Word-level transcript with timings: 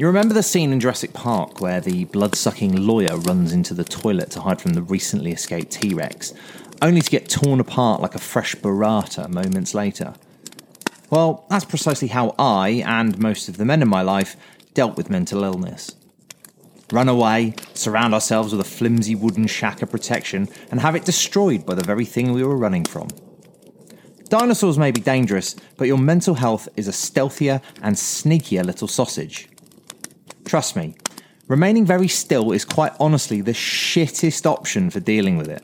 You 0.00 0.06
remember 0.06 0.32
the 0.32 0.42
scene 0.42 0.72
in 0.72 0.80
Jurassic 0.80 1.12
Park 1.12 1.60
where 1.60 1.82
the 1.82 2.06
blood 2.06 2.34
sucking 2.34 2.74
lawyer 2.74 3.18
runs 3.18 3.52
into 3.52 3.74
the 3.74 3.84
toilet 3.84 4.30
to 4.30 4.40
hide 4.40 4.58
from 4.58 4.72
the 4.72 4.80
recently 4.80 5.30
escaped 5.30 5.72
T 5.72 5.92
Rex, 5.92 6.32
only 6.80 7.02
to 7.02 7.10
get 7.10 7.28
torn 7.28 7.60
apart 7.60 8.00
like 8.00 8.14
a 8.14 8.18
fresh 8.18 8.54
burrata 8.54 9.28
moments 9.28 9.74
later? 9.74 10.14
Well, 11.10 11.44
that's 11.50 11.66
precisely 11.66 12.08
how 12.08 12.34
I, 12.38 12.82
and 12.86 13.18
most 13.18 13.50
of 13.50 13.58
the 13.58 13.66
men 13.66 13.82
in 13.82 13.90
my 13.90 14.00
life, 14.00 14.38
dealt 14.72 14.96
with 14.96 15.10
mental 15.10 15.44
illness. 15.44 15.94
Run 16.90 17.10
away, 17.10 17.52
surround 17.74 18.14
ourselves 18.14 18.52
with 18.52 18.62
a 18.62 18.70
flimsy 18.70 19.14
wooden 19.14 19.48
shack 19.48 19.82
of 19.82 19.90
protection, 19.90 20.48
and 20.70 20.80
have 20.80 20.96
it 20.96 21.04
destroyed 21.04 21.66
by 21.66 21.74
the 21.74 21.84
very 21.84 22.06
thing 22.06 22.32
we 22.32 22.42
were 22.42 22.56
running 22.56 22.86
from. 22.86 23.08
Dinosaurs 24.30 24.78
may 24.78 24.92
be 24.92 25.02
dangerous, 25.02 25.56
but 25.76 25.88
your 25.88 25.98
mental 25.98 26.36
health 26.36 26.70
is 26.74 26.88
a 26.88 26.92
stealthier 26.92 27.60
and 27.82 27.96
sneakier 27.96 28.64
little 28.64 28.88
sausage. 28.88 29.46
Trust 30.44 30.76
me, 30.76 30.96
remaining 31.48 31.84
very 31.84 32.08
still 32.08 32.52
is 32.52 32.64
quite 32.64 32.92
honestly 32.98 33.40
the 33.40 33.52
shittest 33.52 34.46
option 34.46 34.90
for 34.90 35.00
dealing 35.00 35.36
with 35.36 35.48
it. 35.48 35.62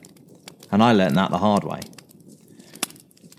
And 0.71 0.83
I 0.83 0.93
learnt 0.93 1.15
that 1.15 1.31
the 1.31 1.37
hard 1.37 1.63
way. 1.63 1.81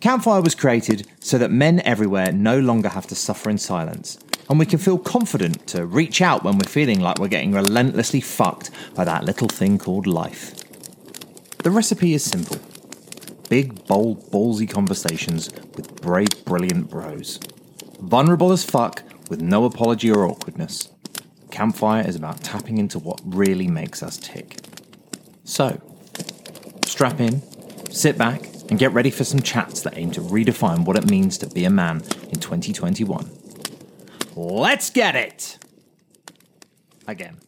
Campfire 0.01 0.41
was 0.41 0.55
created 0.55 1.07
so 1.21 1.39
that 1.39 1.51
men 1.51 1.81
everywhere 1.81 2.31
no 2.31 2.61
longer 2.61 2.89
have 2.89 3.07
to 3.09 3.17
suffer 3.17 3.51
in 3.51 3.59
silence, 3.59 4.19
and 4.49 4.59
we 4.59 4.67
can 4.67 4.79
feel 4.79 4.99
confident 4.99 5.67
to 5.69 5.85
reach 5.85 6.23
out 6.23 6.45
when 6.45 6.57
we're 6.57 6.71
feeling 6.71 7.01
like 7.01 7.19
we're 7.19 7.29
getting 7.29 7.53
relentlessly 7.53 8.21
fucked 8.21 8.71
by 8.95 9.05
that 9.05 9.25
little 9.25 9.49
thing 9.49 9.77
called 9.77 10.07
life. 10.07 10.55
The 11.65 11.71
recipe 11.71 12.15
is 12.15 12.25
simple 12.25 12.59
big, 13.49 13.87
bold, 13.87 14.31
ballsy 14.31 14.69
conversations 14.69 15.51
with 15.75 16.01
brave, 16.01 16.45
brilliant 16.45 16.91
bros. 16.91 17.41
Vulnerable 18.01 18.53
as 18.53 18.65
fuck, 18.65 19.03
with 19.31 19.41
no 19.41 19.65
apology 19.65 20.11
or 20.11 20.27
awkwardness. 20.27 20.91
Campfire 21.51 22.07
is 22.07 22.17
about 22.17 22.43
tapping 22.43 22.79
into 22.79 22.99
what 22.99 23.21
really 23.25 23.67
makes 23.67 24.03
us 24.03 24.17
tick. 24.17 24.59
So, 25.45 25.81
strap 26.87 27.21
in, 27.21 27.43
sit 27.91 28.19
back, 28.19 28.49
and 28.69 28.79
get 28.79 28.93
ready 28.93 29.11
for 29.11 29.25
some 29.25 29.41
chats 29.41 29.81
that 29.83 29.97
aim 29.97 30.11
to 30.13 30.21
redefine 30.21 30.85
what 30.85 30.97
it 30.97 31.11
means 31.11 31.39
to 31.39 31.49
be 31.49 31.65
a 31.65 31.71
man 31.71 32.03
in 32.31 32.39
2021. 32.39 33.31
Let's 34.37 34.91
get 34.91 35.17
it! 35.17 35.59
Again. 37.07 37.39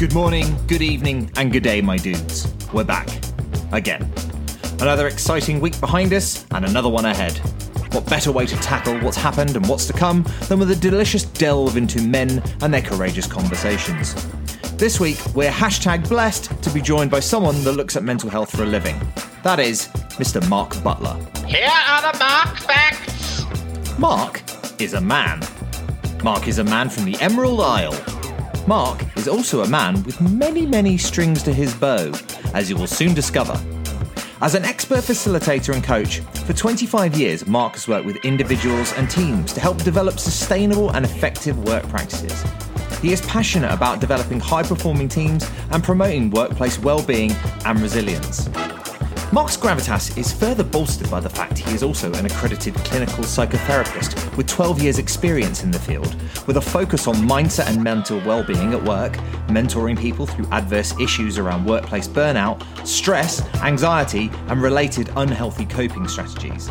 Good 0.00 0.14
morning, 0.14 0.56
good 0.66 0.80
evening, 0.80 1.30
and 1.36 1.52
good 1.52 1.62
day, 1.62 1.82
my 1.82 1.98
dudes. 1.98 2.50
We're 2.72 2.84
back. 2.84 3.06
Again. 3.70 4.10
Another 4.80 5.06
exciting 5.06 5.60
week 5.60 5.78
behind 5.78 6.14
us, 6.14 6.46
and 6.52 6.64
another 6.64 6.88
one 6.88 7.04
ahead. 7.04 7.36
What 7.92 8.06
better 8.06 8.32
way 8.32 8.46
to 8.46 8.56
tackle 8.56 8.98
what's 9.00 9.18
happened 9.18 9.56
and 9.56 9.68
what's 9.68 9.86
to 9.88 9.92
come 9.92 10.24
than 10.48 10.58
with 10.58 10.70
a 10.70 10.76
delicious 10.76 11.24
delve 11.24 11.76
into 11.76 12.00
men 12.00 12.42
and 12.62 12.72
their 12.72 12.80
courageous 12.80 13.26
conversations? 13.26 14.14
This 14.78 14.98
week, 14.98 15.18
we're 15.34 15.50
hashtag 15.50 16.08
blessed 16.08 16.62
to 16.62 16.70
be 16.70 16.80
joined 16.80 17.10
by 17.10 17.20
someone 17.20 17.62
that 17.64 17.72
looks 17.72 17.94
at 17.94 18.02
mental 18.02 18.30
health 18.30 18.56
for 18.56 18.62
a 18.62 18.66
living. 18.66 18.98
That 19.42 19.60
is 19.60 19.88
Mr. 20.16 20.40
Mark 20.48 20.82
Butler. 20.82 21.18
Here 21.44 21.68
are 21.68 22.10
the 22.10 22.18
Mark 22.18 22.56
facts. 22.56 23.98
Mark 23.98 24.42
is 24.80 24.94
a 24.94 25.00
man. 25.02 25.42
Mark 26.24 26.48
is 26.48 26.58
a 26.58 26.64
man 26.64 26.88
from 26.88 27.04
the 27.04 27.20
Emerald 27.20 27.60
Isle. 27.60 28.19
Mark 28.70 29.04
is 29.16 29.26
also 29.26 29.64
a 29.64 29.68
man 29.68 30.00
with 30.04 30.20
many, 30.20 30.64
many 30.64 30.96
strings 30.96 31.42
to 31.42 31.52
his 31.52 31.74
bow, 31.74 32.12
as 32.54 32.70
you 32.70 32.76
will 32.76 32.86
soon 32.86 33.14
discover. 33.14 33.60
As 34.40 34.54
an 34.54 34.64
expert 34.64 35.00
facilitator 35.00 35.74
and 35.74 35.82
coach, 35.82 36.20
for 36.46 36.52
25 36.52 37.18
years, 37.18 37.48
Mark 37.48 37.72
has 37.72 37.88
worked 37.88 38.06
with 38.06 38.24
individuals 38.24 38.92
and 38.92 39.10
teams 39.10 39.52
to 39.54 39.60
help 39.60 39.78
develop 39.78 40.20
sustainable 40.20 40.90
and 40.90 41.04
effective 41.04 41.58
work 41.64 41.82
practices. 41.88 42.44
He 43.02 43.12
is 43.12 43.20
passionate 43.22 43.72
about 43.72 43.98
developing 43.98 44.38
high 44.38 44.62
performing 44.62 45.08
teams 45.08 45.50
and 45.72 45.82
promoting 45.82 46.30
workplace 46.30 46.78
well-being 46.78 47.32
and 47.64 47.80
resilience. 47.80 48.48
Mark's 49.32 49.56
gravitas 49.56 50.18
is 50.18 50.32
further 50.32 50.64
bolstered 50.64 51.08
by 51.08 51.20
the 51.20 51.30
fact 51.30 51.56
he 51.56 51.72
is 51.72 51.84
also 51.84 52.12
an 52.14 52.26
accredited 52.26 52.74
clinical 52.74 53.22
psychotherapist 53.22 54.36
with 54.36 54.48
12 54.48 54.82
years' 54.82 54.98
experience 54.98 55.62
in 55.62 55.70
the 55.70 55.78
field, 55.78 56.16
with 56.48 56.56
a 56.56 56.60
focus 56.60 57.06
on 57.06 57.14
mindset 57.14 57.68
and 57.68 57.80
mental 57.80 58.18
well-being 58.26 58.74
at 58.74 58.82
work, 58.82 59.12
mentoring 59.46 59.96
people 59.96 60.26
through 60.26 60.48
adverse 60.50 60.98
issues 60.98 61.38
around 61.38 61.64
workplace 61.64 62.08
burnout, 62.08 62.60
stress, 62.84 63.40
anxiety, 63.58 64.32
and 64.48 64.60
related 64.60 65.08
unhealthy 65.14 65.64
coping 65.64 66.08
strategies. 66.08 66.68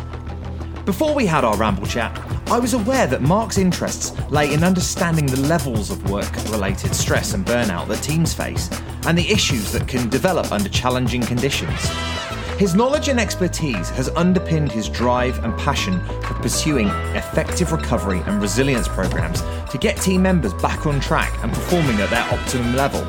Before 0.84 1.14
we 1.14 1.24
had 1.24 1.44
our 1.44 1.56
ramble 1.56 1.86
chat, 1.86 2.14
I 2.48 2.58
was 2.58 2.74
aware 2.74 3.06
that 3.06 3.22
Mark's 3.22 3.56
interests 3.56 4.12
lay 4.28 4.52
in 4.52 4.64
understanding 4.64 5.24
the 5.24 5.40
levels 5.48 5.90
of 5.90 6.10
work 6.10 6.30
related 6.50 6.94
stress 6.94 7.32
and 7.32 7.46
burnout 7.46 7.88
that 7.88 8.02
teams 8.02 8.34
face 8.34 8.68
and 9.06 9.16
the 9.16 9.30
issues 9.30 9.72
that 9.72 9.88
can 9.88 10.10
develop 10.10 10.52
under 10.52 10.68
challenging 10.68 11.22
conditions. 11.22 11.88
His 12.60 12.74
knowledge 12.74 13.08
and 13.08 13.18
expertise 13.18 13.88
has 13.88 14.10
underpinned 14.10 14.70
his 14.70 14.86
drive 14.86 15.42
and 15.44 15.58
passion 15.58 15.98
for 16.20 16.34
pursuing 16.34 16.88
effective 17.16 17.72
recovery 17.72 18.20
and 18.26 18.42
resilience 18.42 18.86
programs 18.86 19.40
to 19.70 19.78
get 19.78 19.96
team 19.96 20.20
members 20.20 20.52
back 20.52 20.84
on 20.86 21.00
track 21.00 21.32
and 21.42 21.50
performing 21.50 21.98
at 22.02 22.10
their 22.10 22.22
optimum 22.30 22.76
level. 22.76 23.00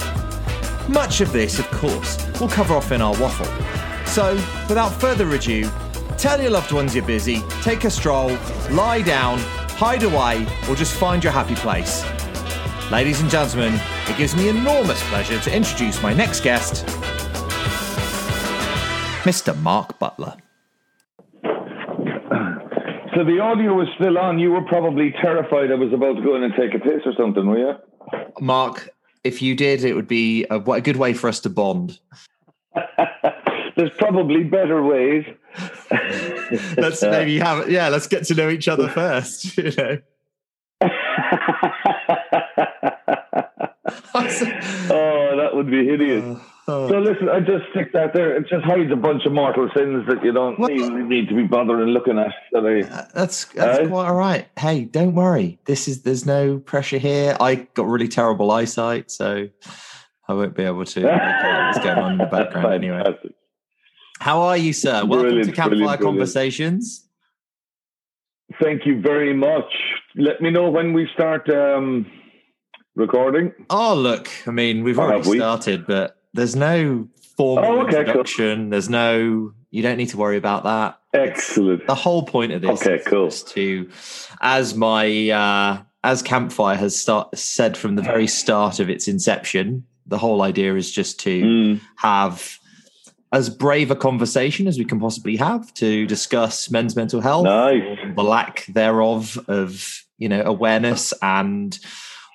Much 0.88 1.20
of 1.20 1.34
this, 1.34 1.60
of 1.60 1.70
course, 1.70 2.26
we'll 2.40 2.48
cover 2.48 2.74
off 2.74 2.94
in 2.94 3.02
our 3.02 3.14
waffle. 3.20 3.46
So, 4.06 4.36
without 4.70 4.94
further 5.02 5.30
ado, 5.32 5.70
Tell 6.18 6.40
your 6.40 6.52
loved 6.52 6.72
ones 6.72 6.96
you're 6.96 7.04
busy, 7.04 7.42
take 7.62 7.84
a 7.84 7.90
stroll, 7.90 8.38
lie 8.70 9.02
down, 9.02 9.40
hide 9.72 10.04
away, 10.04 10.46
or 10.70 10.76
just 10.76 10.94
find 10.94 11.22
your 11.24 11.34
happy 11.34 11.56
place. 11.56 12.06
Ladies 12.92 13.20
and 13.20 13.30
gentlemen, 13.30 13.82
it 14.08 14.18
gives 14.18 14.36
me 14.36 14.48
enormous 14.48 15.02
pleasure 15.10 15.40
to 15.40 15.54
introduce 15.54 16.02
my 16.04 16.14
next 16.14 16.42
guest, 16.42 16.86
Mr. 19.24 19.56
Mark 19.62 20.00
Butler. 20.00 20.36
So 23.16 23.26
the 23.26 23.40
audio 23.40 23.74
was 23.76 23.88
still 23.96 24.18
on. 24.18 24.40
You 24.40 24.52
were 24.52 24.64
probably 24.64 25.14
terrified 25.22 25.72
I 25.72 25.76
was 25.76 25.94
about 25.94 26.16
to 26.16 26.22
go 26.24 26.36
in 26.36 26.44
and 26.44 26.54
take 26.56 26.74
a 26.74 26.80
piss 26.80 27.02
or 27.06 27.14
something, 27.18 27.46
were 27.46 27.58
you? 27.58 27.74
Mark, 28.40 28.90
if 29.24 29.42
you 29.42 29.56
did, 29.56 29.84
it 29.84 29.94
would 29.94 30.08
be 30.08 30.46
a, 30.50 30.60
a 30.60 30.82
good 30.82 30.96
way 30.96 31.14
for 31.14 31.28
us 31.28 31.40
to 31.42 31.50
bond. 31.50 32.00
There's 33.76 33.92
probably 33.98 34.44
better 34.44 34.82
ways. 34.82 35.26
let's 36.78 37.02
maybe 37.02 37.38
have 37.40 37.70
yeah. 37.70 37.90
Let's 37.90 38.08
get 38.08 38.24
to 38.26 38.34
know 38.34 38.50
each 38.50 38.68
other 38.68 38.88
first. 38.90 39.58
You 39.62 39.72
know. 39.78 39.98
oh, 44.90 45.38
that 45.38 45.52
would 45.54 45.70
be 45.70 45.86
hideous. 45.86 46.24
Uh. 46.24 46.40
Uh. 46.72 46.88
So 46.88 47.00
listen, 47.00 47.28
I 47.28 47.42
just 47.42 47.66
stick 47.72 47.92
that 47.92 48.14
there. 48.14 48.38
It 48.38 48.48
just 48.48 48.64
hides 48.64 48.92
a 48.94 48.96
bunch 48.96 49.26
of 49.26 49.34
mortal 49.34 49.70
sins 49.76 50.06
that 50.08 50.24
you 50.24 50.32
don't 50.32 50.58
well, 50.58 50.70
need, 50.70 51.10
need, 51.10 51.28
to 51.30 51.36
be 51.36 51.44
bothering 51.44 51.90
looking 51.90 52.18
at. 52.18 52.34
Uh, 52.56 53.06
that's 53.14 53.46
that's 53.46 53.80
uh, 53.80 53.88
quite 53.88 54.08
all 54.08 54.16
right. 54.16 54.48
Hey, 54.58 54.86
don't 54.86 55.14
worry. 55.14 55.60
This 55.66 55.90
is 55.90 56.04
there's 56.04 56.26
no 56.26 56.60
pressure 56.60 56.98
here. 56.98 57.36
I 57.42 57.56
got 57.74 57.88
really 57.88 58.08
terrible 58.08 58.52
eyesight, 58.52 59.12
so 59.12 59.50
I 60.30 60.34
won't 60.34 60.56
be 60.56 60.64
able 60.64 60.86
to 60.86 61.04
what's 61.04 61.80
going 61.80 62.00
on 62.00 62.14
in 62.14 62.18
the 62.20 62.26
background 62.26 62.74
anyway. 62.74 63.04
How 64.20 64.42
are 64.44 64.56
you, 64.56 64.72
sir? 64.72 65.04
Welcome 65.04 65.20
brilliant, 65.20 65.50
to 65.50 65.52
Campfire 65.52 65.78
brilliant, 65.78 66.02
Conversations. 66.02 67.06
Thank 68.62 68.86
you 68.86 69.02
very 69.02 69.34
much. 69.34 69.74
Let 70.16 70.40
me 70.42 70.52
know 70.52 70.70
when 70.70 70.94
we 70.94 71.10
start 71.14 71.50
um, 71.50 72.10
recording. 72.96 73.52
Oh, 73.70 73.94
look, 73.94 74.30
I 74.48 74.52
mean, 74.52 74.84
we've 74.84 75.00
already 75.00 75.30
we? 75.30 75.38
started, 75.38 75.86
but 75.86 76.21
there's 76.34 76.56
no 76.56 77.08
formal 77.38 77.66
oh, 77.66 77.82
okay, 77.82 78.00
introduction. 78.00 78.64
Cool. 78.64 78.70
There's 78.72 78.90
no, 78.90 79.54
you 79.70 79.82
don't 79.82 79.98
need 79.98 80.10
to 80.10 80.18
worry 80.18 80.38
about 80.38 80.64
that. 80.64 81.00
Excellent. 81.14 81.88
The 81.88 81.96
whole 81.96 82.24
point 82.24 82.52
of 82.52 82.62
this 82.62 82.82
okay, 82.82 83.02
cool. 83.06 83.28
is 83.28 83.44
to, 83.44 83.90
as 84.42 84.76
my, 84.76 85.30
uh, 85.30 85.82
as 86.04 86.22
Campfire 86.22 86.78
has 86.78 87.00
start, 87.00 87.38
said 87.38 87.78
from 87.78 87.96
the 87.96 88.02
very 88.02 88.28
start 88.28 88.80
of 88.80 88.90
its 88.90 89.08
inception, 89.08 89.86
the 90.08 90.18
whole 90.18 90.42
idea 90.42 90.76
is 90.76 90.92
just 90.92 91.20
to 91.22 91.42
mm. 91.42 91.82
have 91.98 92.60
as 93.32 93.50
brave 93.50 93.92
a 93.92 93.96
conversation 93.96 94.68
as 94.68 94.78
we 94.78 94.86
can 94.86 95.00
possibly 95.00 95.38
have 95.38 95.74
to 95.76 96.06
discuss 96.06 96.70
men's 96.70 96.96
mental 96.96 97.22
health, 97.22 97.46
nice. 97.46 97.98
the 98.16 98.24
lack 98.24 98.66
thereof 98.66 99.38
of 99.48 100.04
you 100.18 100.28
know 100.28 100.42
awareness, 100.44 101.14
and 101.22 101.80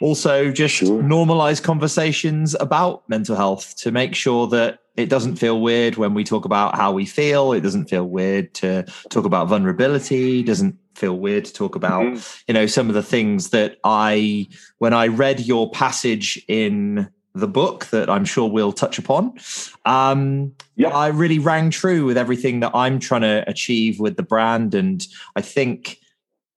also 0.01 0.51
just 0.51 0.75
sure. 0.75 1.03
normalize 1.03 1.63
conversations 1.63 2.55
about 2.59 3.09
mental 3.09 3.37
health 3.37 3.77
to 3.79 3.91
make 3.91 4.15
sure 4.15 4.47
that 4.49 4.81
it 4.97 5.09
doesn't 5.09 5.37
feel 5.37 5.61
weird 5.61 5.97
when 5.97 6.15
we 6.15 6.25
talk 6.25 6.45
about 6.45 6.75
how 6.75 6.93
we 6.93 7.05
feel. 7.05 7.53
It 7.53 7.61
doesn't 7.61 7.89
feel 7.91 8.07
weird 8.07 8.55
to 8.55 8.85
talk 9.11 9.25
about 9.25 9.49
vulnerability. 9.49 10.41
It 10.41 10.47
doesn't 10.47 10.79
feel 10.95 11.19
weird 11.19 11.45
to 11.45 11.53
talk 11.53 11.77
about 11.77 12.05
mm-hmm. 12.05 12.43
you 12.49 12.55
know 12.55 12.67
some 12.67 12.89
of 12.89 12.95
the 12.95 13.03
things 13.03 13.51
that 13.51 13.77
I 13.85 14.49
when 14.79 14.95
I 14.95 15.09
read 15.09 15.41
your 15.41 15.71
passage 15.71 16.43
in 16.49 17.11
the 17.35 17.49
book 17.49 17.87
that 17.87 18.09
I'm 18.09 18.25
sure 18.25 18.51
we'll 18.51 18.73
touch 18.73 18.99
upon. 18.99 19.35
Um, 19.85 20.55
Yep. 20.77 20.93
I 20.93 21.07
really 21.09 21.39
rang 21.39 21.71
true 21.71 22.05
with 22.05 22.19
everything 22.19 22.61
that 22.61 22.73
I'm 22.75 22.99
trying 22.99 23.23
to 23.23 23.45
achieve 23.49 23.99
with 23.99 24.17
the 24.17 24.23
brand, 24.23 24.75
and 24.75 25.07
I 25.35 25.41
think 25.41 25.99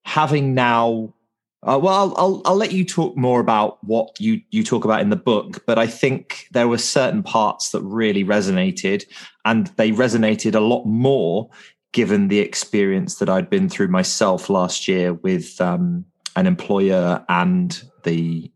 having 0.04 0.54
now. 0.54 1.14
Uh, 1.62 1.78
well, 1.82 1.94
I'll, 1.94 2.14
I'll 2.18 2.42
I'll 2.46 2.56
let 2.56 2.72
you 2.72 2.86
talk 2.86 3.18
more 3.18 3.42
about 3.42 3.84
what 3.84 4.20
you 4.20 4.42
you 4.50 4.64
talk 4.64 4.86
about 4.86 5.02
in 5.02 5.10
the 5.10 5.18
book, 5.18 5.64
but 5.66 5.78
I 5.78 5.88
think 5.88 6.48
there 6.52 6.70
were 6.70 6.78
certain 6.78 7.22
parts 7.22 7.72
that 7.72 7.82
really 7.82 8.24
resonated, 8.24 9.04
and 9.44 9.68
they 9.76 9.92
resonated 9.92 10.56
a 10.56 10.62
lot 10.62 10.86
more 10.86 11.50
given 11.92 12.30
the 12.30 12.40
experience 12.40 13.16
that 13.16 13.30
I'd 13.30 13.50
been 13.50 13.68
through 13.68 13.90
myself 13.90 14.50
last 14.50 14.88
year 14.88 15.14
with 15.14 15.60
um, 15.60 16.06
an 16.38 16.48
employer 16.48 17.26
and 17.28 17.82
the 18.04 18.50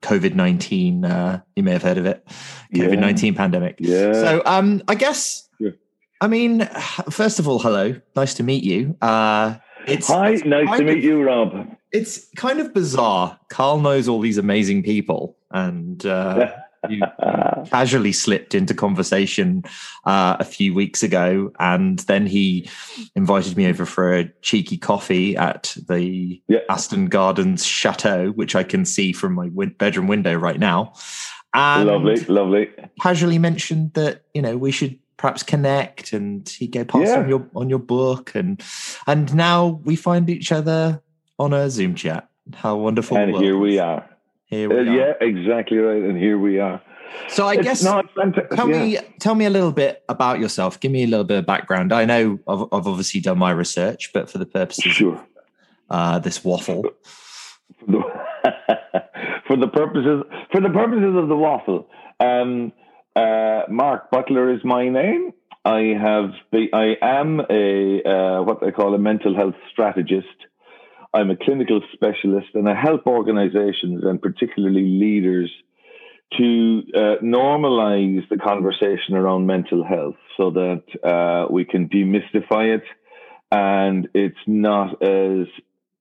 COVID 0.00 0.34
nineteen. 0.34 1.04
Uh, 1.04 1.42
you 1.54 1.62
may 1.62 1.72
have 1.72 1.82
heard 1.82 1.98
of 1.98 2.06
it, 2.06 2.26
COVID 2.74 2.98
nineteen 2.98 3.34
pandemic. 3.34 3.76
Yeah. 3.78 4.14
So, 4.14 4.42
um, 4.46 4.82
I 4.88 4.94
guess, 4.94 5.50
Yeah. 5.60 5.72
I 6.22 6.28
mean, 6.28 6.66
first 7.10 7.38
of 7.38 7.46
all, 7.46 7.58
hello, 7.58 8.00
nice 8.14 8.32
to 8.34 8.42
meet 8.42 8.64
you. 8.64 8.96
Uh, 9.02 9.56
it's 9.86 10.08
Hi, 10.08 10.30
it's 10.30 10.44
nice 10.46 10.78
to 10.78 10.84
meet 10.84 10.98
of- 10.98 11.04
you, 11.04 11.22
Rob. 11.22 11.76
It's 11.96 12.28
kind 12.36 12.60
of 12.60 12.72
bizarre. 12.74 13.38
Carl 13.48 13.80
knows 13.80 14.08
all 14.08 14.20
these 14.20 14.38
amazing 14.38 14.82
people, 14.82 15.36
and 15.50 16.04
uh, 16.04 16.52
you, 16.88 17.02
casually 17.70 18.12
slipped 18.12 18.54
into 18.54 18.74
conversation 18.74 19.64
uh, 20.04 20.36
a 20.38 20.44
few 20.44 20.74
weeks 20.74 21.02
ago, 21.02 21.52
and 21.58 21.98
then 22.00 22.26
he 22.26 22.68
invited 23.14 23.56
me 23.56 23.66
over 23.66 23.86
for 23.86 24.14
a 24.14 24.28
cheeky 24.42 24.76
coffee 24.76 25.36
at 25.36 25.74
the 25.88 26.40
Yeah. 26.48 26.58
Aston 26.68 27.06
Gardens 27.06 27.64
Chateau, 27.64 28.28
which 28.32 28.54
I 28.54 28.62
can 28.62 28.84
see 28.84 29.12
from 29.12 29.34
my 29.34 29.48
win- 29.52 29.74
bedroom 29.78 30.06
window 30.06 30.34
right 30.34 30.58
now. 30.60 30.92
And 31.54 31.88
lovely, 31.88 32.16
lovely. 32.26 32.68
casually 33.00 33.38
mentioned 33.38 33.94
that 33.94 34.22
you 34.34 34.42
know 34.42 34.56
we 34.58 34.70
should 34.70 34.98
perhaps 35.16 35.42
connect, 35.42 36.12
and 36.12 36.46
he 36.46 36.66
go 36.66 36.84
pass 36.84 37.08
Yeah. 37.08 37.20
on 37.20 37.28
your 37.28 37.48
on 37.54 37.70
your 37.70 37.78
book, 37.78 38.34
and 38.34 38.62
and 39.06 39.34
now 39.34 39.80
we 39.84 39.96
find 39.96 40.28
each 40.28 40.52
other 40.52 41.00
on 41.38 41.52
a 41.52 41.68
Zoom 41.70 41.94
chat. 41.94 42.28
How 42.54 42.76
wonderful! 42.76 43.16
And 43.16 43.36
here 43.36 43.58
we 43.58 43.78
are. 43.78 44.08
Here 44.46 44.70
Uh, 44.70 44.74
we 44.82 44.88
are. 44.88 44.94
yeah, 44.96 45.12
exactly 45.20 45.78
right. 45.78 46.02
And 46.02 46.16
here 46.16 46.38
we 46.38 46.58
are. 46.60 46.80
So 47.28 47.46
I 47.46 47.54
It's 47.54 47.62
guess 47.62 47.82
not 47.84 48.06
tell 48.54 48.68
yeah. 48.68 48.82
me 48.84 48.98
tell 49.20 49.34
me 49.34 49.44
a 49.46 49.50
little 49.50 49.72
bit 49.72 50.02
about 50.08 50.38
yourself. 50.38 50.78
Give 50.80 50.92
me 50.92 51.04
a 51.04 51.06
little 51.06 51.24
bit 51.24 51.38
of 51.38 51.46
background. 51.46 51.92
I 51.92 52.04
know 52.04 52.38
I've, 52.46 52.62
I've 52.72 52.86
obviously 52.86 53.20
done 53.20 53.38
my 53.38 53.50
research, 53.50 54.10
but 54.12 54.28
for 54.30 54.38
the 54.38 54.46
purposes 54.46 54.84
Sure. 54.92 55.14
of 55.14 55.20
uh, 55.90 56.18
this 56.18 56.44
waffle, 56.44 56.84
for 57.86 59.56
the, 59.56 59.68
purposes 59.68 60.24
for 60.52 60.60
the 60.60 60.68
purposes 60.70 61.16
of 61.16 61.28
the 61.28 61.36
waffle, 61.36 61.88
um, 62.20 62.72
uh, 63.14 63.62
Mark 63.68 64.10
Butler 64.10 64.52
is 64.52 64.60
my 64.64 64.88
name. 64.88 65.32
I 65.64 65.94
have 66.00 66.30
I 66.72 66.96
am 67.02 67.40
a 67.50 68.02
uh, 68.04 68.42
what 68.42 68.60
they 68.60 68.70
call 68.72 68.94
a 68.94 68.98
mental 68.98 69.34
health 69.34 69.54
strategist. 69.72 70.26
I'm 71.16 71.30
a 71.30 71.36
clinical 71.36 71.80
specialist, 71.94 72.48
and 72.52 72.68
I 72.68 72.74
help 72.74 73.06
organisations 73.06 74.04
and 74.04 74.20
particularly 74.20 74.82
leaders 74.82 75.50
to 76.36 76.82
uh, 76.94 76.98
normalize 77.22 78.28
the 78.28 78.36
conversation 78.36 79.14
around 79.14 79.46
mental 79.46 79.82
health, 79.82 80.16
so 80.36 80.50
that 80.50 80.82
uh, 81.02 81.50
we 81.50 81.64
can 81.64 81.88
demystify 81.88 82.76
it, 82.76 82.82
and 83.50 84.08
it's 84.12 84.44
not 84.46 85.02
as 85.02 85.46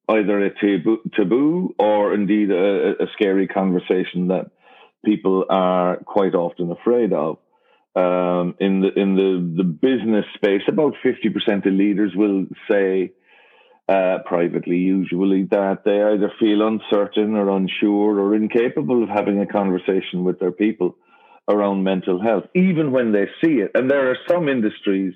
either 0.09 0.45
a 0.45 0.49
taboo, 0.59 0.99
taboo 1.15 1.73
or 1.79 2.13
indeed 2.13 2.51
a, 2.51 3.03
a 3.03 3.07
scary 3.13 3.47
conversation 3.47 4.27
that 4.27 4.51
people 5.05 5.45
are 5.49 5.97
quite 5.97 6.35
often 6.35 6.71
afraid 6.71 7.13
of. 7.13 7.37
Um, 7.95 8.55
in 8.59 8.81
the 8.81 8.91
in 8.99 9.15
the 9.15 9.63
the 9.63 9.63
business 9.63 10.25
space, 10.35 10.63
about 10.67 10.95
fifty 11.01 11.29
percent 11.29 11.65
of 11.65 11.71
leaders 11.73 12.11
will 12.13 12.47
say 12.69 13.13
uh, 13.87 14.19
privately, 14.25 14.77
usually, 14.77 15.43
that 15.43 15.83
they 15.85 16.01
either 16.01 16.31
feel 16.39 16.65
uncertain 16.67 17.35
or 17.35 17.49
unsure 17.49 18.19
or 18.19 18.35
incapable 18.35 19.03
of 19.03 19.09
having 19.09 19.39
a 19.41 19.45
conversation 19.45 20.23
with 20.23 20.39
their 20.39 20.51
people 20.51 20.95
around 21.47 21.83
mental 21.83 22.21
health, 22.21 22.45
even 22.55 22.91
when 22.91 23.11
they 23.11 23.25
see 23.43 23.59
it. 23.59 23.71
And 23.75 23.89
there 23.89 24.09
are 24.09 24.17
some 24.27 24.49
industries 24.49 25.13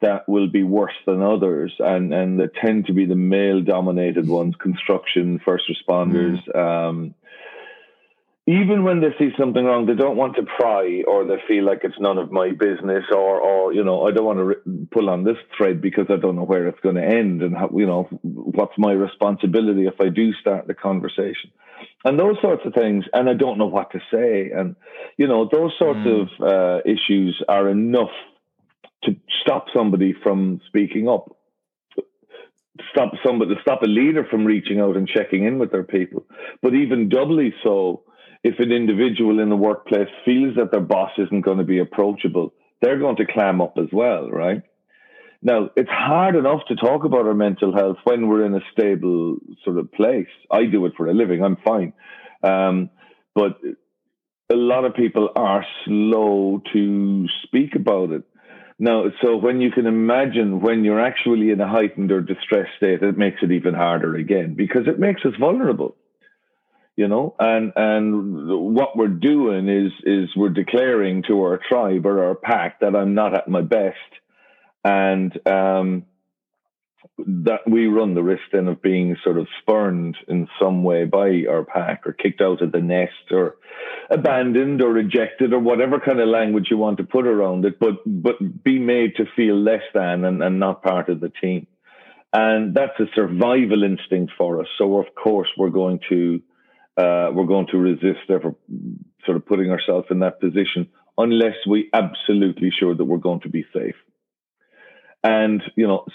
that 0.00 0.28
will 0.28 0.48
be 0.48 0.62
worse 0.62 0.94
than 1.06 1.22
others 1.22 1.74
and, 1.80 2.14
and 2.14 2.38
that 2.38 2.54
tend 2.54 2.86
to 2.86 2.92
be 2.92 3.04
the 3.04 3.16
male 3.16 3.60
dominated 3.60 4.28
ones 4.28 4.54
construction 4.60 5.40
first 5.44 5.64
responders 5.68 6.38
um, 6.56 7.14
even 8.48 8.82
when 8.82 9.00
they 9.00 9.12
see 9.18 9.30
something 9.38 9.62
wrong 9.64 9.84
they 9.84 9.94
don't 9.94 10.16
want 10.16 10.34
to 10.36 10.42
pry 10.58 11.02
or 11.06 11.24
they 11.26 11.36
feel 11.46 11.64
like 11.64 11.80
it's 11.84 12.00
none 12.00 12.16
of 12.16 12.32
my 12.32 12.50
business 12.50 13.04
or 13.12 13.40
or 13.40 13.74
you 13.74 13.84
know 13.84 14.06
i 14.06 14.10
don't 14.10 14.24
want 14.24 14.38
to 14.38 14.44
re- 14.44 14.86
pull 14.90 15.10
on 15.10 15.22
this 15.24 15.36
thread 15.56 15.82
because 15.82 16.06
i 16.08 16.16
don't 16.16 16.36
know 16.36 16.44
where 16.44 16.66
it's 16.66 16.80
going 16.80 16.94
to 16.94 17.04
end 17.04 17.42
and 17.42 17.54
how, 17.54 17.68
you 17.76 17.86
know 17.86 18.08
what's 18.22 18.72
my 18.78 18.92
responsibility 18.92 19.86
if 19.86 20.00
i 20.00 20.08
do 20.08 20.32
start 20.40 20.66
the 20.66 20.74
conversation. 20.74 21.50
And 22.04 22.18
those 22.18 22.36
sorts 22.40 22.62
of 22.64 22.74
things 22.74 23.04
and 23.12 23.28
i 23.28 23.34
don't 23.34 23.58
know 23.58 23.66
what 23.66 23.90
to 23.92 24.00
say. 24.12 24.50
And 24.50 24.76
you 25.16 25.28
know 25.28 25.48
those 25.52 25.72
sorts 25.78 26.00
Mm. 26.06 26.22
of 26.22 26.28
uh, 26.40 26.78
issues 26.86 27.42
are 27.48 27.68
enough 27.68 28.14
to 29.04 29.14
stop 29.42 29.66
somebody 29.74 30.14
from 30.22 30.60
speaking 30.68 31.08
up. 31.08 31.36
Stop 32.92 33.12
somebody 33.24 33.54
stop 33.62 33.82
a 33.82 33.86
leader 33.86 34.24
from 34.30 34.44
reaching 34.44 34.80
out 34.80 34.96
and 34.96 35.08
checking 35.08 35.44
in 35.44 35.58
with 35.58 35.70
their 35.70 35.84
people. 35.84 36.24
But 36.62 36.74
even 36.74 37.08
doubly 37.08 37.52
so 37.62 38.04
if 38.44 38.58
an 38.58 38.72
individual 38.72 39.40
in 39.40 39.48
the 39.48 39.56
workplace 39.56 40.08
feels 40.24 40.56
that 40.56 40.70
their 40.70 40.80
boss 40.80 41.10
isn't 41.18 41.42
going 41.42 41.58
to 41.58 41.64
be 41.64 41.78
approachable 41.78 42.52
they're 42.80 42.98
going 42.98 43.16
to 43.16 43.26
clam 43.26 43.60
up 43.60 43.76
as 43.78 43.88
well 43.92 44.28
right? 44.30 44.62
Now 45.42 45.70
it's 45.76 45.90
hard 45.90 46.34
enough 46.36 46.62
to 46.68 46.76
talk 46.76 47.04
about 47.04 47.26
our 47.26 47.34
mental 47.34 47.72
health 47.74 47.98
when 48.04 48.28
we're 48.28 48.44
in 48.44 48.54
a 48.54 48.60
stable 48.72 49.36
sort 49.64 49.78
of 49.78 49.92
place. 49.92 50.26
I 50.50 50.64
do 50.64 50.84
it 50.86 50.94
for 50.96 51.08
a 51.08 51.14
living 51.14 51.44
i'm 51.44 51.56
fine. 51.64 51.92
Um, 52.42 52.90
but 53.34 53.58
a 54.50 54.56
lot 54.56 54.84
of 54.84 54.94
people 54.94 55.30
are 55.36 55.64
slow 55.84 56.62
to 56.72 57.26
speak 57.44 57.74
about 57.74 58.10
it. 58.12 58.22
Now, 58.78 59.06
so 59.22 59.36
when 59.36 59.60
you 59.60 59.70
can 59.70 59.86
imagine 59.86 60.60
when 60.60 60.84
you're 60.84 61.00
actually 61.00 61.50
in 61.50 61.60
a 61.60 61.68
heightened 61.68 62.12
or 62.12 62.20
distressed 62.20 62.70
state, 62.76 63.02
it 63.02 63.18
makes 63.18 63.38
it 63.42 63.50
even 63.50 63.74
harder 63.74 64.14
again 64.14 64.54
because 64.54 64.86
it 64.86 64.98
makes 64.98 65.24
us 65.24 65.32
vulnerable. 65.38 65.96
You 66.98 67.06
know, 67.06 67.36
and 67.38 67.72
and 67.76 68.74
what 68.74 68.96
we're 68.96 69.06
doing 69.06 69.68
is 69.68 69.92
is 70.04 70.30
we're 70.34 70.48
declaring 70.48 71.22
to 71.28 71.40
our 71.42 71.60
tribe 71.68 72.04
or 72.06 72.24
our 72.24 72.34
pack 72.34 72.80
that 72.80 72.96
I'm 72.96 73.14
not 73.14 73.36
at 73.36 73.46
my 73.46 73.60
best, 73.60 74.10
and 74.82 75.30
um, 75.46 76.06
that 77.18 77.60
we 77.70 77.86
run 77.86 78.14
the 78.14 78.24
risk 78.24 78.42
then 78.50 78.66
of 78.66 78.82
being 78.82 79.16
sort 79.22 79.38
of 79.38 79.46
spurned 79.60 80.16
in 80.26 80.48
some 80.60 80.82
way 80.82 81.04
by 81.04 81.44
our 81.48 81.62
pack 81.62 82.04
or 82.04 82.14
kicked 82.14 82.40
out 82.40 82.62
of 82.62 82.72
the 82.72 82.80
nest 82.80 83.30
or 83.30 83.58
abandoned 84.10 84.82
or 84.82 84.92
rejected 84.92 85.52
or 85.52 85.60
whatever 85.60 86.00
kind 86.00 86.18
of 86.18 86.26
language 86.26 86.66
you 86.68 86.78
want 86.78 86.96
to 86.96 87.04
put 87.04 87.28
around 87.28 87.64
it, 87.64 87.78
but 87.78 87.98
but 88.06 88.64
be 88.64 88.80
made 88.80 89.14
to 89.18 89.24
feel 89.36 89.56
less 89.56 89.84
than 89.94 90.24
and, 90.24 90.42
and 90.42 90.58
not 90.58 90.82
part 90.82 91.08
of 91.10 91.20
the 91.20 91.30
team. 91.40 91.68
And 92.32 92.74
that's 92.74 92.98
a 92.98 93.06
survival 93.14 93.84
instinct 93.84 94.32
for 94.36 94.60
us. 94.60 94.66
So 94.78 94.98
of 94.98 95.06
course 95.14 95.48
we're 95.56 95.70
going 95.70 96.00
to 96.08 96.42
uh, 96.98 97.30
we're 97.32 97.46
going 97.46 97.68
to 97.68 97.78
resist 97.78 98.28
ever 98.28 98.54
sort 99.24 99.36
of 99.36 99.46
putting 99.46 99.70
ourselves 99.70 100.08
in 100.10 100.18
that 100.20 100.40
position 100.40 100.88
unless 101.16 101.56
we 101.66 101.88
absolutely 101.92 102.70
sure 102.78 102.94
that 102.94 103.04
we're 103.04 103.18
going 103.18 103.40
to 103.40 103.48
be 103.48 103.64
safe. 103.72 103.94
And 105.22 105.62
you 105.76 105.86
know, 105.86 106.06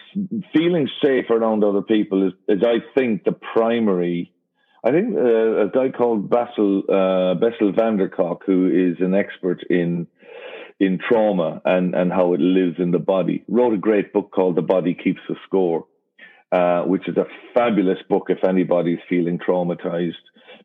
feeling 0.53 0.89
safe 1.03 1.29
around 1.29 1.63
other 1.63 1.81
people 1.81 2.27
is, 2.27 2.33
is 2.47 2.63
I 2.63 2.77
think, 2.95 3.23
the 3.23 3.33
primary 3.33 4.33
I 4.83 4.91
think 4.91 5.15
uh, 5.15 5.65
a 5.65 5.69
guy 5.69 5.89
called 5.89 6.29
Basil 6.29 6.83
uh, 6.89 7.35
Bessel 7.35 7.71
van 7.71 7.97
der 7.97 8.09
Kolk, 8.09 8.43
who 8.45 8.67
is 8.67 8.97
an 8.99 9.15
expert 9.15 9.63
in 9.69 10.07
in 10.79 10.99
trauma 10.99 11.61
and 11.63 11.95
and 11.95 12.11
how 12.11 12.33
it 12.33 12.41
lives 12.41 12.75
in 12.79 12.91
the 12.91 12.99
body, 12.99 13.43
wrote 13.47 13.73
a 13.73 13.77
great 13.77 14.11
book 14.11 14.31
called 14.31 14.57
The 14.57 14.61
Body 14.61 14.93
Keeps 14.93 15.21
the 15.29 15.35
Score, 15.45 15.85
uh, 16.53 16.83
which 16.83 17.07
is 17.07 17.17
a 17.17 17.25
fabulous 17.53 17.97
book 18.09 18.27
if 18.29 18.43
anybody's 18.43 18.99
feeling 19.09 19.39
traumatized 19.39 20.13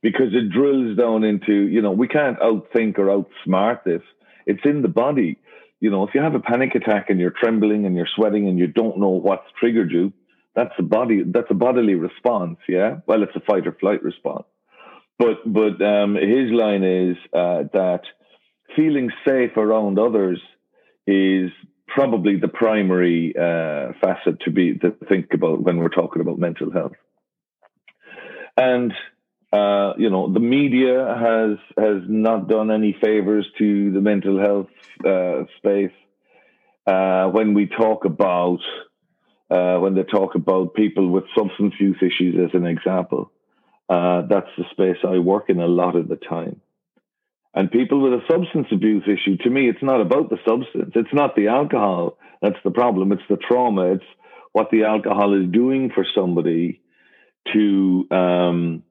because 0.03 0.33
it 0.33 0.51
drills 0.51 0.97
down 0.97 1.25
into 1.25 1.67
you 1.67 1.83
know 1.83 1.93
we 1.93 2.09
can't 2.09 2.39
outthink 2.41 2.99
or 2.99 3.07
outsmart 3.07 3.85
this. 3.85 4.03
It's 4.47 4.65
in 4.65 4.83
the 4.83 4.89
body. 4.89 5.39
You 5.81 5.91
know, 5.91 6.03
if 6.07 6.15
you 6.15 6.21
have 6.21 6.35
a 6.35 6.41
panic 6.41 6.75
attack 6.75 7.07
and 7.09 7.21
you're 7.21 7.35
trembling 7.43 7.87
and 7.87 7.95
you're 7.97 8.09
sweating 8.17 8.49
and 8.49 8.59
you 8.59 8.67
don't 8.67 8.99
know 8.99 9.11
what's 9.11 9.47
triggered 9.61 9.93
you, 9.93 10.13
that's 10.59 10.75
a 10.79 10.83
body 10.83 11.23
that's 11.25 11.51
a 11.51 11.55
bodily 11.55 11.95
response 11.95 12.59
yeah 12.69 12.97
well 13.07 13.23
it's 13.23 13.37
a 13.37 13.41
fight 13.41 13.65
or 13.67 13.73
flight 13.73 14.03
response 14.03 14.45
but 15.17 15.37
but 15.47 15.81
um, 15.81 16.17
his 16.17 16.51
line 16.51 16.83
is 16.83 17.17
uh, 17.33 17.63
that 17.73 18.03
feeling 18.75 19.11
safe 19.27 19.57
around 19.57 20.01
others 20.01 20.41
is 21.07 21.51
probably 21.89 22.37
the 22.37 22.49
primary 22.49 23.35
uh, 23.37 23.93
facet 24.01 24.41
to 24.45 24.51
be 24.51 24.79
to 24.79 24.91
think 25.09 25.27
about 25.35 25.63
when 25.63 25.79
we're 25.79 25.89
talking 26.01 26.23
about 26.23 26.39
mental 26.39 26.71
health 26.71 26.97
and 28.57 28.93
Uh, 29.51 29.95
you 29.97 30.11
know, 30.11 30.25
the 30.31 30.45
media 30.59 30.97
has 31.27 31.57
has 31.85 32.03
not 32.07 32.49
done 32.49 32.69
any 32.71 32.93
favors 32.93 33.47
to 33.57 33.91
the 33.97 34.03
mental 34.11 34.37
health 34.39 34.73
uh, 35.13 35.39
space. 35.57 35.97
Uh, 36.87 37.25
when 37.37 37.55
we 37.55 37.65
talk 37.67 38.05
about 38.05 38.61
uh, 39.51 39.77
when 39.83 39.95
they 39.95 40.05
talk 40.05 40.35
about 40.35 40.75
people 40.75 41.07
with 41.15 41.25
substance 41.35 41.75
use 41.81 41.97
issues, 42.03 42.35
as 42.47 42.53
an 42.61 42.67
example, 42.67 43.23
uh, 43.89 44.19
that's 44.29 44.53
the 44.59 44.65
space 44.75 45.01
I 45.03 45.19
work 45.33 45.49
in 45.49 45.61
a 45.61 45.67
lot 45.67 45.97
of 45.97 46.09
the 46.09 46.17
time. 46.17 46.61
And 47.59 47.73
people 47.73 48.01
with 48.01 48.13
a 48.13 48.23
substance 48.31 48.69
abuse 48.71 49.03
issue, 49.05 49.37
to 49.39 49.51
me, 49.51 49.69
it's 49.69 49.83
not 49.83 50.01
about 50.01 50.31
the 50.31 50.39
substance. 50.47 50.93
It's 50.95 51.13
not 51.13 51.35
the 51.35 51.49
alcohol 51.49 52.17
that's 52.41 52.63
the 52.63 52.71
problem. 52.71 53.11
It's 53.11 53.23
the 53.29 53.37
trauma. 53.37 53.95
It's 53.95 54.05
what 54.53 54.69
the 54.71 54.85
alcohol 54.85 55.35
is 55.35 55.51
doing 55.51 55.91
for 55.93 56.07
somebody 56.15 56.81
to 57.53 58.07
um, 58.13 58.83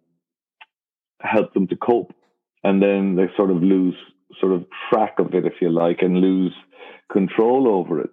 help 1.21 1.53
them 1.53 1.67
to 1.67 1.77
cope. 1.77 2.13
And 2.61 2.81
then 2.81 3.15
they 3.15 3.27
sort 3.37 3.51
of 3.51 3.63
lose 3.63 3.95
sort 4.41 4.51
of 4.51 4.65
track 4.89 5.19
of 5.19 5.33
it, 5.33 5.45
if 5.45 5.53
you 5.61 5.69
like, 5.69 5.99
and 6.01 6.17
lose 6.17 6.53
control 7.09 7.69
over 7.69 8.01
it. 8.01 8.09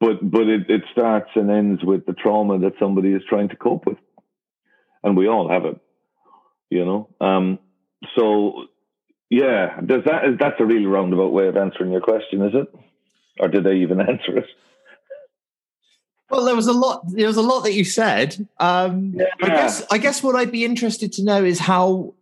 But 0.00 0.18
but 0.22 0.48
it, 0.48 0.70
it 0.70 0.82
starts 0.90 1.28
and 1.34 1.50
ends 1.50 1.84
with 1.84 2.06
the 2.06 2.14
trauma 2.14 2.58
that 2.60 2.78
somebody 2.80 3.12
is 3.12 3.22
trying 3.28 3.50
to 3.50 3.56
cope 3.56 3.84
with. 3.84 3.98
And 5.04 5.18
we 5.18 5.28
all 5.28 5.50
have 5.50 5.66
it, 5.66 5.78
you 6.70 6.86
know. 6.86 7.08
Um, 7.20 7.58
so 8.16 8.68
yeah, 9.30 9.80
does 9.84 10.04
that 10.04 10.24
is 10.24 10.38
that's 10.38 10.58
a 10.58 10.64
really 10.64 10.86
roundabout 10.86 11.32
way 11.32 11.48
of 11.48 11.56
answering 11.56 11.92
your 11.92 12.00
question, 12.00 12.42
is 12.42 12.54
it? 12.54 12.68
Or 13.40 13.48
did 13.48 13.66
I 13.66 13.74
even 13.74 14.00
answer 14.00 14.38
it? 14.38 14.46
Well, 16.30 16.44
there 16.44 16.56
was 16.56 16.66
a 16.66 16.72
lot. 16.72 17.02
There 17.08 17.26
was 17.26 17.36
a 17.36 17.42
lot 17.42 17.60
that 17.60 17.72
you 17.72 17.84
said. 17.84 18.48
Um, 18.58 19.14
yeah. 19.14 19.26
I 19.42 19.46
guess. 19.48 19.86
I 19.90 19.98
guess 19.98 20.22
what 20.22 20.36
I'd 20.36 20.52
be 20.52 20.64
interested 20.64 21.12
to 21.14 21.24
know 21.24 21.44
is 21.44 21.58
how. 21.58 22.14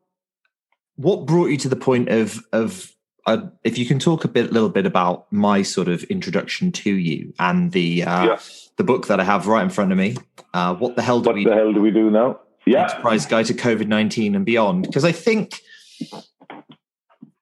What 0.97 1.27
brought 1.27 1.51
you 1.51 1.59
to 1.59 1.69
the 1.69 1.77
point 1.77 2.09
of 2.09 2.43
of 2.53 2.93
uh, 3.27 3.49
if 3.65 3.77
you 3.77 3.85
can 3.85 3.99
talk 3.99 4.25
a 4.25 4.29
bit, 4.29 4.53
little 4.53 4.69
bit 4.69 4.87
about 4.87 5.31
my 5.31 5.63
sort 5.63 5.89
of 5.89 6.05
introduction 6.05 6.73
to 6.73 6.91
you 6.91 7.35
and 7.39 7.73
the 7.73 8.05
uh, 8.05 8.25
yeah. 8.25 8.41
the 8.77 8.85
book 8.85 9.09
that 9.09 9.21
I 9.21 9.25
have 9.25 9.47
right 9.47 9.63
in 9.63 9.71
front 9.71 9.93
of 9.93 9.99
me. 9.99 10.17
Uh, 10.55 10.75
what 10.75 10.97
the 10.97 11.03
hell 11.03 11.21
do 11.21 11.29
what 11.29 11.37
we? 11.37 11.45
What 11.45 11.51
the 11.51 11.57
hell 11.57 11.73
do 11.73 11.81
we 11.81 11.91
do 11.91 12.11
now? 12.11 12.41
Yeah, 12.65 12.85
Enterprise 12.85 13.27
Guide 13.27 13.47
to 13.47 13.55
COVID 13.55 13.89
nineteen 13.89 14.35
and 14.35 14.47
beyond. 14.47 14.87
Because 14.87 15.05
I 15.05 15.13
think 15.13 15.61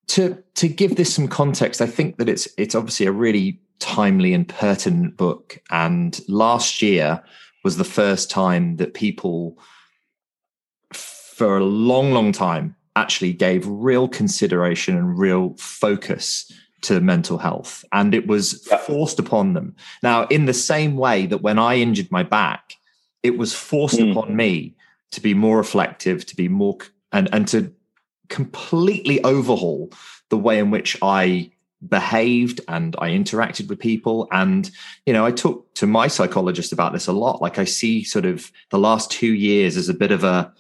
to 0.09 0.43
to 0.55 0.69
give 0.69 0.97
this 0.97 1.15
some 1.15 1.29
context, 1.29 1.81
I 1.81 1.87
think 1.87 2.19
that 2.19 2.29
it's 2.29 2.49
it's 2.59 2.75
obviously 2.75 3.07
a 3.07 3.13
really 3.13 3.61
timely 3.79 4.33
and 4.33 4.49
pertinent 4.49 5.17
book. 5.17 5.59
And 5.71 6.19
last 6.29 6.83
year 6.83 7.23
was 7.63 7.77
the 7.77 7.85
first 7.85 8.31
time 8.31 8.77
that 8.77 8.95
people, 8.95 9.59
for 10.93 11.59
a 11.59 11.65
long, 11.65 12.13
long 12.13 12.33
time, 12.33 12.77
actually 12.97 13.33
gave 13.33 13.67
real 13.67 14.09
consideration 14.09 14.97
and 14.97 15.19
real 15.19 15.55
focus 15.59 16.51
to 16.83 17.01
mental 17.01 17.39
health. 17.39 17.85
And 17.93 18.15
it 18.15 18.27
was 18.27 18.67
forced 18.87 19.19
upon 19.19 19.55
them. 19.55 19.75
Now, 20.03 20.27
in 20.27 20.45
the 20.45 20.55
same 20.55 20.97
way 20.97 21.27
that 21.27 21.43
when 21.43 21.59
I 21.59 21.77
injured 21.77 22.11
my 22.11 22.23
back, 22.23 22.75
it 23.23 23.39
was 23.39 23.55
forced 23.55 23.99
mm. 23.99 24.11
upon 24.11 24.37
me 24.37 24.77
to 25.13 25.21
be 25.21 25.35
more 25.35 25.57
reflective, 25.57 26.27
to 26.27 26.37
be 26.37 26.49
more, 26.49 26.77
and, 27.11 27.29
and 27.33 27.49
to 27.49 27.73
completely 28.29 29.23
overhaul 29.23 29.91
the 30.31 30.39
way 30.39 30.59
in 30.59 30.71
which 30.71 30.97
I 31.03 31.51
behaved 31.87 32.61
and 32.69 32.97
I 32.99 33.11
interacted 33.11 33.69
with 33.69 33.79
people. 33.79 34.29
And, 34.33 34.71
you 35.07 35.13
know, 35.13 35.27
I 35.27 35.31
talk 35.31 35.73
to 35.75 35.87
my 35.87 36.09
psychologist 36.09 36.73
about 36.73 36.93
this 36.93 37.07
a 37.07 37.13
lot. 37.13 37.43
Like 37.43 37.59
I 37.59 37.65
see 37.65 38.05
sort 38.05 38.25
of 38.25 38.51
the 38.71 38.79
last 38.79 39.11
two 39.11 39.35
years 39.35 39.77
as 39.77 39.89
a 39.89 39.95
bit 39.95 40.11
of 40.11 40.25
a, 40.25 40.53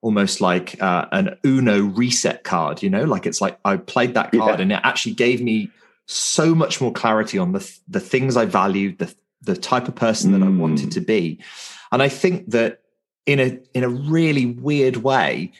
almost 0.00 0.40
like 0.40 0.80
uh, 0.82 1.06
an 1.12 1.36
Uno 1.44 1.80
reset 1.80 2.44
card, 2.44 2.82
you 2.82 2.88
know, 2.88 3.04
like 3.04 3.26
it's 3.26 3.40
like 3.40 3.58
I 3.64 3.76
played 3.76 4.14
that 4.14 4.32
card 4.32 4.58
yeah. 4.58 4.62
and 4.62 4.72
it 4.72 4.80
actually 4.82 5.14
gave 5.14 5.42
me 5.42 5.70
so 6.06 6.54
much 6.54 6.80
more 6.80 6.92
clarity 6.92 7.38
on 7.38 7.52
the, 7.52 7.78
the 7.88 8.00
things 8.00 8.36
I 8.36 8.44
valued, 8.44 8.98
the, 8.98 9.12
the 9.42 9.56
type 9.56 9.88
of 9.88 9.94
person 9.94 10.32
that 10.32 10.42
I 10.42 10.48
wanted 10.48 10.88
mm. 10.88 10.92
to 10.92 11.00
be. 11.00 11.40
And 11.90 12.02
I 12.02 12.08
think 12.08 12.50
that 12.52 12.82
in 13.26 13.40
a, 13.40 13.58
in 13.74 13.82
a 13.84 13.88
really 13.88 14.46
weird 14.46 14.98
way, 14.98 15.52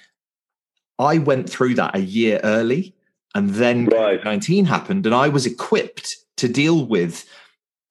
I 0.98 1.18
went 1.18 1.48
through 1.48 1.74
that 1.74 1.94
a 1.94 2.00
year 2.00 2.40
early 2.42 2.94
and 3.34 3.50
then 3.50 3.84
right. 3.86 4.24
19 4.24 4.64
happened, 4.64 5.04
and 5.04 5.14
I 5.14 5.28
was 5.28 5.44
equipped 5.44 6.16
to 6.38 6.48
deal 6.48 6.86
with 6.86 7.28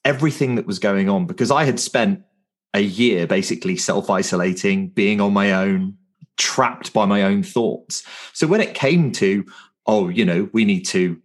everything 0.04 0.56
that 0.56 0.66
was 0.66 0.80
going 0.80 1.08
on 1.08 1.28
because 1.28 1.52
I 1.52 1.66
had 1.66 1.80
spent 1.80 2.24
a 2.74 2.80
year 2.82 3.28
basically 3.28 3.78
self 3.78 4.10
isolating, 4.10 4.90
being 4.90 5.22
on 5.22 5.34
my 5.34 5.54
own, 5.54 5.98
trapped 6.38 6.94
by 6.94 7.06
my 7.06 7.22
own 7.22 7.44
thoughts. 7.44 8.04
So 8.34 8.48
when 8.48 8.60
it 8.60 8.74
came 8.74 9.12
to, 9.14 9.46
oh, 9.86 10.10
you 10.10 10.26
know, 10.26 10.50
we 10.52 10.66
need 10.66 10.86
to 10.88 11.22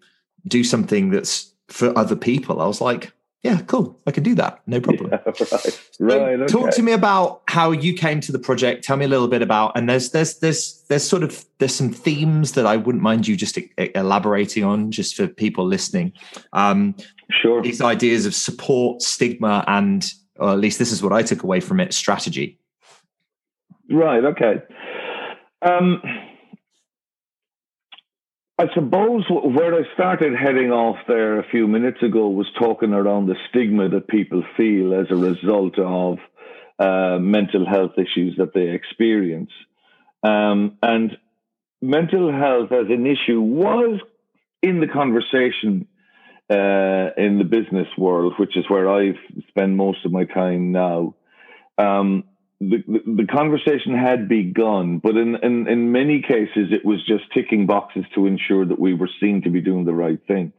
do 0.46 0.64
something 0.64 1.10
that's 1.10 1.54
for 1.68 1.96
other 1.99 2.16
people, 2.16 2.60
I 2.60 2.66
was 2.66 2.82
like, 2.82 3.12
yeah, 3.42 3.62
cool. 3.62 3.99
I 4.06 4.11
can 4.11 4.23
do 4.23 4.35
that. 4.35 4.61
No 4.66 4.80
problem. 4.82 5.11
Yeah, 5.11 5.18
right. 5.25 5.80
right 5.99 6.40
okay. 6.40 6.47
Talk 6.47 6.70
to 6.73 6.82
me 6.82 6.92
about 6.92 7.42
how 7.49 7.70
you 7.70 7.94
came 7.94 8.20
to 8.20 8.32
the 8.32 8.38
project. 8.38 8.85
Tell 8.85 8.97
me 8.97 9.06
a 9.06 9.09
little 9.09 9.28
bit 9.28 9.40
about, 9.40 9.73
and 9.76 9.88
there's, 9.88 10.11
there's, 10.11 10.38
there's, 10.40 10.85
there's 10.88 11.04
sort 11.04 11.23
of, 11.23 11.44
there's 11.59 11.75
some 11.75 11.90
themes 11.90 12.52
that 12.52 12.66
I 12.66 12.76
wouldn't 12.76 13.02
mind 13.02 13.26
you 13.26 13.37
just 13.37 13.59
elaborating 13.94 14.64
on 14.64 14.90
just 14.90 15.16
for 15.16 15.26
people 15.26 15.66
listening. 15.66 16.12
Um, 16.52 16.94
sure. 17.30 17.62
These 17.62 17.80
ideas 17.80 18.26
of 18.26 18.35
support, 18.35 19.00
stigma, 19.00 19.64
and, 19.66 20.06
or 20.37 20.50
at 20.50 20.59
least 20.59 20.78
this 20.78 20.92
is 20.92 21.02
what 21.02 21.12
I 21.12 21.23
took 21.23 21.42
away 21.42 21.61
from 21.61 21.80
it, 21.80 21.94
strategy. 21.94 22.59
Right. 23.90 24.23
Okay. 24.23 24.62
Um, 25.62 26.02
I 28.61 28.67
suppose 28.75 29.25
where 29.31 29.75
I 29.75 29.85
started 29.95 30.35
heading 30.38 30.71
off 30.71 30.99
there 31.09 31.38
a 31.38 31.49
few 31.49 31.67
minutes 31.67 32.02
ago 32.02 32.29
was 32.29 32.47
talking 32.59 32.93
around 32.93 33.26
the 33.26 33.37
stigma 33.49 33.88
that 33.88 34.07
people 34.07 34.45
feel 34.55 34.93
as 34.93 35.07
a 35.09 35.17
result 35.17 35.79
of 35.79 36.19
uh, 36.79 37.19
mental 37.19 37.64
health 37.67 37.93
issues 37.97 38.37
that 38.37 38.52
they 38.52 38.69
experience. 38.69 39.50
Um, 40.23 40.76
and 40.83 41.17
mental 41.81 42.31
health 42.31 42.71
as 42.71 42.88
an 42.90 43.07
issue 43.07 43.40
was 43.40 43.99
in 44.62 44.81
the 44.81 44.88
conversation 44.88 45.88
uh, 46.50 47.17
in 47.17 47.38
the 47.38 47.49
business 47.49 47.88
world, 47.97 48.35
which 48.38 48.59
is 48.59 48.69
where 48.69 48.90
I've 48.90 49.17
spent 49.49 49.73
most 49.73 50.05
of 50.05 50.12
my 50.12 50.25
time 50.25 50.71
now. 50.71 51.14
Um, 51.79 52.25
the, 52.61 52.83
the, 53.07 53.26
conversation 53.26 53.97
had 53.97 54.29
begun, 54.29 54.99
but 54.99 55.17
in, 55.17 55.37
in, 55.43 55.67
in 55.67 55.93
many 55.93 56.21
cases, 56.21 56.71
it 56.73 56.85
was 56.85 57.05
just 57.07 57.25
ticking 57.33 57.67
boxes 57.67 58.05
to 58.14 58.26
ensure 58.26 58.67
that 58.67 58.79
we 58.79 58.93
were 58.93 59.09
seen 59.19 59.40
to 59.43 59.50
be 59.50 59.62
doing 59.62 59.87
the 59.87 59.95
right 59.95 60.19
thing. 60.26 60.52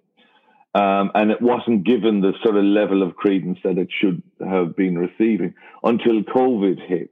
Um, 0.73 1.11
and 1.13 1.29
it 1.29 1.41
wasn't 1.41 1.83
given 1.83 2.21
the 2.21 2.33
sort 2.43 2.55
of 2.55 2.63
level 2.63 3.03
of 3.03 3.15
credence 3.15 3.59
that 3.63 3.77
it 3.77 3.89
should 3.91 4.23
have 4.39 4.75
been 4.75 4.97
receiving 4.97 5.53
until 5.83 6.23
COVID 6.23 6.87
hit. 6.87 7.11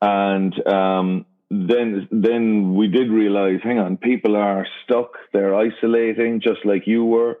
And 0.00 0.66
um, 0.66 1.26
then, 1.50 2.08
then 2.10 2.74
we 2.74 2.88
did 2.88 3.08
realize, 3.08 3.60
hang 3.62 3.78
on, 3.78 3.98
people 3.98 4.34
are 4.34 4.66
stuck. 4.82 5.12
They're 5.32 5.54
isolating, 5.54 6.40
just 6.40 6.64
like 6.64 6.88
you 6.88 7.04
were. 7.04 7.38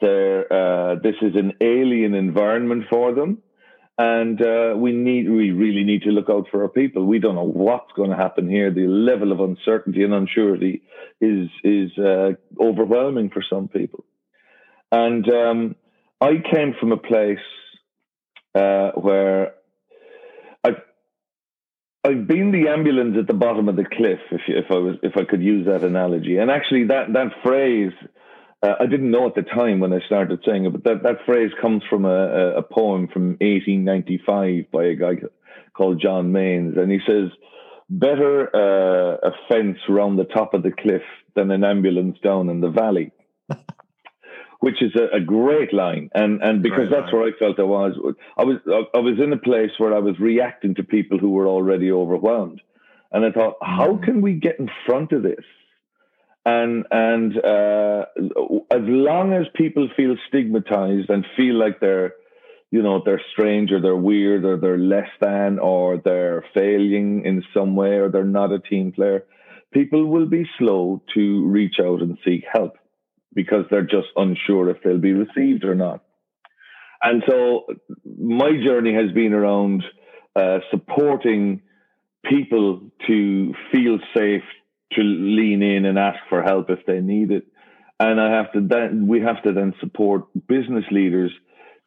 They're, 0.00 0.52
uh, 0.52 0.96
this 1.02 1.16
is 1.22 1.34
an 1.34 1.54
alien 1.60 2.14
environment 2.14 2.84
for 2.88 3.14
them 3.14 3.38
and 3.96 4.40
uh, 4.42 4.74
we 4.76 4.92
need 4.92 5.30
we 5.30 5.52
really 5.52 5.84
need 5.84 6.02
to 6.02 6.10
look 6.10 6.28
out 6.28 6.48
for 6.50 6.62
our 6.62 6.68
people. 6.68 7.04
We 7.04 7.20
don't 7.20 7.36
know 7.36 7.46
what's 7.46 7.92
going 7.96 8.10
to 8.10 8.16
happen 8.16 8.48
here. 8.48 8.72
The 8.72 8.88
level 8.88 9.30
of 9.30 9.40
uncertainty 9.40 10.02
and 10.02 10.12
unsurety 10.12 10.82
is 11.20 11.48
is 11.62 11.96
uh, 11.98 12.32
overwhelming 12.60 13.30
for 13.30 13.42
some 13.48 13.68
people. 13.68 14.04
And 14.90 15.28
um, 15.30 15.76
I 16.20 16.42
came 16.52 16.74
from 16.78 16.92
a 16.92 16.96
place 16.96 17.38
uh, 18.54 18.90
where 18.92 19.54
I 20.64 20.70
I've 22.04 22.26
been 22.26 22.50
the 22.50 22.68
ambulance 22.70 23.16
at 23.18 23.28
the 23.28 23.34
bottom 23.34 23.68
of 23.68 23.76
the 23.76 23.84
cliff, 23.84 24.20
if 24.32 24.42
if 24.48 24.70
I 24.70 24.78
was 24.78 24.96
if 25.04 25.16
I 25.16 25.24
could 25.24 25.42
use 25.42 25.66
that 25.66 25.84
analogy. 25.84 26.38
And 26.38 26.50
actually, 26.50 26.88
that 26.88 27.12
that 27.12 27.28
phrase 27.44 27.92
uh, 28.64 28.76
I 28.80 28.86
didn't 28.86 29.10
know 29.10 29.26
at 29.26 29.34
the 29.34 29.42
time 29.42 29.80
when 29.80 29.92
I 29.92 30.00
started 30.06 30.40
saying 30.46 30.64
it, 30.64 30.72
but 30.72 30.84
that, 30.84 31.02
that 31.02 31.26
phrase 31.26 31.50
comes 31.60 31.82
from 31.90 32.06
a, 32.06 32.56
a 32.56 32.62
poem 32.62 33.08
from 33.12 33.36
1895 33.40 34.70
by 34.72 34.84
a 34.84 34.94
guy 34.94 35.14
called 35.74 36.00
John 36.00 36.32
Maynes. 36.32 36.78
And 36.78 36.90
he 36.90 37.00
says, 37.06 37.30
Better 37.90 38.48
uh, 38.54 39.28
a 39.28 39.32
fence 39.48 39.76
round 39.88 40.18
the 40.18 40.24
top 40.24 40.54
of 40.54 40.62
the 40.62 40.70
cliff 40.70 41.02
than 41.36 41.50
an 41.50 41.62
ambulance 41.62 42.16
down 42.24 42.48
in 42.48 42.62
the 42.62 42.70
valley. 42.70 43.12
Which 44.60 44.80
is 44.80 44.92
a, 44.96 45.16
a, 45.16 45.20
great 45.20 45.74
line, 45.74 46.08
and 46.14 46.42
and 46.42 46.62
because 46.62 46.88
that's 46.88 47.12
where 47.12 47.24
I 47.24 47.32
felt 47.38 47.60
I 47.60 47.64
was. 47.64 47.92
I 48.38 48.44
was 48.44 48.56
I 48.94 48.98
was 48.98 49.18
in 49.22 49.30
a 49.30 49.36
place 49.36 49.72
where 49.76 49.94
I 49.94 49.98
was 49.98 50.18
reacting 50.18 50.74
to 50.76 50.82
people 50.82 51.18
who 51.18 51.32
were 51.32 51.46
already 51.46 51.92
overwhelmed, 51.92 52.62
and 53.12 53.26
I 53.26 53.30
thought, 53.30 53.56
how 53.60 53.96
mm. 53.96 54.02
can 54.02 54.22
we 54.22 54.32
get 54.32 54.58
in 54.58 54.70
front 54.86 55.12
of 55.12 55.22
this? 55.22 55.44
And 56.44 56.86
and 56.90 57.36
uh, 57.38 58.04
as 58.70 58.82
long 58.82 59.32
as 59.32 59.46
people 59.54 59.88
feel 59.96 60.16
stigmatized 60.28 61.10
and 61.10 61.24
feel 61.36 61.54
like 61.54 61.80
they're 61.80 62.14
you 62.70 62.82
know 62.82 63.02
they're 63.04 63.22
strange 63.32 63.72
or 63.72 63.80
they're 63.80 63.96
weird 63.96 64.44
or 64.44 64.56
they're 64.56 64.78
less 64.78 65.08
than 65.20 65.58
or 65.58 65.98
they're 66.04 66.44
failing 66.54 67.24
in 67.24 67.42
some 67.54 67.76
way 67.76 67.96
or 67.96 68.10
they're 68.10 68.24
not 68.24 68.52
a 68.52 68.58
team 68.58 68.92
player 68.92 69.24
people 69.74 70.06
will 70.06 70.26
be 70.26 70.46
slow 70.58 71.02
to 71.14 71.46
reach 71.46 71.74
out 71.80 72.00
and 72.00 72.16
seek 72.24 72.44
help 72.50 72.78
because 73.34 73.64
they're 73.70 73.82
just 73.82 74.06
unsure 74.16 74.70
if 74.70 74.78
they'll 74.82 74.98
be 74.98 75.12
received 75.12 75.64
or 75.64 75.74
not. 75.74 76.02
And 77.02 77.22
so 77.28 77.66
my 78.04 78.52
journey 78.64 78.94
has 78.94 79.12
been 79.12 79.34
around 79.34 79.82
uh, 80.36 80.60
supporting 80.70 81.60
people 82.24 82.80
to 83.08 83.52
feel 83.72 83.98
safe 84.16 84.44
to 84.96 85.02
lean 85.02 85.62
in 85.62 85.84
and 85.84 85.98
ask 85.98 86.18
for 86.28 86.42
help 86.42 86.70
if 86.70 86.84
they 86.86 87.00
need 87.00 87.30
it. 87.30 87.46
And 88.00 88.20
I 88.20 88.36
have 88.36 88.52
to 88.52 88.60
then 88.60 89.06
we 89.06 89.20
have 89.20 89.42
to 89.44 89.52
then 89.52 89.74
support 89.80 90.24
business 90.46 90.84
leaders 90.90 91.30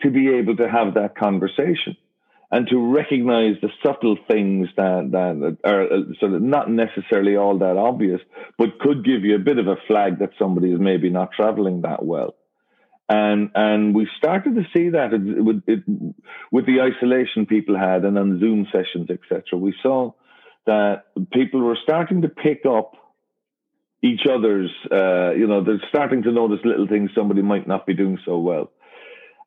to 0.01 0.11
be 0.11 0.29
able 0.35 0.55
to 0.57 0.69
have 0.69 0.93
that 0.93 1.17
conversation 1.17 1.97
and 2.49 2.67
to 2.69 2.93
recognize 2.93 3.55
the 3.61 3.69
subtle 3.83 4.17
things 4.27 4.69
that, 4.77 5.09
that 5.11 5.57
are 5.65 5.87
sort 6.19 6.33
of 6.33 6.41
not 6.41 6.71
necessarily 6.71 7.35
all 7.35 7.57
that 7.57 7.75
obvious, 7.75 8.21
but 8.57 8.79
could 8.79 9.03
give 9.03 9.25
you 9.25 9.35
a 9.35 9.39
bit 9.39 9.57
of 9.57 9.67
a 9.67 9.75
flag 9.87 10.19
that 10.19 10.29
somebody 10.39 10.71
is 10.71 10.79
maybe 10.79 11.09
not 11.09 11.31
traveling 11.33 11.81
that 11.81 12.05
well. 12.05 12.35
And 13.09 13.51
and 13.55 13.95
we 13.95 14.07
started 14.17 14.55
to 14.55 14.63
see 14.75 14.89
that 14.89 15.11
with 15.11 15.63
it, 15.67 15.83
with 16.51 16.65
the 16.65 16.81
isolation 16.81 17.45
people 17.45 17.77
had 17.77 18.03
and 18.03 18.17
on 18.17 18.39
Zoom 18.39 18.67
sessions, 18.71 19.09
etc. 19.09 19.57
We 19.57 19.73
saw 19.81 20.11
that 20.67 21.05
people 21.33 21.62
were 21.62 21.77
starting 21.81 22.21
to 22.21 22.29
pick 22.29 22.63
up 22.65 22.93
each 24.03 24.21
other's, 24.29 24.69
uh, 24.91 25.31
you 25.31 25.47
know, 25.47 25.63
they're 25.63 25.81
starting 25.89 26.21
to 26.24 26.31
notice 26.31 26.59
little 26.63 26.88
things 26.88 27.09
somebody 27.15 27.41
might 27.41 27.67
not 27.67 27.88
be 27.88 27.95
doing 27.95 28.19
so 28.25 28.38
well. 28.38 28.71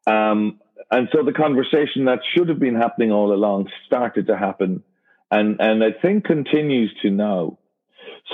Um, 0.06 0.58
and 0.90 1.08
so 1.12 1.22
the 1.24 1.32
conversation 1.32 2.06
that 2.06 2.20
should 2.34 2.48
have 2.48 2.58
been 2.58 2.74
happening 2.74 3.12
all 3.12 3.32
along 3.32 3.68
started 3.86 4.26
to 4.26 4.36
happen 4.36 4.82
and, 5.30 5.56
and 5.60 5.84
I 5.84 5.92
think 6.02 6.24
continues 6.24 6.92
to 7.02 7.10
now. 7.10 7.58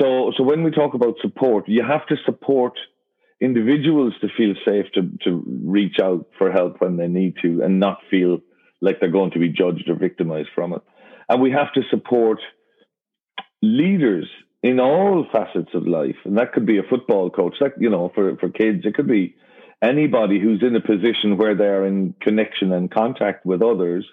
So, 0.00 0.32
so 0.36 0.42
when 0.42 0.62
we 0.62 0.70
talk 0.70 0.94
about 0.94 1.16
support, 1.20 1.68
you 1.68 1.82
have 1.86 2.06
to 2.06 2.16
support 2.24 2.72
individuals 3.40 4.14
to 4.22 4.28
feel 4.36 4.54
safe 4.64 4.86
to, 4.94 5.10
to 5.24 5.42
reach 5.64 5.96
out 6.02 6.26
for 6.38 6.50
help 6.50 6.80
when 6.80 6.96
they 6.96 7.08
need 7.08 7.34
to 7.42 7.62
and 7.62 7.78
not 7.78 7.98
feel 8.10 8.38
like 8.80 9.00
they're 9.00 9.10
going 9.10 9.32
to 9.32 9.38
be 9.38 9.48
judged 9.48 9.88
or 9.88 9.94
victimized 9.94 10.48
from 10.54 10.72
it. 10.72 10.82
And 11.28 11.42
we 11.42 11.50
have 11.50 11.72
to 11.74 11.82
support 11.90 12.38
leaders 13.66 14.28
in 14.62 14.80
all 14.80 15.26
facets 15.30 15.74
of 15.74 15.86
life. 15.86 16.16
And 16.24 16.38
that 16.38 16.52
could 16.52 16.66
be 16.66 16.78
a 16.78 16.82
football 16.82 17.30
coach, 17.30 17.54
like, 17.60 17.74
you 17.78 17.90
know, 17.90 18.10
for, 18.14 18.36
for 18.36 18.48
kids, 18.48 18.84
it 18.84 18.94
could 18.94 19.08
be 19.08 19.34
anybody 19.82 20.40
who's 20.40 20.62
in 20.62 20.74
a 20.74 20.80
position 20.80 21.36
where 21.36 21.54
they're 21.54 21.84
in 21.84 22.14
connection 22.20 22.72
and 22.72 22.90
contact 22.90 23.44
with 23.44 23.62
others 23.62 24.04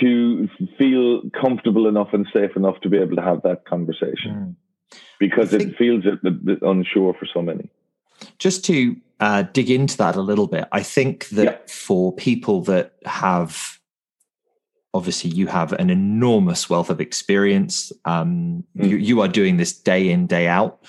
to 0.00 0.48
feel 0.78 1.22
comfortable 1.40 1.88
enough 1.88 2.08
and 2.12 2.26
safe 2.32 2.56
enough 2.56 2.80
to 2.82 2.88
be 2.88 2.98
able 2.98 3.16
to 3.16 3.22
have 3.22 3.42
that 3.42 3.64
conversation 3.64 4.56
mm. 4.90 4.98
because 5.18 5.50
think, 5.50 5.62
it 5.62 5.76
feels 5.76 6.04
a, 6.06 6.26
a 6.26 6.30
bit 6.30 6.62
unsure 6.62 7.14
for 7.14 7.26
so 7.32 7.42
many. 7.42 7.68
Just 8.38 8.64
to 8.66 8.96
uh, 9.20 9.42
dig 9.52 9.70
into 9.70 9.96
that 9.98 10.16
a 10.16 10.20
little 10.20 10.46
bit, 10.46 10.66
I 10.72 10.82
think 10.82 11.28
that 11.30 11.44
yeah. 11.44 11.72
for 11.72 12.12
people 12.12 12.62
that 12.62 12.94
have 13.04 13.77
obviously 14.94 15.30
you 15.30 15.46
have 15.46 15.72
an 15.74 15.90
enormous 15.90 16.70
wealth 16.70 16.90
of 16.90 17.00
experience. 17.00 17.92
Um, 18.04 18.64
mm. 18.76 18.88
you, 18.88 18.96
you 18.96 19.20
are 19.20 19.28
doing 19.28 19.56
this 19.56 19.72
day 19.72 20.10
in, 20.10 20.26
day 20.26 20.46
out. 20.46 20.82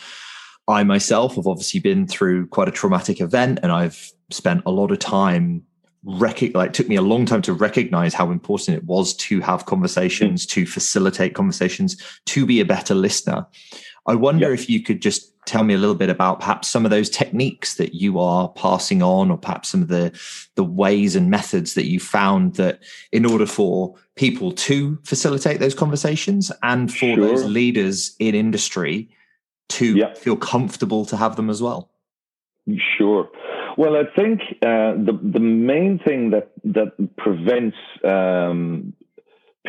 I 0.67 0.83
myself 0.83 1.35
have 1.35 1.47
obviously 1.47 1.79
been 1.79 2.07
through 2.07 2.47
quite 2.47 2.67
a 2.67 2.71
traumatic 2.71 3.19
event 3.21 3.59
and 3.63 3.71
I've 3.71 4.11
spent 4.29 4.61
a 4.65 4.71
lot 4.71 4.91
of 4.91 4.99
time 4.99 5.63
rec- 6.03 6.53
like 6.53 6.73
took 6.73 6.87
me 6.87 6.95
a 6.95 7.01
long 7.01 7.25
time 7.25 7.41
to 7.43 7.53
recognize 7.53 8.13
how 8.13 8.31
important 8.31 8.77
it 8.77 8.83
was 8.85 9.13
to 9.15 9.41
have 9.41 9.65
conversations, 9.65 10.45
mm. 10.45 10.49
to 10.51 10.65
facilitate 10.65 11.33
conversations, 11.33 11.97
to 12.27 12.45
be 12.45 12.59
a 12.59 12.65
better 12.65 12.95
listener. 12.95 13.45
I 14.09 14.15
wonder 14.15 14.49
yep. 14.49 14.59
if 14.59 14.69
you 14.69 14.81
could 14.81 15.03
just 15.03 15.31
tell 15.45 15.63
me 15.63 15.75
a 15.75 15.77
little 15.77 15.95
bit 15.95 16.09
about 16.09 16.39
perhaps 16.39 16.67
some 16.67 16.83
of 16.83 16.89
those 16.89 17.11
techniques 17.11 17.75
that 17.75 17.93
you 17.93 18.19
are 18.19 18.49
passing 18.49 19.03
on, 19.03 19.29
or 19.29 19.37
perhaps 19.37 19.69
some 19.69 19.83
of 19.83 19.87
the 19.87 20.11
the 20.55 20.63
ways 20.63 21.15
and 21.15 21.29
methods 21.29 21.75
that 21.75 21.85
you 21.85 21.99
found 21.99 22.55
that 22.55 22.79
in 23.11 23.23
order 23.23 23.45
for 23.45 23.95
people 24.15 24.51
to 24.51 24.97
facilitate 25.03 25.59
those 25.59 25.75
conversations 25.75 26.51
and 26.63 26.91
for 26.91 26.97
sure. 26.97 27.15
those 27.17 27.45
leaders 27.45 28.15
in 28.17 28.33
industry 28.33 29.07
to 29.69 29.95
yep. 29.95 30.17
feel 30.17 30.35
comfortable 30.35 31.05
to 31.05 31.15
have 31.15 31.35
them 31.35 31.49
as 31.49 31.61
well. 31.61 31.91
Sure. 32.97 33.29
Well, 33.77 33.95
I 33.95 34.05
think 34.19 34.41
uh, 34.63 34.93
the 34.93 35.17
the 35.21 35.39
main 35.39 35.99
thing 35.99 36.31
that 36.31 36.51
that 36.63 37.15
prevents 37.17 37.77
um, 38.03 38.93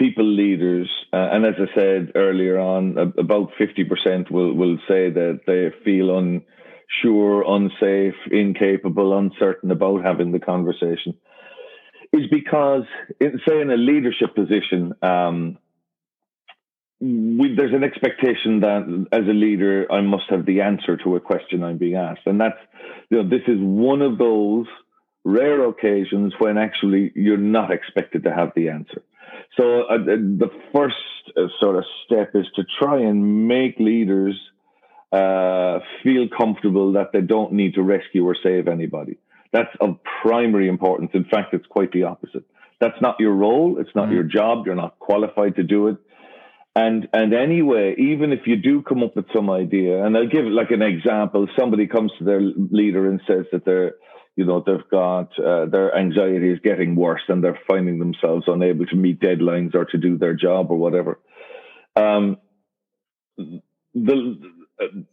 people 0.01 0.25
leaders, 0.25 0.89
uh, 1.13 1.29
and 1.33 1.43
as 1.51 1.55
I 1.65 1.69
said 1.79 2.13
earlier 2.15 2.57
on, 2.59 2.83
about 3.27 3.49
fifty 3.63 3.85
percent 3.91 4.25
will 4.35 4.53
will 4.61 4.79
say 4.91 5.03
that 5.21 5.41
they 5.47 5.63
feel 5.85 6.07
unsure, 6.23 7.37
unsafe, 7.57 8.21
incapable, 8.45 9.09
uncertain 9.23 9.71
about 9.71 10.05
having 10.11 10.33
the 10.33 10.45
conversation, 10.53 11.13
is 12.19 12.27
because, 12.39 12.87
in, 13.21 13.33
say, 13.47 13.61
in 13.61 13.71
a 13.71 13.77
leadership 13.77 14.31
position. 14.35 14.83
Um, 15.03 15.59
we, 17.39 17.55
there's 17.57 17.79
an 17.81 17.87
expectation 17.91 18.61
that 18.61 18.83
as 19.11 19.25
a 19.35 19.39
leader, 19.47 19.75
I 19.91 20.01
must 20.15 20.29
have 20.29 20.45
the 20.45 20.61
answer 20.61 20.95
to 20.99 21.17
a 21.17 21.21
question 21.31 21.65
I'm 21.65 21.79
being 21.79 21.97
asked. 21.97 22.27
And 22.27 22.39
that's, 22.39 22.63
you 23.09 23.17
know, 23.17 23.27
this 23.35 23.47
is 23.55 23.57
one 23.59 24.03
of 24.03 24.19
those 24.19 24.67
rare 25.25 25.61
occasions 25.73 26.35
when 26.39 26.59
actually 26.59 27.11
you're 27.15 27.47
not 27.59 27.71
expected 27.79 28.25
to 28.25 28.33
have 28.41 28.53
the 28.55 28.69
answer. 28.69 29.03
So 29.57 29.83
uh, 29.83 29.99
the 29.99 30.51
first 30.73 30.97
uh, 31.37 31.49
sort 31.61 31.77
of 31.77 31.85
step 32.07 32.31
is 32.35 32.47
to 32.57 32.65
try 32.79 33.01
and 33.01 33.49
make 33.49 33.79
leaders 33.79 34.39
uh, 35.13 35.81
feel 36.03 36.29
comfortable 36.29 36.93
that 36.93 37.11
they 37.13 37.21
don't 37.21 37.53
need 37.53 37.75
to 37.75 37.83
rescue 37.83 38.25
or 38.25 38.37
save 38.41 38.69
anybody. 38.69 39.19
That's 39.53 39.71
of 39.81 39.99
primary 40.23 40.69
importance. 40.69 41.11
In 41.15 41.25
fact, 41.25 41.53
it's 41.53 41.67
quite 41.67 41.91
the 41.91 42.05
opposite. 42.05 42.45
That's 42.81 43.01
not 43.03 43.19
your 43.19 43.33
role. 43.35 43.79
It's 43.81 43.95
not 43.95 44.09
mm. 44.09 44.15
your 44.15 44.23
job. 44.23 44.67
You're 44.67 44.77
not 44.77 44.99
qualified 44.99 45.57
to 45.57 45.65
do 45.65 45.89
it. 45.89 45.97
And 46.77 47.09
and 47.13 47.35
anyway, 47.35 47.97
even 47.99 48.33
if 48.33 48.47
you 48.47 48.57
do 48.57 48.83
come 48.83 49.03
up 49.03 49.17
with 49.17 49.27
some 49.35 49.51
idea, 49.51 50.05
and 50.05 50.17
I'll 50.17 50.29
give 50.29 50.45
like 50.45 50.71
an 50.71 50.83
example. 50.83 51.49
Somebody 51.59 51.89
comes 51.89 52.13
to 52.19 52.25
their 52.25 52.41
leader 52.41 53.11
and 53.11 53.21
says 53.27 53.47
that 53.51 53.65
they're, 53.65 53.95
you 54.41 54.47
know, 54.47 54.65
they've 54.67 54.89
got 54.91 55.39
uh, 55.39 55.67
their 55.67 55.95
anxiety 55.95 56.51
is 56.51 56.61
getting 56.65 56.97
worse, 56.97 57.21
and 57.29 57.45
they're 57.45 57.61
finding 57.69 57.99
themselves 57.99 58.45
unable 58.47 58.87
to 58.87 58.97
meet 58.97 59.21
deadlines 59.21 59.75
or 59.75 59.85
to 59.85 59.99
do 59.99 60.17
their 60.17 60.33
job 60.33 60.71
or 60.71 60.79
whatever. 60.79 61.21
Um, 61.95 62.39
the 63.37 64.41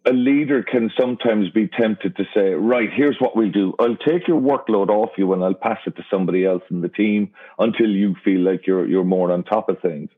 a 0.05 0.13
leader 0.13 0.63
can 0.63 0.89
sometimes 0.97 1.49
be 1.49 1.67
tempted 1.67 2.15
to 2.15 2.23
say, 2.33 2.51
right, 2.53 2.87
here's 2.95 3.17
what 3.19 3.35
we'll 3.35 3.51
do. 3.51 3.73
I'll 3.79 3.97
take 3.97 4.25
your 4.25 4.39
workload 4.39 4.87
off 4.87 5.09
you 5.17 5.33
and 5.33 5.43
I'll 5.43 5.53
pass 5.53 5.79
it 5.85 5.97
to 5.97 6.05
somebody 6.09 6.45
else 6.45 6.63
in 6.71 6.79
the 6.79 6.87
team 6.87 7.33
until 7.59 7.89
you 7.89 8.15
feel 8.23 8.39
like 8.39 8.65
you're 8.65 8.87
you're 8.87 9.03
more 9.03 9.29
on 9.33 9.43
top 9.43 9.67
of 9.67 9.81
things 9.81 10.09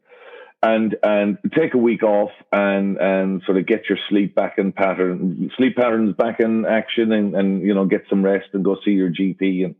and 0.61 0.95
and 1.03 1.37
take 1.57 1.73
a 1.73 1.77
week 1.77 2.03
off 2.03 2.31
and 2.51 2.97
and 2.97 3.41
sort 3.45 3.57
of 3.57 3.65
get 3.65 3.87
your 3.87 3.97
sleep 4.09 4.35
back 4.35 4.57
in 4.57 4.71
pattern 4.71 5.49
sleep 5.55 5.77
patterns 5.77 6.15
back 6.15 6.39
in 6.39 6.65
action 6.65 7.11
and 7.13 7.33
and 7.35 7.61
you 7.61 7.73
know 7.73 7.85
get 7.85 8.03
some 8.09 8.23
rest 8.23 8.47
and 8.53 8.65
go 8.65 8.75
see 8.83 8.91
your 8.91 9.09
gp 9.09 9.63
and 9.63 9.75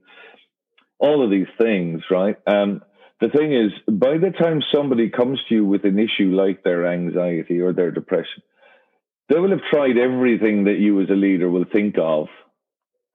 all 0.97 1.23
of 1.23 1.29
these 1.29 1.47
things 1.57 2.01
right? 2.09 2.37
Um 2.47 2.81
the 3.19 3.27
thing 3.27 3.53
is 3.53 3.71
by 3.87 4.17
the 4.17 4.31
time 4.31 4.61
somebody 4.73 5.09
comes 5.09 5.39
to 5.49 5.55
you 5.55 5.65
with 5.65 5.83
an 5.83 5.99
issue 5.99 6.31
like 6.33 6.63
their 6.63 6.87
anxiety 6.87 7.59
or 7.59 7.73
their 7.73 7.91
depression 7.91 8.41
they 9.27 9.37
will 9.37 9.51
have 9.51 9.61
tried 9.69 9.97
everything 9.97 10.63
that 10.63 10.79
you 10.79 11.01
as 11.01 11.09
a 11.09 11.13
leader 11.13 11.49
will 11.49 11.65
think 11.65 11.95
of 11.99 12.27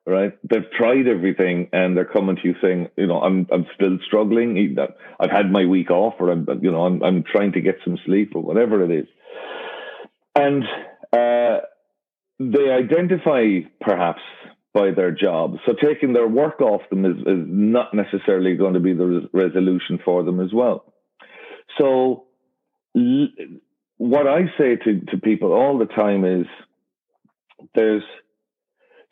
right? 0.07 0.37
They've 0.49 0.71
tried 0.77 1.09
everything 1.09 1.69
and 1.73 1.97
they're 1.97 2.05
coming 2.05 2.37
to 2.37 2.43
you 2.45 2.55
saying, 2.62 2.88
you 2.97 3.07
know, 3.07 3.21
I'm 3.21 3.47
I'm 3.53 3.67
still 3.75 3.99
struggling. 4.07 4.77
I've 5.19 5.31
had 5.31 5.51
my 5.51 5.64
week 5.64 5.90
off, 5.90 6.14
or 6.19 6.31
I'm 6.31 6.47
you 6.62 6.71
know 6.71 6.85
I'm 6.85 7.03
I'm 7.03 7.25
trying 7.25 7.53
to 7.53 7.61
get 7.61 7.77
some 7.85 7.99
sleep 8.05 8.33
or 8.35 8.43
whatever 8.43 8.85
it 8.85 8.90
is, 8.90 9.07
and 10.37 10.64
uh, 11.12 11.61
they 12.38 12.71
identify 12.71 13.61
perhaps 13.81 14.21
by 14.75 14.90
their 14.90 15.12
job. 15.12 15.57
So 15.64 15.73
taking 15.73 16.12
their 16.12 16.27
work 16.27 16.61
off 16.61 16.83
them 16.90 17.05
is, 17.05 17.17
is 17.19 17.47
not 17.47 17.95
necessarily 17.95 18.57
going 18.57 18.75
to 18.75 18.81
be 18.81 18.93
the 18.93 19.07
res- 19.07 19.29
resolution 19.33 20.01
for 20.05 20.25
them 20.25 20.40
as 20.40 20.53
well. 20.53 20.93
So 21.79 22.25
l- 22.97 23.29
what 23.99 24.27
I 24.27 24.47
say 24.59 24.75
to, 24.75 25.01
to 25.12 25.19
people 25.23 25.53
all 25.53 25.79
the 25.79 25.87
time 25.87 26.25
is 26.25 26.47
there's 27.77 28.03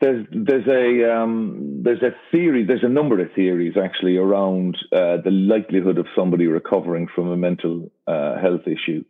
there's 0.02 0.26
there's 0.32 0.66
a 0.66 1.16
um, 1.16 1.82
there's 1.84 2.02
a 2.02 2.10
theory 2.32 2.64
there's 2.66 2.82
a 2.82 2.88
number 2.88 3.20
of 3.20 3.32
theories 3.34 3.74
actually 3.82 4.16
around 4.16 4.76
uh, 4.92 5.18
the 5.24 5.30
likelihood 5.30 5.96
of 5.96 6.06
somebody 6.16 6.48
recovering 6.48 7.06
from 7.14 7.30
a 7.30 7.36
mental 7.36 7.92
uh, 8.08 8.34
health 8.40 8.62
issue, 8.66 9.04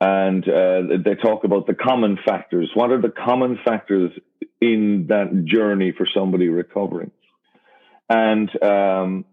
and 0.00 0.42
uh, 0.42 0.98
they 1.04 1.14
talk 1.14 1.44
about 1.44 1.68
the 1.68 1.74
common 1.74 2.18
factors. 2.26 2.68
What 2.74 2.90
are 2.90 3.00
the 3.00 3.12
common 3.12 3.60
factors 3.64 4.10
in 4.60 5.06
that 5.08 5.44
journey 5.44 5.94
for 5.96 6.06
somebody 6.12 6.48
recovering? 6.48 7.12
And 8.10 8.50
um, 8.60 9.24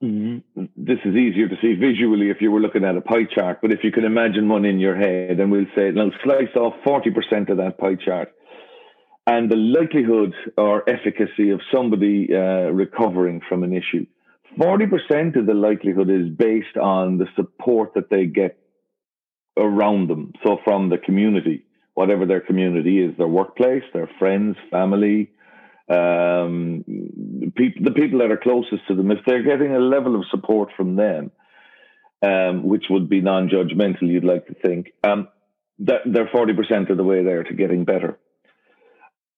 this 0.00 0.98
is 1.04 1.14
easier 1.14 1.48
to 1.48 1.56
see 1.62 1.74
visually 1.74 2.30
if 2.30 2.38
you 2.40 2.50
were 2.50 2.58
looking 2.58 2.84
at 2.84 2.96
a 2.96 3.00
pie 3.00 3.28
chart, 3.32 3.60
but 3.62 3.70
if 3.70 3.84
you 3.84 3.92
can 3.92 4.04
imagine 4.04 4.48
one 4.48 4.64
in 4.64 4.80
your 4.80 4.96
head, 4.96 5.38
and 5.38 5.52
we'll 5.52 5.66
say, 5.76 5.92
now 5.92 6.10
slice 6.24 6.56
off 6.56 6.74
40% 6.84 7.48
of 7.48 7.58
that 7.58 7.78
pie 7.78 7.94
chart. 7.94 8.32
And 9.26 9.50
the 9.50 9.56
likelihood 9.56 10.34
or 10.56 10.88
efficacy 10.88 11.50
of 11.50 11.60
somebody 11.72 12.28
uh, 12.34 12.70
recovering 12.70 13.40
from 13.48 13.62
an 13.62 13.72
issue. 13.72 14.06
40% 14.58 15.36
of 15.38 15.46
the 15.46 15.54
likelihood 15.54 16.10
is 16.10 16.28
based 16.28 16.76
on 16.76 17.18
the 17.18 17.26
support 17.36 17.94
that 17.94 18.10
they 18.10 18.26
get 18.26 18.58
around 19.56 20.08
them. 20.08 20.32
So 20.44 20.58
from 20.64 20.88
the 20.88 20.98
community, 20.98 21.64
whatever 21.94 22.26
their 22.26 22.40
community 22.40 23.00
is, 23.00 23.16
their 23.16 23.28
workplace, 23.28 23.84
their 23.92 24.10
friends, 24.18 24.56
family, 24.70 25.30
um, 25.88 26.84
people, 27.56 27.84
the 27.84 27.90
people 27.94 28.20
that 28.20 28.30
are 28.30 28.36
closest 28.36 28.86
to 28.88 28.94
them, 28.94 29.10
if 29.10 29.18
they're 29.26 29.42
getting 29.42 29.74
a 29.74 29.78
level 29.78 30.16
of 30.16 30.26
support 30.30 30.70
from 30.76 30.96
them, 30.96 31.30
um, 32.22 32.64
which 32.64 32.84
would 32.88 33.08
be 33.08 33.20
non-judgmental, 33.20 34.02
you'd 34.02 34.24
like 34.24 34.46
to 34.46 34.54
think, 34.54 34.92
um, 35.04 35.28
that 35.80 36.00
they're 36.06 36.28
40% 36.28 36.90
of 36.90 36.96
the 36.96 37.04
way 37.04 37.24
there 37.24 37.42
to 37.42 37.54
getting 37.54 37.84
better. 37.84 38.18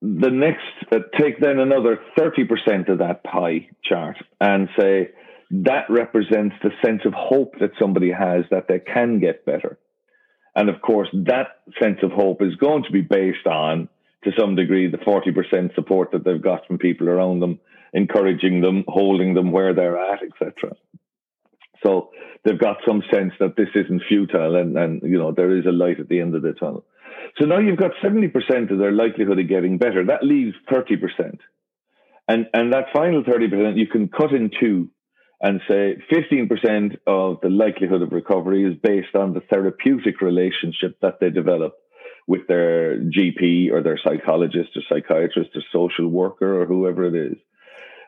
The 0.06 0.28
next, 0.28 0.92
uh, 0.92 0.98
take 1.18 1.40
then 1.40 1.58
another 1.58 1.98
30% 2.18 2.90
of 2.90 2.98
that 2.98 3.24
pie 3.24 3.68
chart 3.82 4.18
and 4.38 4.68
say 4.78 5.12
that 5.50 5.88
represents 5.88 6.56
the 6.62 6.72
sense 6.84 7.00
of 7.06 7.14
hope 7.14 7.54
that 7.60 7.70
somebody 7.80 8.10
has 8.10 8.44
that 8.50 8.68
they 8.68 8.80
can 8.80 9.18
get 9.18 9.46
better. 9.46 9.78
And 10.54 10.68
of 10.68 10.82
course, 10.82 11.08
that 11.24 11.60
sense 11.82 12.00
of 12.02 12.10
hope 12.12 12.42
is 12.42 12.54
going 12.56 12.82
to 12.84 12.92
be 12.92 13.00
based 13.00 13.46
on 13.46 13.88
to 14.24 14.30
some 14.38 14.56
degree 14.56 14.90
the 14.90 14.98
40% 14.98 15.74
support 15.74 16.10
that 16.12 16.22
they've 16.22 16.42
got 16.42 16.66
from 16.66 16.76
people 16.76 17.08
around 17.08 17.40
them, 17.40 17.58
encouraging 17.94 18.60
them, 18.60 18.84
holding 18.86 19.32
them 19.32 19.52
where 19.52 19.74
they're 19.74 19.98
at, 19.98 20.20
etc. 20.22 20.76
So 21.82 22.10
they've 22.44 22.58
got 22.58 22.76
some 22.86 23.02
sense 23.10 23.32
that 23.40 23.56
this 23.56 23.68
isn't 23.74 24.02
futile 24.06 24.56
and, 24.56 24.76
and 24.76 25.02
you 25.02 25.18
know 25.18 25.32
there 25.32 25.56
is 25.56 25.64
a 25.64 25.72
light 25.72 25.98
at 25.98 26.08
the 26.08 26.20
end 26.20 26.34
of 26.34 26.42
the 26.42 26.52
tunnel. 26.52 26.84
So 27.38 27.46
now 27.46 27.58
you've 27.58 27.78
got 27.78 27.92
70% 28.02 28.70
of 28.70 28.78
their 28.78 28.92
likelihood 28.92 29.38
of 29.38 29.48
getting 29.48 29.78
better. 29.78 30.04
That 30.04 30.24
leaves 30.24 30.54
30%. 30.70 31.38
And 32.26 32.46
and 32.54 32.72
that 32.72 32.86
final 32.94 33.22
30% 33.22 33.76
you 33.76 33.86
can 33.86 34.08
cut 34.08 34.32
in 34.32 34.50
two 34.58 34.88
and 35.42 35.60
say 35.68 35.96
15% 36.10 36.96
of 37.06 37.38
the 37.42 37.50
likelihood 37.50 38.00
of 38.00 38.12
recovery 38.12 38.64
is 38.64 38.78
based 38.82 39.14
on 39.14 39.34
the 39.34 39.42
therapeutic 39.52 40.22
relationship 40.22 40.98
that 41.02 41.20
they 41.20 41.28
develop 41.28 41.74
with 42.26 42.46
their 42.48 42.98
GP 42.98 43.70
or 43.70 43.82
their 43.82 44.00
psychologist 44.02 44.70
or 44.74 44.82
psychiatrist 44.88 45.50
or 45.54 45.62
social 45.70 46.08
worker 46.08 46.62
or 46.62 46.66
whoever 46.66 47.04
it 47.04 47.32
is. 47.32 47.36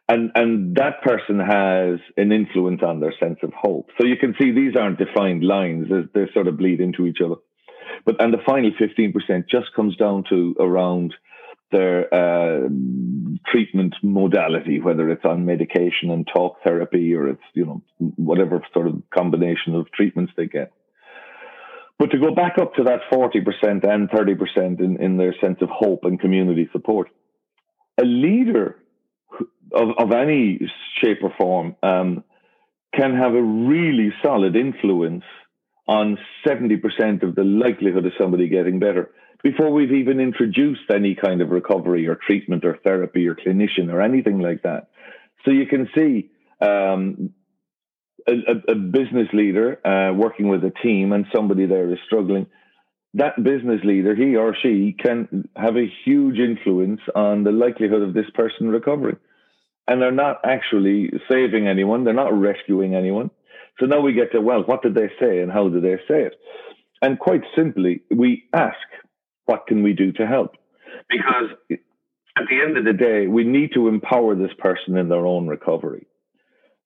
And, 0.09 0.31
and 0.35 0.77
that 0.77 1.03
person 1.03 1.41
has 1.41 1.99
an 2.17 2.33
influence 2.33 2.81
on 2.83 3.01
their 3.01 3.13
sense 3.21 3.39
of 3.43 3.53
hope. 3.53 3.91
So 4.01 4.07
you 4.07 4.17
can 4.17 4.35
see 4.41 4.53
these 4.53 4.77
aren't 4.77 4.99
defined 4.99 5.45
lines, 5.45 5.89
they, 5.91 6.03
they 6.15 6.33
sort 6.33 6.47
of 6.47 6.57
bleed 6.57 6.81
into 6.81 7.07
each 7.07 7.19
other. 7.23 7.35
But, 8.05 8.21
and 8.21 8.33
the 8.33 8.43
final 8.47 8.71
15% 8.71 9.49
just 9.49 9.73
comes 9.75 9.97
down 9.97 10.25
to 10.31 10.55
around 10.59 11.15
their 11.73 12.13
uh, 12.15 12.69
treatment 13.47 13.95
modality, 14.03 14.81
whether 14.81 15.11
it's 15.11 15.25
on 15.25 15.45
medication 15.45 16.11
and 16.11 16.27
talk 16.33 16.63
therapy 16.63 17.15
or 17.15 17.29
it's, 17.29 17.43
you 17.55 17.67
know, 17.67 17.83
whatever 17.99 18.63
sort 18.73 18.87
of 18.87 19.03
combination 19.13 19.75
of 19.75 19.91
treatments 19.93 20.33
they 20.37 20.47
get. 20.47 20.73
But 21.99 22.11
to 22.11 22.19
go 22.19 22.35
back 22.35 22.59
up 22.61 22.75
to 22.75 22.85
that 22.85 23.01
40% 23.11 23.89
and 23.89 24.11
30% 24.11 24.81
in, 24.81 25.03
in 25.03 25.17
their 25.17 25.35
sense 25.41 25.59
of 25.61 25.69
hope 25.71 26.05
and 26.05 26.21
community 26.21 26.69
support, 26.73 27.09
a 27.99 28.05
leader 28.05 28.77
of, 29.73 29.89
of 29.99 30.13
any 30.13 30.61
shape 31.03 31.19
or 31.23 31.33
form 31.39 31.75
um, 31.83 32.23
can 32.95 33.15
have 33.17 33.35
a 33.35 33.43
really 33.43 34.13
solid 34.23 34.57
influence 34.57 35.25
on 35.89 36.19
70% 36.47 37.23
of 37.23 37.35
the 37.35 37.45
likelihood 37.45 38.07
of 38.07 38.13
somebody 38.19 38.49
getting 38.49 38.79
better 38.79 39.11
before 39.43 39.71
we've 39.71 39.93
even 39.93 40.19
introduced 40.19 40.91
any 40.93 41.15
kind 41.15 41.41
of 41.41 41.51
recovery 41.51 42.09
or 42.09 42.17
treatment 42.17 42.65
or 42.65 42.79
therapy 42.83 43.29
or 43.29 43.35
clinician 43.35 43.93
or 43.93 44.01
anything 44.01 44.41
like 44.41 44.63
that. 44.63 44.89
So 45.45 45.53
you 45.53 45.67
can 45.67 45.89
see 45.95 46.31
um, 46.61 47.31
a, 48.27 48.73
a, 48.73 48.75
business 48.75 49.29
leader 49.33 49.87
uh, 49.87 50.13
working 50.13 50.49
with 50.49 50.65
a 50.65 50.73
team 50.83 51.13
and 51.13 51.27
somebody 51.35 51.67
there 51.67 51.93
is 51.93 51.99
struggling, 52.07 52.47
that 53.15 53.37
business 53.43 53.81
leader, 53.85 54.15
he 54.15 54.37
or 54.37 54.57
she, 54.63 54.97
can 54.99 55.49
have 55.55 55.77
a 55.77 55.91
huge 56.05 56.39
influence 56.39 57.01
on 57.15 57.45
the 57.45 57.53
likelihood 57.53 58.03
of 58.03 58.15
this 58.15 58.29
person 58.35 58.69
recovering. 58.69 59.19
And 59.87 60.03
they're 60.03 60.11
not 60.11 60.41
actually 60.45 61.11
saving 61.31 61.69
anyone, 61.69 62.05
they're 62.05 62.15
not 62.15 62.37
rescuing 62.37 62.95
anyone. 62.95 63.31
So 63.79 63.87
now 63.87 64.01
we 64.01 64.13
get 64.13 64.33
to, 64.33 64.41
well, 64.41 64.63
what 64.63 64.83
did 64.83 64.95
they 64.95 65.11
say 65.21 65.41
and 65.41 65.53
how 65.53 65.69
did 65.69 65.83
they 65.83 65.97
say 66.09 66.23
it? 66.23 66.35
And 67.03 67.19
quite 67.19 67.43
simply, 67.55 68.03
we 68.11 68.45
ask, 68.53 68.77
what 69.45 69.67
can 69.67 69.83
we 69.83 69.93
do 69.93 70.13
to 70.13 70.27
help? 70.27 70.57
Because 71.09 71.51
at 71.71 72.45
the 72.49 72.61
end 72.67 72.79
of 72.79 72.85
the 72.85 72.93
day, 72.93 73.27
we 73.27 73.45
need 73.45 73.71
to 73.75 73.89
empower 73.89 74.35
this 74.35 74.53
person 74.59 74.97
in 74.97 75.09
their 75.09 75.27
own 75.27 75.47
recovery 75.47 76.07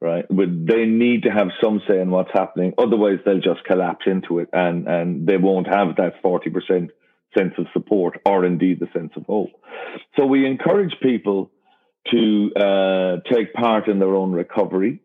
right? 0.01 0.25
But 0.29 0.49
they 0.67 0.87
need 0.87 1.25
to 1.25 1.31
have 1.31 1.49
some 1.63 1.81
say 1.87 2.01
in 2.01 2.11
what's 2.11 2.31
happening. 2.33 2.73
Otherwise, 2.79 3.19
they'll 3.25 3.41
just 3.41 3.65
collapse 3.65 4.07
into 4.07 4.39
it 4.39 4.49
and, 4.53 4.89
and 4.89 5.27
they 5.27 5.37
won't 5.37 5.67
have 5.67 5.97
that 5.97 6.23
40% 6.23 6.89
sense 7.37 7.55
of 7.59 7.67
support 7.73 8.21
or 8.25 8.45
indeed 8.45 8.81
the 8.81 8.89
sense 8.93 9.13
of 9.17 9.25
hope. 9.27 9.51
So 10.19 10.27
we 10.27 10.47
encourage 10.47 10.95
people 11.03 11.51
to 12.11 12.51
uh, 12.57 13.17
take 13.31 13.53
part 13.53 13.89
in 13.89 13.99
their 13.99 14.15
own 14.15 14.33
recovery. 14.33 15.01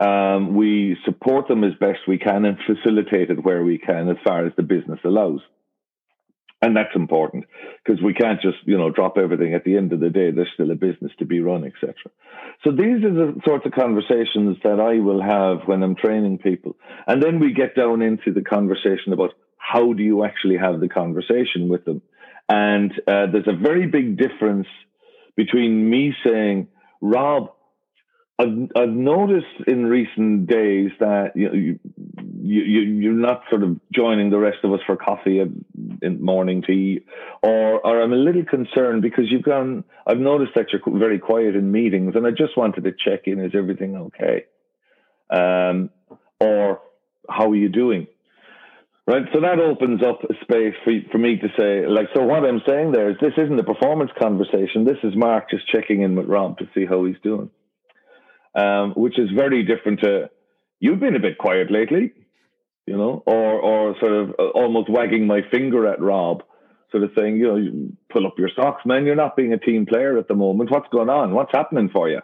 Um, 0.00 0.54
we 0.54 0.96
support 1.04 1.48
them 1.48 1.64
as 1.64 1.72
best 1.78 2.00
we 2.08 2.18
can 2.18 2.44
and 2.44 2.58
facilitate 2.66 3.30
it 3.30 3.44
where 3.44 3.62
we 3.62 3.78
can 3.78 4.08
as 4.08 4.16
far 4.26 4.46
as 4.46 4.52
the 4.56 4.62
business 4.62 4.98
allows. 5.04 5.40
And 6.60 6.76
that's 6.76 6.96
important 6.96 7.44
because 7.84 8.02
we 8.02 8.14
can't 8.14 8.40
just 8.40 8.58
you 8.64 8.78
know 8.78 8.90
drop 8.90 9.18
everything 9.18 9.54
at 9.54 9.64
the 9.64 9.76
end 9.76 9.92
of 9.92 10.00
the 10.00 10.10
day. 10.10 10.30
There's 10.30 10.48
still 10.54 10.70
a 10.70 10.74
business 10.74 11.12
to 11.18 11.26
be 11.26 11.40
run 11.40 11.64
etc 11.64 11.94
so 12.62 12.70
these 12.70 13.04
are 13.04 13.12
the 13.12 13.40
sorts 13.44 13.66
of 13.66 13.72
conversations 13.72 14.56
that 14.62 14.80
i 14.80 14.98
will 14.98 15.22
have 15.22 15.66
when 15.66 15.82
i'm 15.82 15.96
training 15.96 16.38
people. 16.38 16.76
And 17.06 17.22
then 17.22 17.40
we 17.40 17.52
get 17.52 17.74
down 17.74 18.02
into 18.02 18.32
the 18.32 18.42
conversation 18.42 19.12
about 19.12 19.34
how 19.58 19.92
do 19.92 20.02
you 20.02 20.24
actually 20.24 20.56
have 20.58 20.80
the 20.80 20.88
conversation 20.88 21.68
with 21.68 21.84
them? 21.84 22.02
And 22.48 22.92
uh, 23.06 23.26
there's 23.32 23.48
a 23.48 23.56
very 23.56 23.86
big 23.86 24.18
difference 24.18 24.66
between 25.36 25.88
me 25.88 26.14
saying 26.24 26.68
rob 27.00 27.50
I've, 28.36 28.68
I've 28.74 28.88
noticed 28.88 29.46
in 29.68 29.86
recent 29.86 30.48
days 30.48 30.90
that 30.98 31.32
you, 31.36 31.48
know, 31.48 31.54
you, 31.54 31.78
you 32.42 32.80
you're 32.80 33.12
not 33.12 33.42
sort 33.48 33.62
of 33.62 33.78
joining 33.94 34.30
the 34.30 34.38
rest 34.38 34.58
of 34.64 34.72
us 34.72 34.80
for 34.86 34.96
coffee 34.96 35.40
in 35.40 36.20
morning 36.20 36.62
tea, 36.62 37.02
or 37.42 37.86
or 37.86 38.02
I'm 38.02 38.12
a 38.12 38.16
little 38.16 38.44
concerned 38.44 39.02
because 39.02 39.26
you've 39.30 39.44
gone. 39.44 39.84
I've 40.04 40.18
noticed 40.18 40.52
that 40.56 40.66
you're 40.72 40.98
very 40.98 41.20
quiet 41.20 41.54
in 41.54 41.70
meetings, 41.70 42.16
and 42.16 42.26
I 42.26 42.30
just 42.30 42.56
wanted 42.56 42.84
to 42.84 42.92
check 42.92 43.26
in: 43.26 43.38
is 43.38 43.52
everything 43.54 43.94
okay? 43.96 44.46
Um, 45.30 45.90
or 46.40 46.80
how 47.30 47.50
are 47.50 47.56
you 47.56 47.68
doing? 47.68 48.08
Right, 49.06 49.26
so 49.34 49.42
that 49.42 49.60
opens 49.60 50.02
up 50.02 50.24
a 50.24 50.34
space 50.42 50.74
for 50.82 50.92
for 51.12 51.18
me 51.18 51.36
to 51.36 51.48
say, 51.56 51.86
like, 51.86 52.08
so 52.16 52.24
what 52.24 52.44
I'm 52.44 52.62
saying 52.66 52.90
there 52.90 53.10
is 53.10 53.16
this 53.20 53.34
isn't 53.36 53.60
a 53.60 53.64
performance 53.64 54.10
conversation. 54.18 54.84
This 54.84 54.98
is 55.04 55.14
Mark 55.14 55.50
just 55.50 55.68
checking 55.68 56.02
in 56.02 56.16
with 56.16 56.26
Rob 56.26 56.58
to 56.58 56.68
see 56.74 56.84
how 56.84 57.04
he's 57.04 57.20
doing 57.22 57.50
um, 58.54 58.92
which 58.92 59.18
is 59.18 59.30
very 59.30 59.64
different 59.64 60.00
to 60.00 60.30
you've 60.80 61.00
been 61.00 61.16
a 61.16 61.20
bit 61.20 61.38
quiet 61.38 61.70
lately, 61.70 62.12
you 62.86 62.96
know, 62.96 63.22
or 63.26 63.60
or 63.60 63.96
sort 63.98 64.12
of 64.12 64.30
uh, 64.38 64.48
almost 64.48 64.90
wagging 64.90 65.26
my 65.26 65.40
finger 65.50 65.86
at 65.86 66.00
Rob, 66.00 66.42
sort 66.90 67.02
of 67.02 67.10
saying, 67.16 67.36
you 67.36 67.46
know, 67.48 67.56
you 67.56 67.96
pull 68.12 68.26
up 68.26 68.38
your 68.38 68.50
socks, 68.54 68.82
man. 68.84 69.06
You're 69.06 69.16
not 69.16 69.36
being 69.36 69.52
a 69.52 69.58
team 69.58 69.86
player 69.86 70.18
at 70.18 70.28
the 70.28 70.34
moment. 70.34 70.70
What's 70.70 70.88
going 70.90 71.08
on? 71.08 71.34
What's 71.34 71.52
happening 71.52 71.88
for 71.88 72.08
you? 72.08 72.20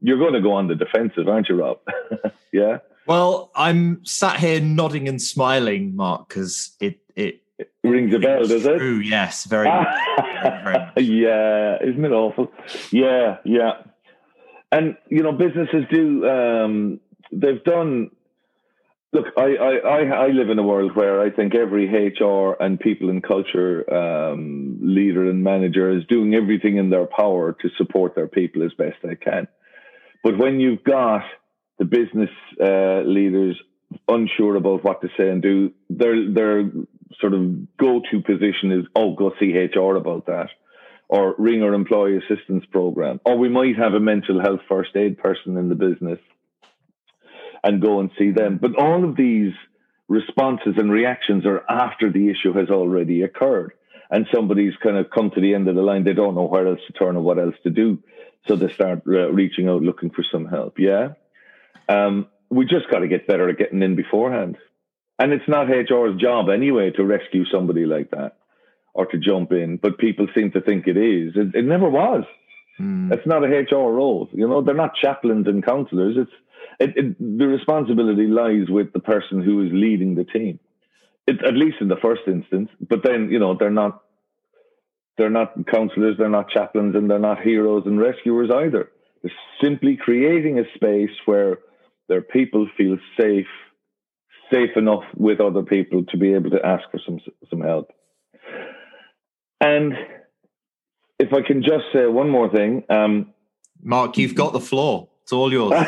You're 0.00 0.18
going 0.18 0.34
to 0.34 0.42
go 0.42 0.52
on 0.52 0.68
the 0.68 0.74
defensive, 0.74 1.28
aren't 1.28 1.48
you, 1.48 1.56
Rob? 1.56 1.78
yeah. 2.52 2.78
Well, 3.06 3.50
I'm 3.54 4.04
sat 4.04 4.38
here 4.38 4.60
nodding 4.60 5.08
and 5.08 5.22
smiling, 5.22 5.94
Mark, 5.94 6.28
because 6.28 6.76
it 6.80 6.98
it 7.14 7.40
it 7.58 7.70
rings 7.84 8.12
a 8.14 8.18
bell, 8.18 8.40
does 8.40 8.66
it? 8.66 8.78
True, 8.78 8.98
yes, 8.98 9.44
very, 9.44 9.70
very, 9.70 10.64
very 10.64 10.90
yeah, 11.06 11.76
isn't 11.82 12.04
it 12.04 12.12
awful? 12.12 12.50
Yeah, 12.90 13.36
yeah 13.44 13.74
and 14.74 14.96
you 15.08 15.22
know 15.22 15.32
businesses 15.32 15.84
do 15.90 16.26
um, 16.26 17.00
they've 17.32 17.62
done 17.64 18.10
look 19.12 19.26
I, 19.36 19.54
I 19.54 19.96
i 20.26 20.26
live 20.28 20.50
in 20.50 20.58
a 20.58 20.62
world 20.62 20.96
where 20.96 21.20
i 21.20 21.30
think 21.30 21.54
every 21.54 21.86
hr 21.86 22.52
and 22.60 22.78
people 22.80 23.10
and 23.10 23.22
culture 23.22 23.72
um, 23.94 24.78
leader 24.82 25.30
and 25.30 25.42
manager 25.44 25.96
is 25.96 26.04
doing 26.06 26.34
everything 26.34 26.76
in 26.76 26.90
their 26.90 27.06
power 27.06 27.52
to 27.62 27.68
support 27.78 28.14
their 28.14 28.28
people 28.28 28.64
as 28.64 28.72
best 28.74 28.96
they 29.02 29.16
can. 29.16 29.46
But 30.24 30.38
when 30.38 30.58
you've 30.58 30.82
got 30.82 31.22
the 31.78 31.84
business 31.84 32.30
uh, 32.60 33.02
leaders 33.02 33.56
unsure 34.08 34.56
about 34.56 34.82
what 34.82 35.02
to 35.02 35.08
say 35.16 35.28
and 35.28 35.40
do 35.42 35.72
their 35.88 36.32
their 36.32 36.70
sort 37.20 37.34
of 37.34 37.76
go-to 37.76 38.20
position 38.22 38.72
is 38.72 38.86
oh 38.96 39.14
go 39.14 39.32
see 39.38 39.52
hr 39.52 39.96
about 39.96 40.26
that 40.26 40.48
or 41.08 41.34
ring 41.38 41.62
our 41.62 41.74
employee 41.74 42.18
assistance 42.18 42.64
program. 42.70 43.20
Or 43.24 43.36
we 43.36 43.48
might 43.48 43.76
have 43.76 43.94
a 43.94 44.00
mental 44.00 44.40
health 44.40 44.60
first 44.68 44.96
aid 44.96 45.18
person 45.18 45.56
in 45.56 45.68
the 45.68 45.74
business 45.74 46.18
and 47.62 47.82
go 47.82 48.00
and 48.00 48.10
see 48.18 48.30
them. 48.30 48.58
But 48.60 48.76
all 48.76 49.04
of 49.04 49.16
these 49.16 49.52
responses 50.08 50.74
and 50.76 50.90
reactions 50.90 51.46
are 51.46 51.64
after 51.68 52.10
the 52.10 52.30
issue 52.30 52.52
has 52.54 52.68
already 52.68 53.22
occurred. 53.22 53.72
And 54.10 54.26
somebody's 54.32 54.74
kind 54.82 54.96
of 54.96 55.10
come 55.10 55.30
to 55.30 55.40
the 55.40 55.54
end 55.54 55.66
of 55.68 55.74
the 55.74 55.82
line. 55.82 56.04
They 56.04 56.12
don't 56.12 56.34
know 56.34 56.44
where 56.44 56.66
else 56.66 56.80
to 56.86 56.92
turn 56.92 57.16
or 57.16 57.22
what 57.22 57.38
else 57.38 57.54
to 57.64 57.70
do. 57.70 58.02
So 58.46 58.56
they 58.56 58.70
start 58.72 59.02
uh, 59.06 59.32
reaching 59.32 59.68
out, 59.68 59.82
looking 59.82 60.10
for 60.10 60.22
some 60.30 60.46
help. 60.46 60.78
Yeah. 60.78 61.14
Um, 61.88 62.28
we 62.50 62.66
just 62.66 62.90
got 62.90 62.98
to 62.98 63.08
get 63.08 63.26
better 63.26 63.48
at 63.48 63.58
getting 63.58 63.82
in 63.82 63.96
beforehand. 63.96 64.58
And 65.18 65.32
it's 65.32 65.48
not 65.48 65.68
HR's 65.68 66.20
job 66.20 66.50
anyway 66.50 66.90
to 66.92 67.04
rescue 67.04 67.44
somebody 67.46 67.86
like 67.86 68.10
that 68.10 68.36
or 68.94 69.06
to 69.06 69.18
jump 69.18 69.52
in, 69.52 69.76
but 69.76 69.98
people 69.98 70.26
seem 70.34 70.52
to 70.52 70.60
think 70.60 70.86
it 70.86 70.96
is. 70.96 71.32
It, 71.36 71.54
it 71.54 71.64
never 71.64 71.90
was. 71.90 72.24
Mm. 72.80 73.12
It's 73.12 73.26
not 73.26 73.44
a 73.44 73.48
HR 73.48 73.92
role. 73.92 74.28
You 74.32 74.48
know, 74.48 74.62
they're 74.62 74.74
not 74.74 74.94
chaplains 74.94 75.46
and 75.46 75.64
counselors. 75.64 76.16
It's 76.16 76.30
it, 76.80 76.96
it, 76.96 77.38
the 77.38 77.46
responsibility 77.46 78.26
lies 78.26 78.68
with 78.68 78.92
the 78.92 79.00
person 79.00 79.42
who 79.42 79.64
is 79.64 79.70
leading 79.72 80.14
the 80.14 80.24
team. 80.24 80.58
It, 81.26 81.44
at 81.44 81.54
least 81.54 81.76
in 81.80 81.88
the 81.88 81.96
first 82.02 82.22
instance. 82.26 82.68
But 82.80 83.02
then, 83.04 83.28
you 83.30 83.38
know, 83.38 83.56
they're 83.58 83.70
not 83.70 84.02
they're 85.16 85.30
not 85.30 85.66
counselors, 85.66 86.16
they're 86.18 86.28
not 86.28 86.50
chaplains, 86.50 86.96
and 86.96 87.08
they're 87.08 87.18
not 87.18 87.40
heroes 87.40 87.84
and 87.86 88.00
rescuers 88.00 88.50
either. 88.52 88.90
They're 89.22 89.32
simply 89.62 89.96
creating 89.96 90.58
a 90.58 90.64
space 90.74 91.16
where 91.24 91.58
their 92.08 92.22
people 92.22 92.68
feel 92.76 92.98
safe, 93.18 93.46
safe 94.52 94.70
enough 94.76 95.04
with 95.16 95.40
other 95.40 95.62
people 95.62 96.04
to 96.06 96.16
be 96.16 96.34
able 96.34 96.50
to 96.50 96.64
ask 96.64 96.82
for 96.90 97.00
some 97.04 97.20
some 97.48 97.60
help. 97.60 97.92
And 99.64 99.94
if 101.18 101.32
I 101.32 101.42
can 101.42 101.62
just 101.62 101.84
say 101.92 102.06
one 102.06 102.28
more 102.28 102.48
thing, 102.48 102.84
um, 102.90 103.32
Mark, 103.82 104.18
you've 104.18 104.34
got 104.34 104.52
the 104.52 104.60
floor. 104.60 105.08
It's 105.22 105.32
all 105.32 105.50
yours. 105.50 105.72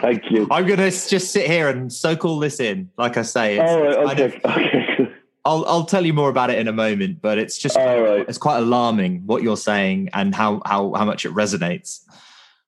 Thank 0.00 0.30
you. 0.30 0.46
I'm 0.50 0.66
going 0.66 0.78
to 0.78 0.90
just 0.90 1.32
sit 1.32 1.46
here 1.46 1.68
and 1.68 1.92
soak 1.92 2.24
all 2.24 2.38
this 2.38 2.60
in. 2.60 2.90
Like 2.96 3.16
I 3.16 3.22
say, 3.22 3.58
it's, 3.58 3.98
right, 3.98 4.12
okay. 4.12 4.24
Of, 4.24 4.44
okay. 4.44 5.12
I'll 5.44 5.64
I'll 5.66 5.84
tell 5.84 6.06
you 6.06 6.12
more 6.14 6.30
about 6.30 6.50
it 6.50 6.58
in 6.58 6.68
a 6.68 6.72
moment, 6.72 7.20
but 7.20 7.38
it's 7.38 7.58
just 7.58 7.76
right. 7.76 8.24
it's 8.28 8.38
quite 8.38 8.58
alarming 8.58 9.26
what 9.26 9.42
you're 9.42 9.56
saying 9.56 10.10
and 10.14 10.34
how 10.34 10.62
how 10.64 10.94
how 10.94 11.04
much 11.04 11.26
it 11.26 11.32
resonates. 11.32 12.00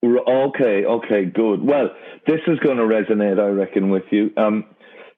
Okay, 0.04 0.84
okay, 0.84 1.24
good. 1.24 1.62
Well, 1.62 1.90
this 2.26 2.40
is 2.46 2.58
going 2.58 2.76
to 2.76 2.82
resonate, 2.82 3.40
I 3.40 3.48
reckon, 3.48 3.90
with 3.90 4.04
you. 4.10 4.30
Um, 4.36 4.64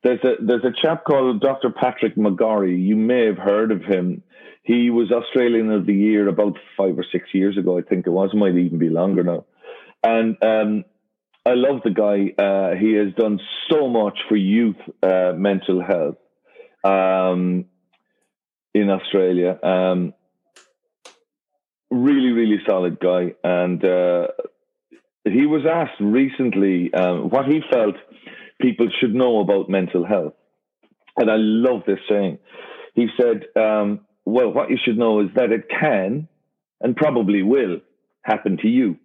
there's 0.04 0.22
a 0.22 0.34
there's 0.40 0.64
a 0.64 0.72
chap 0.80 1.04
called 1.04 1.40
Dr. 1.40 1.70
Patrick 1.70 2.16
McGorry. 2.16 2.80
You 2.80 2.96
may 2.96 3.26
have 3.26 3.38
heard 3.38 3.72
of 3.72 3.82
him. 3.82 4.22
He 4.68 4.90
was 4.90 5.10
Australian 5.10 5.70
of 5.70 5.86
the 5.86 5.94
Year 5.94 6.28
about 6.28 6.58
five 6.76 6.98
or 6.98 7.04
six 7.10 7.30
years 7.32 7.56
ago, 7.56 7.78
I 7.78 7.80
think 7.80 8.06
it 8.06 8.10
was. 8.10 8.34
Might 8.34 8.54
even 8.54 8.78
be 8.78 8.90
longer 8.90 9.22
now. 9.22 9.46
And 10.04 10.36
um, 10.42 10.84
I 11.46 11.54
love 11.54 11.80
the 11.84 11.90
guy. 11.90 12.34
Uh, 12.36 12.76
he 12.76 12.92
has 12.92 13.14
done 13.14 13.40
so 13.70 13.88
much 13.88 14.18
for 14.28 14.36
youth 14.36 14.76
uh, 15.02 15.32
mental 15.34 15.82
health 15.82 16.18
um, 16.84 17.64
in 18.74 18.90
Australia. 18.90 19.58
Um, 19.62 20.12
really, 21.90 22.32
really 22.32 22.58
solid 22.68 23.00
guy. 23.00 23.36
And 23.42 23.82
uh, 23.82 24.26
he 25.24 25.46
was 25.46 25.62
asked 25.64 25.98
recently 25.98 26.92
um, 26.92 27.30
what 27.30 27.46
he 27.46 27.62
felt 27.72 27.94
people 28.60 28.90
should 29.00 29.14
know 29.14 29.40
about 29.40 29.70
mental 29.70 30.04
health. 30.04 30.34
And 31.16 31.30
I 31.30 31.36
love 31.38 31.84
this 31.86 32.00
saying. 32.06 32.38
He 32.94 33.06
said, 33.18 33.46
um, 33.56 34.00
Well, 34.28 34.52
what 34.52 34.70
you 34.70 34.76
should 34.82 34.98
know 34.98 35.20
is 35.20 35.30
that 35.36 35.52
it 35.52 35.68
can 35.70 36.28
and 36.80 36.94
probably 36.94 37.42
will 37.42 37.80
happen 38.22 38.58
to 38.58 38.68
you 38.68 38.98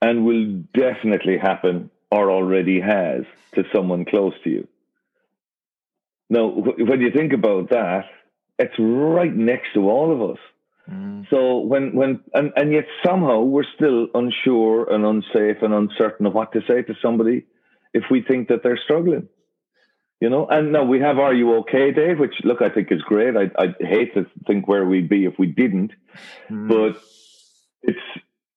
and 0.00 0.24
will 0.24 0.62
definitely 0.72 1.36
happen 1.36 1.90
or 2.10 2.30
already 2.30 2.80
has 2.80 3.24
to 3.54 3.64
someone 3.74 4.06
close 4.06 4.32
to 4.44 4.50
you. 4.50 4.68
Now, 6.30 6.46
when 6.48 7.02
you 7.02 7.10
think 7.10 7.34
about 7.34 7.70
that, 7.70 8.06
it's 8.58 8.74
right 8.78 9.34
next 9.34 9.74
to 9.74 9.90
all 9.90 10.12
of 10.12 10.30
us. 10.30 10.38
Mm. 10.90 11.28
So 11.28 11.58
when 11.58 11.94
when 11.94 12.20
and, 12.32 12.52
and 12.56 12.72
yet 12.72 12.86
somehow 13.04 13.40
we're 13.40 13.64
still 13.74 14.08
unsure 14.14 14.90
and 14.90 15.04
unsafe 15.04 15.62
and 15.62 15.74
uncertain 15.74 16.26
of 16.26 16.34
what 16.34 16.52
to 16.52 16.60
say 16.68 16.82
to 16.82 16.94
somebody 17.02 17.44
if 17.92 18.04
we 18.10 18.22
think 18.22 18.48
that 18.48 18.62
they're 18.62 18.80
struggling. 18.82 19.28
You 20.24 20.30
know, 20.30 20.46
and 20.48 20.72
now 20.72 20.84
we 20.84 21.00
have 21.00 21.18
Are 21.18 21.34
You 21.34 21.56
Okay 21.56 21.92
Day, 21.92 22.14
which 22.14 22.32
look 22.44 22.62
I 22.62 22.70
think 22.70 22.90
is 22.90 23.02
great. 23.02 23.36
I 23.36 23.50
I 23.62 23.74
hate 23.78 24.14
to 24.14 24.24
think 24.46 24.66
where 24.66 24.86
we'd 24.86 25.06
be 25.06 25.26
if 25.26 25.34
we 25.38 25.48
didn't. 25.48 25.92
Mm. 26.50 26.66
But 26.66 26.98
it's 27.82 28.06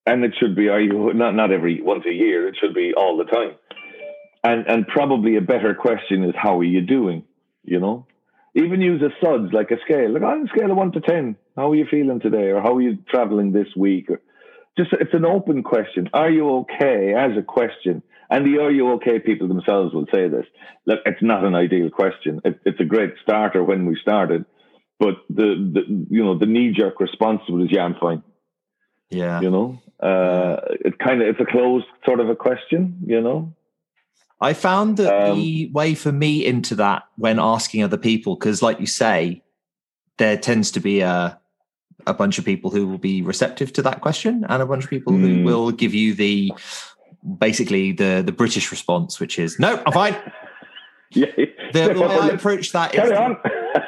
and 0.06 0.24
it 0.24 0.34
should 0.40 0.56
be 0.56 0.70
Are 0.70 0.80
you 0.80 1.12
not 1.14 1.36
not 1.36 1.52
every 1.52 1.82
once 1.82 2.06
a 2.08 2.14
year, 2.14 2.48
it 2.48 2.56
should 2.58 2.74
be 2.74 2.94
all 2.96 3.18
the 3.18 3.26
time. 3.26 3.56
And 4.46 4.66
and 4.66 4.88
probably 4.88 5.36
a 5.36 5.42
better 5.42 5.76
question 5.76 6.24
is 6.24 6.34
how 6.38 6.58
are 6.58 6.64
you 6.76 6.80
doing? 6.80 7.26
You 7.66 7.82
know? 7.82 8.08
Even 8.56 8.80
use 8.80 9.02
a 9.02 9.12
suds 9.22 9.52
like 9.52 9.72
a 9.72 9.80
scale. 9.84 10.14
Like 10.14 10.24
on 10.24 10.46
a 10.46 10.48
scale 10.48 10.72
of 10.72 10.78
one 10.78 10.94
to 10.94 11.02
ten, 11.02 11.36
how 11.58 11.72
are 11.72 11.76
you 11.76 11.86
feeling 11.92 12.22
today? 12.22 12.48
Or 12.52 12.62
how 12.62 12.78
are 12.78 12.82
you 12.82 13.00
traveling 13.10 13.52
this 13.52 13.76
week? 13.76 14.10
Or 14.10 14.22
just 14.78 14.94
it's 14.94 15.14
an 15.14 15.26
open 15.26 15.64
question. 15.64 16.08
Are 16.14 16.30
you 16.30 16.50
okay 16.60 17.14
as 17.14 17.38
a 17.38 17.42
question? 17.42 18.04
And 18.30 18.46
the 18.46 18.62
are 18.62 18.72
you 18.72 18.92
okay 18.94 19.20
people 19.20 19.48
themselves 19.48 19.94
will 19.94 20.08
say 20.14 20.28
this. 20.28 20.46
Look, 20.86 21.00
it's 21.06 21.22
not 21.22 21.44
an 21.44 21.56
ideal 21.56 21.90
question. 21.90 22.42
It, 22.44 22.60
it's 22.66 22.80
a 22.80 22.86
great 22.86 23.14
starter 23.24 23.64
when 23.64 23.86
we 23.86 23.98
started, 24.02 24.46
but 25.00 25.16
the, 25.30 25.72
the 25.74 26.06
you 26.10 26.24
know 26.24 26.38
the 26.38 26.46
knee 26.46 26.72
jerk 26.72 27.00
response 27.00 27.42
was 27.50 27.70
yeah 27.72 27.84
I'm 27.84 27.96
fine. 27.96 28.24
Yeah, 29.10 29.40
you 29.40 29.50
know, 29.50 29.82
uh, 30.02 30.58
it 30.70 31.00
kind 31.00 31.22
of 31.22 31.30
it's 31.30 31.40
a 31.40 31.46
closed 31.46 31.86
sort 32.06 32.20
of 32.20 32.30
a 32.30 32.36
question. 32.36 33.00
You 33.06 33.22
know, 33.22 33.56
I 34.42 34.54
found 34.54 34.98
that 34.98 35.30
um, 35.30 35.40
the 35.40 35.70
way 35.72 35.96
for 35.96 36.12
me 36.12 36.46
into 36.46 36.76
that 36.76 37.04
when 37.16 37.40
asking 37.40 37.84
other 37.84 37.98
people, 37.98 38.36
because 38.36 38.62
like 38.62 38.80
you 38.80 38.88
say, 38.88 39.42
there 40.18 40.38
tends 40.38 40.72
to 40.72 40.80
be 40.80 41.00
a 41.00 41.40
a 42.06 42.14
bunch 42.14 42.38
of 42.38 42.46
people 42.46 42.72
who 42.72 42.88
will 42.88 42.98
be 42.98 43.22
receptive 43.22 43.74
to 43.74 43.82
that 43.84 44.02
question, 44.02 44.46
and 44.50 44.62
a 44.62 44.66
bunch 44.66 44.84
of 44.84 44.90
people 44.90 45.14
mm. 45.14 45.22
who 45.22 45.36
hmm. 45.36 45.44
will 45.44 45.72
give 45.72 45.94
you 45.94 46.14
the 46.14 46.52
basically 47.40 47.92
the 47.92 48.24
the 48.26 48.32
British 48.32 48.72
response, 48.72 49.20
which 49.20 49.40
is 49.40 49.60
no, 49.60 49.82
I'm 49.86 49.94
fine. 49.94 50.16
yeah, 51.12 51.28
the 51.74 51.94
way 51.98 52.18
I 52.18 52.28
approach 52.30 52.72
that 52.74 52.94
is, 52.94 53.10
to, 53.10 53.40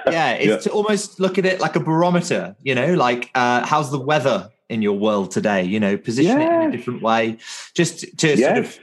yeah, 0.12 0.36
is 0.36 0.48
yeah. 0.48 0.58
to 0.58 0.72
almost 0.72 1.20
look 1.20 1.38
at 1.38 1.46
it 1.46 1.60
like 1.60 1.76
a 1.76 1.80
barometer. 1.80 2.56
You 2.64 2.76
know, 2.76 2.94
like 2.94 3.32
uh, 3.36 3.66
how's 3.66 3.92
the 3.92 4.00
weather 4.00 4.50
in 4.70 4.82
your 4.82 4.98
world 4.98 5.32
today? 5.32 5.64
You 5.64 5.80
know, 5.80 5.98
position 5.98 6.40
yeah. 6.40 6.62
it 6.62 6.64
in 6.64 6.70
a 6.70 6.78
different 6.78 7.02
way, 7.02 7.38
just 7.74 8.18
to 8.20 8.36
yes. 8.36 8.40
sort 8.40 8.58
of 8.58 8.80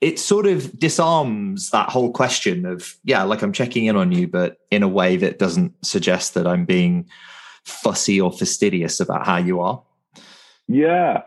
it 0.00 0.18
sort 0.18 0.46
of 0.46 0.78
disarms 0.78 1.70
that 1.70 1.88
whole 1.88 2.12
question 2.12 2.64
of 2.64 2.96
yeah 3.04 3.22
like 3.22 3.42
i'm 3.42 3.52
checking 3.52 3.86
in 3.86 3.96
on 3.96 4.12
you 4.12 4.26
but 4.26 4.58
in 4.70 4.82
a 4.82 4.88
way 4.88 5.16
that 5.16 5.38
doesn't 5.38 5.72
suggest 5.84 6.34
that 6.34 6.46
i'm 6.46 6.64
being 6.64 7.08
fussy 7.64 8.20
or 8.20 8.32
fastidious 8.32 9.00
about 9.00 9.26
how 9.26 9.36
you 9.36 9.60
are 9.60 9.82
yeah 10.68 11.22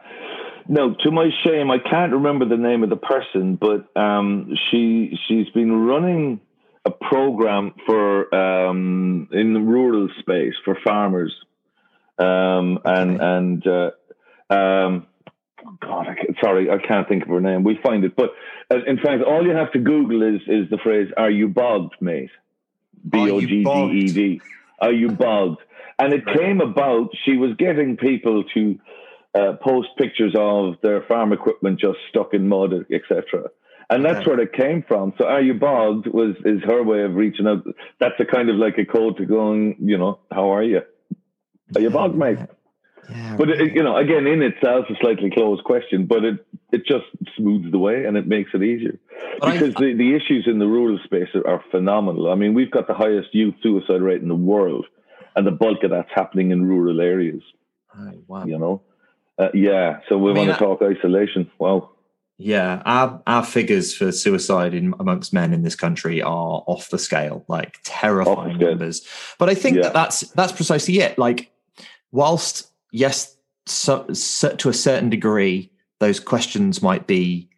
no 0.68 0.96
to 1.00 1.12
my 1.12 1.30
shame 1.44 1.72
i 1.72 1.78
can't 1.78 2.14
remember 2.14 2.46
the 2.46 2.58
name 2.58 2.84
of 2.84 2.90
the 2.90 2.96
person 2.96 3.56
but 3.56 3.88
um, 4.00 4.54
she 4.70 5.18
she's 5.28 5.50
been 5.50 5.72
running 5.72 6.40
a 6.86 6.92
program 6.92 7.74
for 7.86 8.34
um, 8.34 9.28
in 9.32 9.54
the 9.54 9.60
rural 9.60 10.10
space 10.20 10.54
for 10.66 10.78
farmers 10.84 11.34
um, 12.18 12.80
and 12.86 13.22
and 13.22 13.68
uh, 13.68 13.92
um, 14.54 15.08
God, 15.80 16.08
I 16.08 16.16
sorry, 16.42 16.70
I 16.70 16.78
can't 16.78 17.08
think 17.08 17.24
of 17.24 17.30
her 17.30 17.42
name. 17.42 17.64
We'll 17.64 17.82
find 17.84 18.04
it. 18.04 18.16
But 18.16 18.32
uh, 18.70 18.84
in 18.86 18.98
fact, 18.98 19.24
all 19.24 19.46
you 19.46 19.56
have 19.56 19.72
to 19.74 19.80
Google 19.80 20.24
is 20.24 20.42
is 20.48 20.70
the 20.70 20.78
phrase 20.78 21.12
"Are 21.18 21.32
you 21.32 21.48
bogged, 21.48 21.96
mate?" 22.02 22.30
B 23.08 23.32
O 23.32 23.40
G 23.40 23.64
D 23.64 23.90
E 23.94 24.12
D. 24.12 24.42
Are 24.80 24.92
you 24.92 25.10
bogged? 25.10 25.62
And 26.00 26.14
it 26.14 26.26
came 26.26 26.62
about. 26.62 27.10
She 27.26 27.38
was 27.38 27.56
getting 27.58 27.98
people 27.98 28.44
to 28.56 28.80
uh, 29.34 29.54
post 29.62 29.90
pictures 29.98 30.34
of 30.38 30.76
their 30.82 31.02
farm 31.04 31.34
equipment 31.34 31.80
just 31.80 32.00
stuck 32.10 32.34
in 32.34 32.48
mud, 32.48 32.74
etc. 32.92 33.50
And 33.90 34.06
that's 34.06 34.20
okay. 34.20 34.30
where 34.30 34.40
it 34.40 34.54
came 34.54 34.84
from. 34.88 35.14
So, 35.18 35.26
"Are 35.26 35.42
you 35.42 35.54
bogged?" 35.54 36.08
was 36.08 36.36
is 36.46 36.62
her 36.64 36.84
way 36.84 37.04
of 37.04 37.16
reaching 37.16 37.48
out. 37.48 37.64
That's 38.00 38.20
a 38.20 38.26
kind 38.26 38.50
of 38.50 38.56
like 38.56 38.78
a 38.78 38.86
code 38.86 39.18
to 39.18 39.26
going. 39.26 39.78
You 39.80 39.98
know, 39.98 40.20
how 40.32 40.54
are 40.54 40.64
you? 40.64 40.82
Are 41.76 41.82
you 41.82 41.90
bogged, 41.90 42.16
mate? 42.16 42.40
Yeah, 43.10 43.36
but 43.38 43.50
it, 43.50 43.74
you 43.74 43.84
know, 43.84 43.98
again, 43.98 44.28
in 44.28 44.42
itself, 44.42 44.86
a 44.90 44.96
slightly 45.02 45.30
closed 45.32 45.64
question, 45.64 46.06
but 46.06 46.24
it 46.24 46.46
it 46.72 46.86
just 46.86 47.06
smooths 47.36 47.72
the 47.72 47.78
way 47.78 48.06
and 48.06 48.16
it 48.16 48.28
makes 48.28 48.52
it 48.54 48.64
easier 48.64 48.98
but 49.40 49.54
because 49.54 49.76
I, 49.76 49.82
the, 49.82 49.94
the 49.94 50.16
issues 50.16 50.48
in 50.48 50.60
the 50.60 50.68
rural 50.68 51.00
space 51.04 51.28
are, 51.36 51.48
are, 51.48 51.64
phenomenal. 51.72 52.32
I 52.32 52.36
mean, 52.36 52.54
we've 52.54 52.72
got 52.72 52.88
the 52.88 52.94
highest 52.94 53.30
youth 53.34 53.56
suicide 53.62 54.02
rate 54.02 54.22
in 54.22 54.28
the 54.28 54.36
world, 54.36 54.86
and 55.36 55.46
the 55.46 55.52
bulk 55.52 55.84
of 55.84 55.92
that's 55.92 56.10
happening 56.14 56.52
in 56.52 56.64
rural 56.64 57.02
areas. 57.02 57.42
wow. 58.28 58.46
You 58.46 58.58
know, 58.58 58.82
uh, 59.42 59.50
yeah. 59.54 60.00
So 60.08 60.18
we 60.18 60.32
I 60.32 60.34
mean, 60.34 60.48
want 60.48 60.60
to 60.60 60.66
talk 60.66 60.82
isolation. 60.82 61.50
Well, 61.60 61.96
Yeah, 62.38 62.82
our 62.86 63.22
our 63.28 63.44
figures 63.44 63.96
for 63.96 64.12
suicide 64.12 64.74
in 64.74 64.94
amongst 65.00 65.34
men 65.34 65.54
in 65.54 65.64
this 65.64 65.76
country 65.76 66.22
are 66.22 66.64
off 66.68 66.90
the 66.90 67.00
scale, 67.00 67.44
like 67.48 67.80
terrifying 67.84 68.58
numbers. 68.58 69.06
But 69.38 69.50
I 69.50 69.56
think 69.56 69.78
yeah. 69.78 69.84
that 69.84 69.94
that's 69.94 70.22
that's 70.32 70.52
precisely 70.52 71.00
it. 71.00 71.18
Like, 71.18 71.52
whilst 72.12 72.72
yes, 72.92 73.36
so, 73.66 74.06
so, 74.14 74.56
to 74.56 74.70
a 74.70 74.74
certain 74.74 75.10
degree, 75.10 75.72
those 76.00 76.20
questions 76.20 76.82
might 76.82 77.08
be 77.08 77.50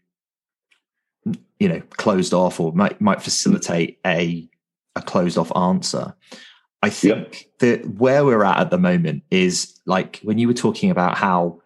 you 1.60 1.70
know 1.70 1.82
closed 1.92 2.34
off 2.34 2.60
or 2.60 2.74
might 2.74 3.00
might 3.00 3.22
facilitate 3.22 4.00
a 4.06 4.50
a 4.96 5.02
closed 5.02 5.38
off 5.38 5.56
answer. 5.56 6.14
I 6.82 6.90
think 6.90 7.48
that 7.60 7.88
where 7.98 8.26
we're 8.26 8.44
at 8.44 8.60
at 8.60 8.70
the 8.70 8.78
moment 8.78 9.24
is 9.32 9.80
like 9.86 10.20
when 10.24 10.38
you 10.38 10.50
were 10.50 10.54
talking 10.54 10.92
about 10.92 11.18
how 11.18 11.62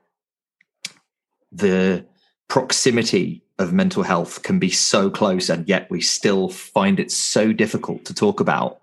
the 1.58 2.06
proximity 2.48 3.43
of 3.60 3.74
mental 3.74 4.04
health 4.04 4.43
can 4.43 4.60
be 4.60 4.70
so 4.70 5.10
close 5.10 5.50
and 5.50 5.67
yet 5.67 5.89
we 5.89 6.00
still 6.00 6.50
find 6.50 7.00
it 7.00 7.12
so 7.12 7.52
difficult 7.52 8.06
to 8.06 8.13
talk 8.13 8.39
about. 8.39 8.82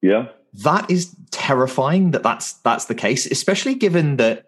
Yeah. 0.00 0.28
That 0.54 0.90
is 0.90 1.14
terrifying 1.30 2.12
that 2.12 2.22
that's 2.22 2.54
that's 2.54 2.86
the 2.86 2.94
case, 2.94 3.26
especially 3.26 3.74
given 3.74 4.16
that 4.16 4.46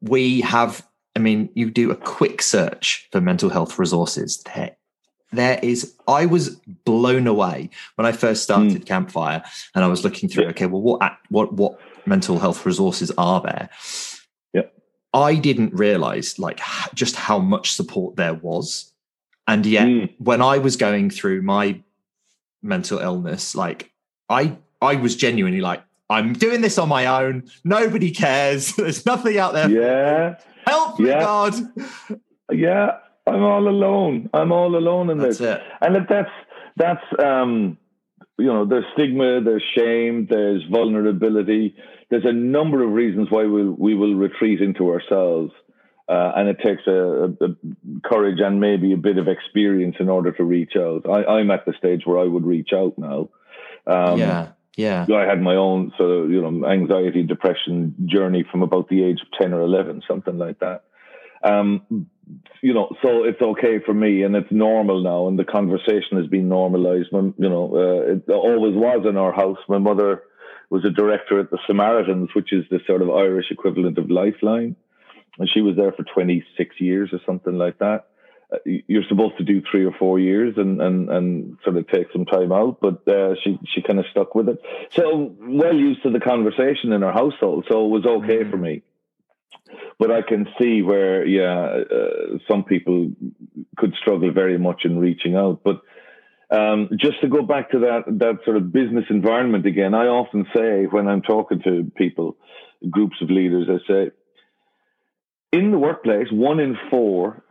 we 0.00 0.40
have 0.42 0.86
I 1.18 1.20
mean, 1.20 1.50
you 1.54 1.68
do 1.68 1.90
a 1.90 1.96
quick 1.96 2.42
search 2.42 3.08
for 3.10 3.20
mental 3.20 3.50
health 3.50 3.76
resources. 3.76 4.40
There, 4.54 4.76
there 5.32 5.58
is. 5.64 5.94
I 6.06 6.26
was 6.26 6.50
blown 6.84 7.26
away 7.26 7.70
when 7.96 8.06
I 8.06 8.12
first 8.12 8.44
started 8.44 8.82
mm. 8.82 8.86
Campfire, 8.86 9.42
and 9.74 9.84
I 9.84 9.88
was 9.88 10.04
looking 10.04 10.28
through. 10.28 10.46
Okay, 10.50 10.66
well, 10.66 10.80
what 10.80 11.18
what 11.28 11.52
what 11.52 11.80
mental 12.06 12.38
health 12.38 12.64
resources 12.64 13.10
are 13.18 13.40
there? 13.40 13.68
I 15.18 15.34
didn't 15.34 15.74
realize 15.74 16.38
like 16.38 16.60
just 16.94 17.16
how 17.16 17.38
much 17.38 17.72
support 17.72 18.16
there 18.16 18.34
was, 18.34 18.92
and 19.46 19.66
yet 19.66 19.86
mm. 19.86 20.14
when 20.18 20.40
I 20.40 20.58
was 20.58 20.76
going 20.76 21.10
through 21.10 21.42
my 21.42 21.82
mental 22.62 22.98
illness, 22.98 23.54
like 23.54 23.92
I 24.28 24.56
I 24.80 24.94
was 24.94 25.16
genuinely 25.16 25.60
like, 25.60 25.82
I'm 26.08 26.32
doing 26.32 26.60
this 26.60 26.78
on 26.78 26.88
my 26.88 27.06
own. 27.06 27.50
Nobody 27.64 28.10
cares. 28.10 28.72
There's 28.76 29.04
nothing 29.04 29.38
out 29.38 29.52
there. 29.54 29.70
Yeah. 29.70 30.38
Help 30.66 31.00
me, 31.00 31.08
yeah. 31.08 31.20
God. 31.20 31.54
Yeah, 32.52 32.98
I'm 33.26 33.42
all 33.42 33.68
alone. 33.68 34.30
I'm 34.32 34.52
all 34.52 34.76
alone 34.76 35.10
in 35.10 35.18
that's 35.18 35.38
this. 35.38 35.56
It. 35.56 35.62
And 35.80 35.96
if 35.96 36.08
that's 36.08 36.30
that's 36.76 37.04
um 37.18 37.78
you 38.38 38.46
know, 38.46 38.64
there's 38.64 38.84
stigma, 38.94 39.40
there's 39.40 39.64
shame, 39.76 40.26
there's 40.30 40.62
vulnerability. 40.70 41.74
There's 42.10 42.24
a 42.24 42.32
number 42.32 42.82
of 42.82 42.90
reasons 42.90 43.28
why 43.30 43.44
we'll, 43.44 43.72
we 43.72 43.94
will 43.94 44.14
retreat 44.14 44.60
into 44.60 44.90
ourselves. 44.90 45.52
Uh, 46.08 46.32
and 46.36 46.48
it 46.48 46.56
takes 46.64 46.86
a, 46.86 46.90
a, 46.90 47.44
a, 47.44 47.56
courage 48.02 48.38
and 48.40 48.60
maybe 48.60 48.94
a 48.94 48.96
bit 48.96 49.18
of 49.18 49.28
experience 49.28 49.96
in 50.00 50.08
order 50.08 50.32
to 50.32 50.42
reach 50.42 50.72
out. 50.74 51.06
I, 51.06 51.40
am 51.40 51.50
at 51.50 51.66
the 51.66 51.74
stage 51.76 52.02
where 52.06 52.18
I 52.18 52.24
would 52.24 52.46
reach 52.46 52.70
out 52.72 52.96
now. 52.96 53.28
Um, 53.86 54.18
yeah. 54.18 54.48
Yeah. 54.78 55.04
I 55.12 55.26
had 55.26 55.42
my 55.42 55.56
own 55.56 55.92
sort 55.98 56.10
of, 56.10 56.30
you 56.30 56.40
know, 56.40 56.66
anxiety, 56.66 57.24
depression 57.24 57.94
journey 58.06 58.44
from 58.50 58.62
about 58.62 58.88
the 58.88 59.02
age 59.02 59.18
of 59.20 59.38
10 59.38 59.52
or 59.52 59.60
11, 59.60 60.02
something 60.08 60.38
like 60.38 60.60
that. 60.60 60.84
Um, 61.42 62.06
you 62.62 62.74
know, 62.74 62.88
so 63.02 63.24
it's 63.24 63.42
okay 63.42 63.80
for 63.84 63.92
me 63.92 64.22
and 64.22 64.36
it's 64.36 64.50
normal 64.50 65.02
now. 65.02 65.28
And 65.28 65.38
the 65.38 65.44
conversation 65.44 66.16
has 66.16 66.26
been 66.28 66.48
normalized. 66.48 67.08
When, 67.10 67.34
you 67.38 67.48
know, 67.48 67.74
uh, 67.74 68.14
it 68.14 68.30
always 68.30 68.74
was 68.76 69.04
in 69.06 69.16
our 69.16 69.32
house. 69.32 69.58
My 69.68 69.78
mother 69.78 70.22
was 70.70 70.84
a 70.84 70.90
director 70.90 71.40
at 71.40 71.50
the 71.50 71.58
Samaritans, 71.66 72.30
which 72.34 72.52
is 72.52 72.64
the 72.70 72.80
sort 72.86 73.02
of 73.02 73.10
Irish 73.10 73.46
equivalent 73.50 73.98
of 73.98 74.10
Lifeline. 74.10 74.76
And 75.38 75.48
she 75.48 75.60
was 75.60 75.76
there 75.76 75.92
for 75.92 76.04
26 76.04 76.80
years 76.80 77.10
or 77.12 77.20
something 77.24 77.56
like 77.56 77.78
that. 77.78 78.06
Uh, 78.52 78.58
you're 78.64 79.04
supposed 79.08 79.36
to 79.38 79.44
do 79.44 79.62
three 79.70 79.84
or 79.84 79.92
four 79.98 80.18
years 80.18 80.54
and, 80.56 80.80
and, 80.80 81.10
and 81.10 81.58
sort 81.64 81.76
of 81.76 81.86
take 81.88 82.06
some 82.12 82.24
time 82.24 82.50
out, 82.50 82.78
but 82.80 83.06
uh, 83.06 83.34
she, 83.42 83.58
she 83.72 83.82
kind 83.82 83.98
of 83.98 84.06
stuck 84.10 84.34
with 84.34 84.48
it. 84.48 84.58
So 84.92 85.34
well 85.40 85.74
used 85.74 86.02
to 86.02 86.10
the 86.10 86.20
conversation 86.20 86.92
in 86.92 87.02
her 87.02 87.12
household. 87.12 87.66
So 87.68 87.84
it 87.84 87.88
was 87.88 88.06
okay 88.06 88.38
mm-hmm. 88.38 88.50
for 88.50 88.56
me. 88.56 88.82
But 89.98 90.10
I 90.10 90.22
can 90.22 90.48
see 90.58 90.82
where, 90.82 91.26
yeah, 91.26 91.82
uh, 91.90 92.38
some 92.50 92.64
people 92.64 93.10
could 93.76 93.94
struggle 94.00 94.32
very 94.32 94.58
much 94.58 94.82
in 94.84 94.98
reaching 94.98 95.36
out. 95.36 95.60
But 95.62 95.82
um, 96.50 96.88
just 96.98 97.20
to 97.20 97.28
go 97.28 97.42
back 97.42 97.70
to 97.72 97.80
that 97.80 98.04
that 98.18 98.38
sort 98.44 98.56
of 98.56 98.72
business 98.72 99.04
environment 99.10 99.66
again, 99.66 99.94
I 99.94 100.06
often 100.06 100.46
say 100.56 100.84
when 100.84 101.06
I'm 101.06 101.22
talking 101.22 101.60
to 101.64 101.90
people, 101.96 102.36
groups 102.90 103.16
of 103.20 103.30
leaders, 103.30 103.68
I 103.68 103.78
say, 103.86 104.10
in 105.52 105.70
the 105.70 105.78
workplace, 105.78 106.28
one 106.30 106.60
in 106.60 106.76
four 106.90 107.42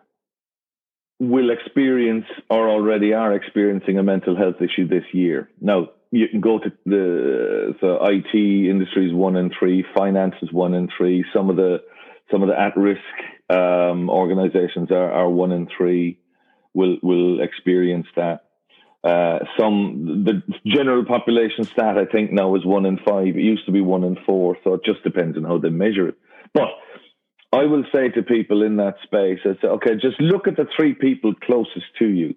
will 1.19 1.49
experience 1.49 2.25
or 2.49 2.69
already 2.69 3.13
are 3.13 3.33
experiencing 3.33 3.97
a 3.97 4.03
mental 4.03 4.36
health 4.36 4.62
issue 4.62 4.88
this 4.88 5.05
year. 5.13 5.49
Now, 5.60 5.89
you 6.12 6.27
can 6.27 6.41
go 6.41 6.60
to 6.60 6.71
the 6.86 7.75
so 7.81 7.99
IT 8.01 8.33
industries 8.33 9.13
one 9.13 9.36
in 9.36 9.51
three, 9.57 9.83
finance 9.95 10.36
is 10.41 10.51
one 10.51 10.73
in 10.73 10.89
three. 10.97 11.25
Some 11.33 11.49
of 11.49 11.55
the 11.55 11.83
some 12.31 12.41
of 12.43 12.49
the 12.49 12.60
at 12.60 12.77
risk 12.77 13.01
um, 13.49 14.10
organizations 14.10 14.91
are, 14.91 15.12
are 15.12 15.29
one 15.29 15.51
in 15.51 15.67
three 15.75 16.19
will 16.73 16.97
will 17.03 17.41
experience 17.41 18.07
that. 18.15 18.46
Uh, 19.03 19.39
some 19.57 20.25
the 20.25 20.41
general 20.65 21.05
population 21.05 21.63
stat 21.63 21.97
I 21.97 22.05
think 22.05 22.31
now 22.31 22.55
is 22.55 22.65
one 22.65 22.86
in 22.86 22.97
five. 22.97 23.27
It 23.27 23.41
used 23.41 23.65
to 23.67 23.71
be 23.71 23.81
one 23.81 24.03
in 24.03 24.17
four, 24.25 24.57
so 24.63 24.73
it 24.73 24.81
just 24.83 25.03
depends 25.03 25.38
on 25.38 25.43
how 25.43 25.60
they 25.60 25.69
measure 25.69 26.07
it. 26.10 26.17
But 26.53 26.69
I 27.53 27.65
will 27.65 27.83
say 27.93 28.10
to 28.10 28.23
people 28.23 28.63
in 28.63 28.77
that 28.77 28.95
space, 29.03 29.39
I 29.45 29.53
say, 29.62 29.67
okay, 29.67 29.95
just 29.95 30.19
look 30.19 30.47
at 30.47 30.57
the 30.57 30.67
three 30.75 30.93
people 30.93 31.33
closest 31.36 31.86
to 31.99 32.07
you. 32.07 32.36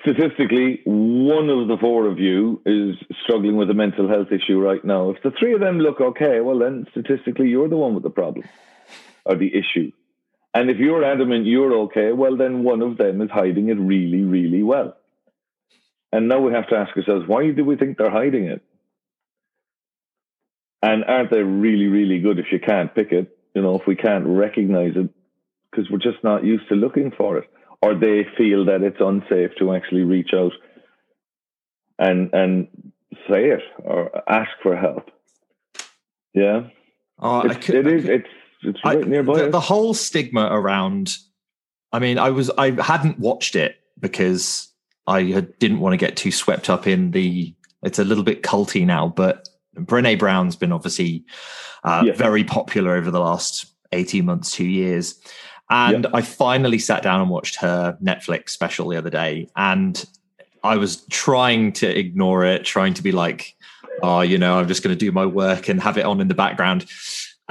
Statistically, 0.00 0.80
one 0.86 1.50
of 1.50 1.68
the 1.68 1.76
four 1.78 2.06
of 2.06 2.18
you 2.18 2.62
is 2.64 2.96
struggling 3.24 3.56
with 3.56 3.68
a 3.70 3.74
mental 3.74 4.08
health 4.08 4.28
issue 4.30 4.58
right 4.58 4.82
now. 4.84 5.10
If 5.10 5.22
the 5.22 5.32
three 5.38 5.52
of 5.52 5.60
them 5.60 5.78
look 5.78 6.00
okay, 6.00 6.40
well, 6.40 6.60
then 6.60 6.86
statistically, 6.92 7.48
you're 7.48 7.68
the 7.68 7.76
one 7.76 7.94
with 7.94 8.04
the 8.04 8.10
problem 8.10 8.48
or 9.26 9.36
the 9.36 9.52
issue. 9.52 9.92
And 10.54 10.70
if 10.70 10.78
you're 10.78 11.04
adamant 11.04 11.46
you're 11.46 11.74
okay, 11.84 12.12
well, 12.12 12.36
then 12.36 12.62
one 12.62 12.82
of 12.82 12.98
them 12.98 13.22
is 13.22 13.30
hiding 13.30 13.68
it 13.68 13.78
really, 13.78 14.22
really 14.22 14.62
well. 14.62 14.96
And 16.12 16.28
now 16.28 16.40
we 16.40 16.52
have 16.52 16.68
to 16.68 16.76
ask 16.76 16.94
ourselves, 16.96 17.26
why 17.26 17.50
do 17.50 17.64
we 17.64 17.76
think 17.76 17.96
they're 17.96 18.10
hiding 18.10 18.44
it? 18.44 18.62
And 20.82 21.04
aren't 21.04 21.30
they 21.30 21.42
really, 21.42 21.86
really 21.86 22.18
good 22.18 22.38
if 22.38 22.46
you 22.52 22.58
can't 22.58 22.94
pick 22.94 23.12
it? 23.12 23.38
You 23.54 23.62
know, 23.62 23.78
if 23.78 23.86
we 23.86 23.96
can't 23.96 24.26
recognize 24.26 24.92
it, 24.96 25.08
because 25.70 25.90
we're 25.90 25.98
just 25.98 26.22
not 26.22 26.44
used 26.44 26.68
to 26.68 26.74
looking 26.74 27.12
for 27.16 27.38
it, 27.38 27.48
or 27.80 27.94
they 27.94 28.26
feel 28.36 28.66
that 28.66 28.82
it's 28.82 29.00
unsafe 29.00 29.52
to 29.58 29.74
actually 29.74 30.02
reach 30.02 30.30
out 30.34 30.52
and 31.98 32.30
and 32.32 32.68
say 33.28 33.50
it 33.50 33.62
or 33.78 34.10
ask 34.28 34.50
for 34.62 34.76
help. 34.76 35.10
Yeah, 36.34 36.68
oh, 37.18 37.42
it's, 37.42 37.66
could, 37.66 37.74
it 37.74 37.86
is. 37.86 38.04
It's 38.06 38.28
it's 38.62 38.84
right 38.84 38.98
I, 38.98 39.00
nearby. 39.02 39.42
The, 39.42 39.50
the 39.50 39.60
whole 39.60 39.94
stigma 39.94 40.48
around. 40.50 41.16
I 41.92 41.98
mean, 41.98 42.18
I 42.18 42.30
was 42.30 42.50
I 42.56 42.70
hadn't 42.82 43.18
watched 43.18 43.56
it 43.56 43.76
because 44.00 44.68
I 45.06 45.40
didn't 45.58 45.80
want 45.80 45.92
to 45.92 45.96
get 45.96 46.16
too 46.16 46.32
swept 46.32 46.70
up 46.70 46.86
in 46.86 47.10
the. 47.10 47.54
It's 47.82 47.98
a 47.98 48.04
little 48.04 48.24
bit 48.24 48.42
culty 48.42 48.86
now, 48.86 49.08
but 49.08 49.48
Brene 49.76 50.18
Brown's 50.18 50.56
been 50.56 50.72
obviously 50.72 51.24
uh, 51.84 52.04
yeah. 52.06 52.12
very 52.12 52.44
popular 52.44 52.92
over 52.92 53.10
the 53.10 53.20
last 53.20 53.66
18 53.92 54.24
months, 54.24 54.52
two 54.52 54.66
years. 54.66 55.18
And 55.70 56.04
yeah. 56.04 56.10
I 56.14 56.22
finally 56.22 56.78
sat 56.78 57.02
down 57.02 57.20
and 57.20 57.30
watched 57.30 57.56
her 57.56 57.96
Netflix 58.02 58.50
special 58.50 58.88
the 58.88 58.96
other 58.96 59.10
day. 59.10 59.48
And 59.56 60.04
I 60.62 60.76
was 60.76 61.04
trying 61.06 61.72
to 61.72 61.88
ignore 61.88 62.44
it, 62.44 62.64
trying 62.64 62.94
to 62.94 63.02
be 63.02 63.10
like, 63.10 63.56
oh, 64.02 64.20
you 64.20 64.38
know, 64.38 64.58
I'm 64.58 64.68
just 64.68 64.82
going 64.82 64.96
to 64.96 64.98
do 64.98 65.12
my 65.12 65.26
work 65.26 65.68
and 65.68 65.80
have 65.80 65.98
it 65.98 66.04
on 66.04 66.20
in 66.20 66.28
the 66.28 66.34
background. 66.34 66.86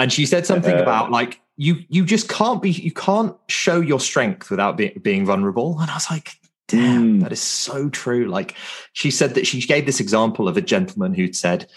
And 0.02 0.12
she 0.12 0.26
said 0.26 0.46
something 0.46 0.76
uh, 0.76 0.82
about 0.82 1.12
like, 1.12 1.40
you 1.58 1.84
you 1.90 2.06
just 2.06 2.28
can't 2.28 2.62
be 2.62 2.72
you 2.72 2.92
can't 2.92 3.36
show 3.48 3.82
your 3.82 4.00
strength 4.00 4.50
without 4.50 4.78
be, 4.78 4.90
being 5.02 5.26
vulnerable 5.26 5.78
and 5.82 5.92
i 5.92 5.94
was 5.94 6.10
like 6.10 6.32
damn 6.70 7.20
mm. 7.20 7.22
that 7.22 7.34
is 7.34 7.42
so 7.42 7.90
true 7.90 8.26
like 8.30 8.56
she 8.94 9.12
said 9.12 9.36
that 9.36 9.46
she 9.46 9.62
gave 9.62 9.86
this 9.86 10.00
example 10.00 10.48
of 10.48 10.56
a 10.56 10.62
gentleman 10.62 11.14
who'd 11.14 11.36
said 11.36 11.70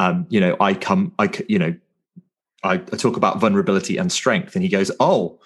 um, 0.00 0.26
you 0.30 0.40
know, 0.40 0.56
I 0.60 0.74
come, 0.74 1.12
I, 1.18 1.30
you 1.48 1.58
know, 1.58 1.74
I, 2.62 2.74
I 2.74 2.78
talk 2.78 3.16
about 3.16 3.38
vulnerability 3.38 3.96
and 3.96 4.10
strength, 4.10 4.54
and 4.54 4.62
he 4.62 4.68
goes, 4.68 4.90
oh, 5.00 5.38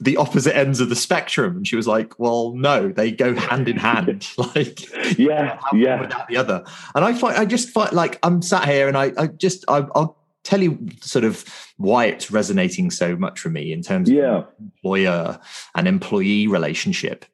the 0.00 0.16
opposite 0.16 0.56
ends 0.56 0.80
of 0.80 0.88
the 0.88 0.96
spectrum. 0.96 1.56
And 1.56 1.66
she 1.66 1.76
was 1.76 1.86
like, 1.86 2.18
well, 2.18 2.52
no, 2.54 2.88
they 2.88 3.12
go 3.12 3.34
hand 3.34 3.68
in 3.68 3.76
hand. 3.76 4.28
like, 4.38 4.90
yeah, 5.18 5.58
yeah, 5.72 6.00
without 6.00 6.28
the 6.28 6.36
other. 6.36 6.64
And 6.94 7.04
I 7.04 7.14
find, 7.14 7.36
I 7.36 7.44
just 7.44 7.70
find 7.70 7.92
like 7.92 8.18
I'm 8.22 8.42
sat 8.42 8.68
here 8.68 8.88
and 8.88 8.96
I, 8.96 9.12
I 9.16 9.26
just, 9.28 9.64
I, 9.68 9.80
will 9.80 10.16
tell 10.44 10.62
you 10.62 10.78
sort 11.00 11.24
of 11.24 11.44
why 11.76 12.04
it's 12.04 12.30
resonating 12.30 12.90
so 12.90 13.16
much 13.16 13.40
for 13.40 13.48
me 13.48 13.72
in 13.72 13.82
terms 13.82 14.08
yeah. 14.08 14.36
of 14.36 14.46
employer 14.60 15.40
and 15.74 15.88
employee 15.88 16.46
relationship. 16.46 17.24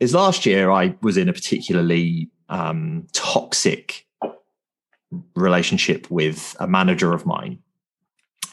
Is 0.00 0.14
last 0.14 0.44
year 0.44 0.70
I 0.70 0.94
was 1.00 1.16
in 1.16 1.28
a 1.28 1.32
particularly 1.32 2.28
um, 2.48 3.06
toxic 3.12 4.06
relationship 5.34 6.10
with 6.10 6.54
a 6.60 6.66
manager 6.66 7.12
of 7.12 7.24
mine. 7.24 7.58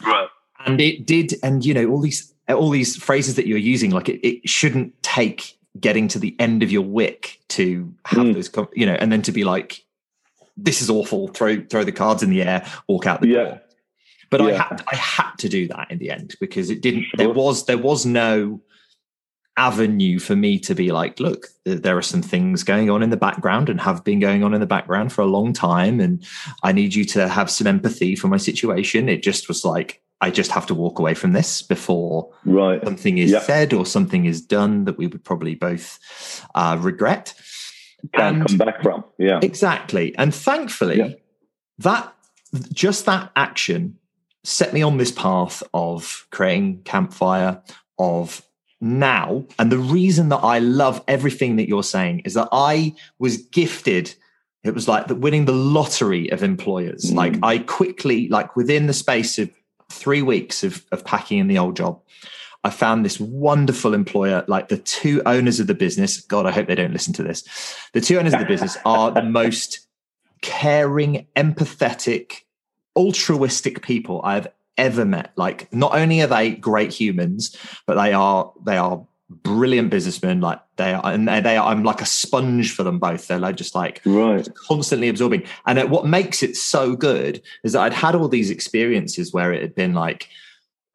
Right. 0.05 0.30
And 0.66 0.80
it 0.80 1.05
did, 1.05 1.34
and 1.43 1.66
you 1.66 1.74
know, 1.74 1.89
all 1.89 1.99
these 1.99 2.34
all 2.49 2.70
these 2.70 2.95
phrases 2.95 3.36
that 3.36 3.47
you're 3.47 3.57
using, 3.57 3.91
like 3.91 4.09
it, 4.09 4.26
it 4.26 4.49
shouldn't 4.49 5.01
take 5.01 5.57
getting 5.80 6.07
to 6.09 6.20
the 6.20 6.36
end 6.39 6.64
of 6.64 6.72
your 6.72 6.84
wick 6.84 7.39
to 7.49 7.93
have 8.05 8.26
mm. 8.26 8.34
those, 8.34 8.49
you 8.74 8.86
know, 8.86 8.93
and 8.93 9.11
then 9.11 9.22
to 9.24 9.32
be 9.32 9.43
like, 9.43 9.84
this 10.55 10.82
is 10.82 10.89
awful, 10.89 11.30
throw 11.30 11.61
throw 11.66 11.84
the 11.84 11.91
cards 11.91 12.24
in 12.24 12.30
the 12.30 12.41
air, 12.41 12.66
walk 12.88 13.07
out 13.07 13.22
the 13.22 13.28
yeah. 13.28 13.43
door. 13.43 13.61
But 14.34 14.41
yeah. 14.41 14.47
I 14.47 14.51
had 14.53 14.84
I 14.91 14.95
had 14.95 15.31
to 15.38 15.47
do 15.47 15.67
that 15.67 15.91
in 15.91 15.99
the 15.99 16.09
end 16.09 16.34
because 16.39 16.71
it 16.71 16.81
didn't. 16.81 17.03
Sure. 17.03 17.17
There 17.17 17.29
was 17.29 17.67
there 17.67 17.77
was 17.77 18.03
no 18.03 18.61
avenue 19.57 20.17
for 20.17 20.36
me 20.36 20.57
to 20.57 20.73
be 20.73 20.91
like, 20.91 21.19
look, 21.19 21.49
there 21.65 21.95
are 21.95 22.01
some 22.01 22.23
things 22.23 22.63
going 22.63 22.89
on 22.89 23.03
in 23.03 23.11
the 23.11 23.17
background 23.17 23.69
and 23.69 23.79
have 23.79 24.03
been 24.03 24.19
going 24.19 24.43
on 24.43 24.55
in 24.55 24.59
the 24.59 24.65
background 24.65 25.13
for 25.13 25.21
a 25.21 25.27
long 25.27 25.53
time. 25.53 25.99
And 25.99 26.25
I 26.63 26.71
need 26.71 26.95
you 26.95 27.05
to 27.05 27.27
have 27.27 27.51
some 27.51 27.67
empathy 27.67 28.15
for 28.15 28.27
my 28.27 28.38
situation. 28.38 29.07
It 29.07 29.21
just 29.21 29.47
was 29.47 29.63
like, 29.63 30.01
I 30.19 30.31
just 30.31 30.49
have 30.49 30.65
to 30.65 30.73
walk 30.73 30.97
away 30.97 31.13
from 31.13 31.34
this 31.34 31.61
before 31.61 32.31
right. 32.43 32.84
something 32.84 33.19
is 33.19 33.29
yep. 33.29 33.43
said 33.43 33.71
or 33.71 33.86
something 33.86 34.25
is 34.25 34.41
done 34.41 34.86
that 34.86 34.97
we 34.97 35.05
would 35.05 35.23
probably 35.23 35.53
both 35.53 35.99
uh, 36.55 36.75
regret. 36.81 37.36
Can't 38.15 38.38
and 38.38 38.47
come 38.47 38.57
back 38.57 38.81
from. 38.81 39.03
Yeah. 39.19 39.39
Exactly. 39.43 40.17
And 40.17 40.34
thankfully, 40.34 41.21
that 41.77 42.15
just 42.71 43.05
that 43.05 43.31
action 43.36 43.99
set 44.43 44.73
me 44.73 44.81
on 44.81 44.97
this 44.97 45.11
path 45.11 45.63
of 45.73 46.27
creating 46.31 46.81
campfire, 46.83 47.61
of 47.99 48.43
now. 48.81 49.45
And 49.57 49.71
the 49.71 49.77
reason 49.77 50.29
that 50.29 50.37
I 50.37 50.59
love 50.59 51.01
everything 51.07 51.55
that 51.55 51.67
you're 51.67 51.83
saying 51.83 52.19
is 52.25 52.33
that 52.33 52.49
I 52.51 52.95
was 53.17 53.37
gifted. 53.37 54.13
It 54.63 54.73
was 54.73 54.87
like 54.87 55.07
the, 55.07 55.15
winning 55.15 55.45
the 55.45 55.53
lottery 55.53 56.29
of 56.29 56.43
employers. 56.43 57.11
Mm. 57.11 57.15
Like 57.15 57.35
I 57.43 57.59
quickly, 57.59 58.27
like 58.27 58.55
within 58.55 58.87
the 58.87 58.93
space 58.93 59.39
of 59.39 59.49
three 59.91 60.21
weeks 60.21 60.63
of, 60.63 60.83
of 60.91 61.05
packing 61.05 61.39
in 61.39 61.47
the 61.47 61.57
old 61.57 61.77
job, 61.77 62.01
I 62.65 62.69
found 62.69 63.03
this 63.03 63.19
wonderful 63.19 63.93
employer, 63.93 64.45
like 64.47 64.69
the 64.69 64.77
two 64.77 65.21
owners 65.25 65.59
of 65.59 65.67
the 65.67 65.73
business. 65.73 66.21
God, 66.21 66.45
I 66.45 66.51
hope 66.51 66.67
they 66.67 66.75
don't 66.75 66.93
listen 66.93 67.13
to 67.15 67.23
this. 67.23 67.43
The 67.93 68.01
two 68.01 68.17
owners 68.17 68.33
of 68.33 68.39
the 68.39 68.45
business 68.45 68.77
are 68.85 69.11
the 69.11 69.23
most 69.41 69.85
caring, 70.41 71.27
empathetic, 71.35 72.43
altruistic 72.95 73.81
people 73.81 74.21
I've 74.23 74.47
ever 74.77 75.05
met. 75.05 75.31
Like, 75.35 75.71
not 75.73 75.95
only 75.95 76.21
are 76.21 76.27
they 76.27 76.51
great 76.51 76.91
humans, 76.91 77.55
but 77.85 77.95
they 77.95 78.13
are 78.13 78.51
they 78.65 78.77
are 78.77 79.05
brilliant 79.29 79.89
businessmen. 79.89 80.41
Like 80.41 80.61
they 80.75 80.93
are, 80.93 81.01
and 81.05 81.27
they 81.27 81.57
are. 81.57 81.67
I'm 81.67 81.83
like 81.83 82.01
a 82.01 82.05
sponge 82.05 82.73
for 82.73 82.83
them 82.83 82.99
both. 82.99 83.27
They're 83.27 83.39
like 83.39 83.55
just 83.55 83.75
like 83.75 84.01
right. 84.05 84.47
constantly 84.67 85.09
absorbing. 85.09 85.43
And 85.65 85.89
what 85.89 86.05
makes 86.05 86.43
it 86.43 86.55
so 86.55 86.95
good 86.95 87.41
is 87.63 87.73
that 87.73 87.81
I'd 87.81 87.93
had 87.93 88.15
all 88.15 88.27
these 88.27 88.49
experiences 88.49 89.33
where 89.33 89.51
it 89.51 89.61
had 89.61 89.75
been 89.75 89.93
like, 89.93 90.29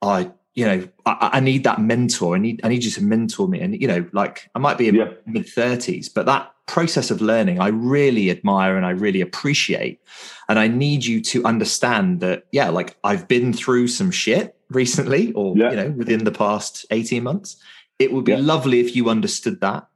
I 0.02 0.30
you 0.54 0.66
know, 0.66 0.88
I, 1.06 1.30
I, 1.34 1.40
need 1.40 1.62
that 1.64 1.80
mentor. 1.80 2.34
I 2.34 2.38
need 2.38 2.60
I 2.64 2.68
need 2.68 2.82
you 2.82 2.90
to 2.90 3.02
mentor 3.02 3.46
me. 3.46 3.60
And 3.60 3.80
you 3.80 3.86
know, 3.86 4.08
like 4.12 4.50
I 4.56 4.58
might 4.58 4.76
be 4.76 4.88
in 4.88 4.96
yeah. 4.96 5.12
mid 5.24 5.48
thirties, 5.48 6.08
but 6.08 6.26
that 6.26 6.52
process 6.68 7.10
of 7.10 7.20
learning 7.20 7.58
I 7.60 7.68
really 7.68 8.30
admire 8.30 8.76
and 8.76 8.86
I 8.86 8.90
really 8.90 9.20
appreciate. 9.20 10.00
And 10.48 10.58
I 10.58 10.68
need 10.68 11.04
you 11.04 11.20
to 11.22 11.44
understand 11.44 12.20
that, 12.20 12.44
yeah, 12.52 12.68
like 12.68 12.96
I've 13.02 13.26
been 13.26 13.52
through 13.52 13.88
some 13.88 14.10
shit 14.10 14.54
recently, 14.70 15.32
or 15.32 15.56
yeah. 15.56 15.70
you 15.70 15.76
know, 15.76 15.90
within 15.90 16.24
the 16.24 16.32
past 16.32 16.86
eighteen 16.90 17.24
months. 17.24 17.56
It 17.98 18.12
would 18.12 18.24
be 18.24 18.32
yeah. 18.32 18.38
lovely 18.38 18.78
if 18.78 18.94
you 18.94 19.10
understood 19.10 19.60
that. 19.60 19.88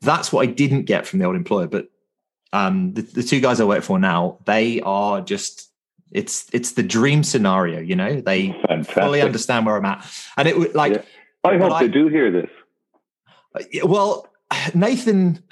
That's 0.00 0.32
what 0.32 0.48
I 0.48 0.50
didn't 0.50 0.84
get 0.84 1.06
from 1.06 1.18
the 1.18 1.26
old 1.26 1.36
employer, 1.36 1.66
but 1.66 1.88
um, 2.52 2.94
the, 2.94 3.02
the 3.02 3.22
two 3.22 3.40
guys 3.40 3.60
I 3.60 3.64
work 3.64 3.82
for 3.82 3.98
now, 3.98 4.38
they 4.46 4.80
are 4.80 5.20
just 5.20 5.70
it's 6.10 6.46
it's 6.52 6.72
the 6.72 6.82
dream 6.82 7.22
scenario, 7.22 7.80
you 7.80 7.96
know. 7.96 8.20
They 8.20 8.52
Fantastic. 8.66 8.94
fully 8.94 9.20
understand 9.20 9.66
where 9.66 9.76
I'm 9.76 9.84
at, 9.84 10.06
and 10.36 10.48
it 10.48 10.56
would 10.56 10.74
like. 10.74 10.92
Yeah. 10.92 11.02
I 11.44 11.58
hope 11.58 11.78
they 11.78 11.88
do 11.88 12.08
hear 12.08 12.30
this. 12.30 12.50
Well, 13.84 14.26
Nathan, 14.74 15.42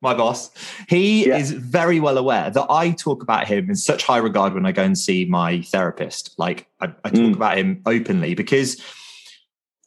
my 0.00 0.14
boss, 0.14 0.50
he 0.88 1.26
yeah. 1.26 1.38
is 1.38 1.50
very 1.50 1.98
well 2.00 2.18
aware 2.18 2.50
that 2.50 2.66
I 2.70 2.92
talk 2.92 3.22
about 3.22 3.48
him 3.48 3.68
in 3.68 3.76
such 3.76 4.04
high 4.04 4.18
regard 4.18 4.54
when 4.54 4.64
I 4.64 4.72
go 4.72 4.84
and 4.84 4.96
see 4.96 5.24
my 5.24 5.62
therapist. 5.62 6.38
Like 6.38 6.68
I, 6.80 6.86
I 7.04 7.10
talk 7.10 7.18
mm. 7.18 7.34
about 7.34 7.58
him 7.58 7.82
openly 7.84 8.34
because 8.34 8.80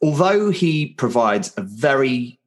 although 0.01 0.49
he 0.49 0.87
provides 0.87 1.53
a 1.55 1.61
very, 1.61 2.39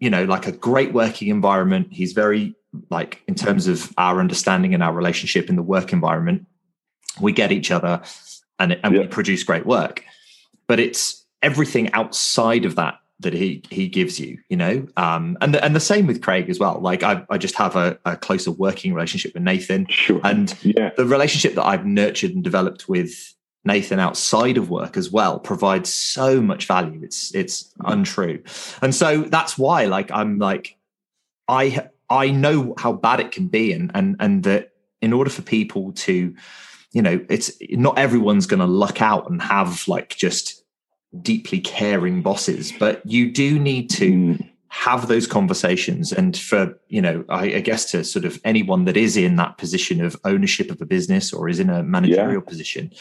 you 0.00 0.10
know, 0.10 0.24
like 0.24 0.46
a 0.46 0.52
great 0.52 0.92
working 0.92 1.28
environment, 1.28 1.88
he's 1.90 2.12
very 2.12 2.56
like 2.90 3.22
in 3.26 3.34
terms 3.34 3.66
of 3.66 3.92
our 3.98 4.20
understanding 4.20 4.74
and 4.74 4.82
our 4.82 4.92
relationship 4.92 5.48
in 5.48 5.56
the 5.56 5.62
work 5.62 5.92
environment 5.92 6.46
we 7.20 7.32
get 7.32 7.52
each 7.52 7.70
other 7.70 8.02
and, 8.58 8.72
and 8.82 8.94
yeah. 8.94 9.02
we 9.02 9.06
produce 9.06 9.42
great 9.42 9.66
work 9.66 10.04
but 10.66 10.80
it's 10.80 11.24
everything 11.42 11.92
outside 11.92 12.64
of 12.64 12.76
that 12.76 12.98
that 13.20 13.32
he 13.32 13.62
he 13.70 13.88
gives 13.88 14.18
you 14.18 14.38
you 14.48 14.56
know? 14.56 14.86
Um 14.96 15.38
and 15.40 15.54
the, 15.54 15.64
and 15.64 15.74
the 15.74 15.80
same 15.80 16.06
with 16.06 16.22
craig 16.22 16.50
as 16.50 16.58
well. 16.58 16.80
Like 16.80 17.02
i, 17.02 17.24
I 17.30 17.38
just 17.38 17.54
have 17.56 17.76
a, 17.76 17.98
a 18.04 18.16
closer 18.16 18.50
working 18.50 18.94
relationship 18.94 19.34
with 19.34 19.42
nathan. 19.42 19.86
Sure. 19.88 20.20
and 20.24 20.54
yeah. 20.62 20.90
the 20.96 21.06
relationship 21.06 21.54
that 21.54 21.64
i've 21.64 21.86
nurtured 21.86 22.32
and 22.32 22.42
developed 22.42 22.88
with 22.88 23.34
nathan 23.64 23.98
outside 23.98 24.56
of 24.56 24.70
work 24.70 24.96
as 24.96 25.10
well 25.10 25.38
provides 25.38 25.92
so 25.92 26.40
much 26.40 26.66
value. 26.66 27.00
It's 27.02 27.34
it's 27.34 27.72
untrue. 27.80 28.42
And 28.82 28.94
so 28.94 29.22
that's 29.22 29.56
why 29.56 29.86
like 29.86 30.10
i'm 30.10 30.38
like 30.38 30.76
i 31.48 31.88
i 32.10 32.30
know 32.30 32.74
how 32.78 32.92
bad 32.92 33.20
it 33.20 33.32
can 33.32 33.48
be 33.48 33.72
and 33.72 33.90
and 33.94 34.16
and 34.20 34.42
that 34.44 34.72
in 35.00 35.12
order 35.12 35.30
for 35.30 35.42
people 35.42 35.92
to 35.92 36.34
you 36.94 37.02
know, 37.02 37.20
it's 37.28 37.50
not 37.70 37.98
everyone's 37.98 38.46
going 38.46 38.60
to 38.60 38.66
luck 38.66 39.02
out 39.02 39.28
and 39.28 39.42
have 39.42 39.86
like 39.88 40.10
just 40.16 40.63
deeply 41.22 41.60
caring 41.60 42.22
bosses, 42.22 42.72
but 42.78 43.04
you 43.04 43.30
do 43.30 43.58
need 43.58 43.88
to 43.90 44.10
mm. 44.10 44.50
have 44.68 45.08
those 45.08 45.26
conversations. 45.26 46.12
And 46.12 46.36
for, 46.36 46.78
you 46.88 47.00
know, 47.00 47.24
I, 47.28 47.44
I, 47.54 47.60
guess 47.60 47.90
to 47.92 48.04
sort 48.04 48.24
of 48.24 48.40
anyone 48.44 48.84
that 48.86 48.96
is 48.96 49.16
in 49.16 49.36
that 49.36 49.58
position 49.58 50.00
of 50.04 50.16
ownership 50.24 50.70
of 50.70 50.80
a 50.80 50.86
business 50.86 51.32
or 51.32 51.48
is 51.48 51.60
in 51.60 51.70
a 51.70 51.82
managerial 51.82 52.42
yeah. 52.42 52.48
position, 52.48 52.92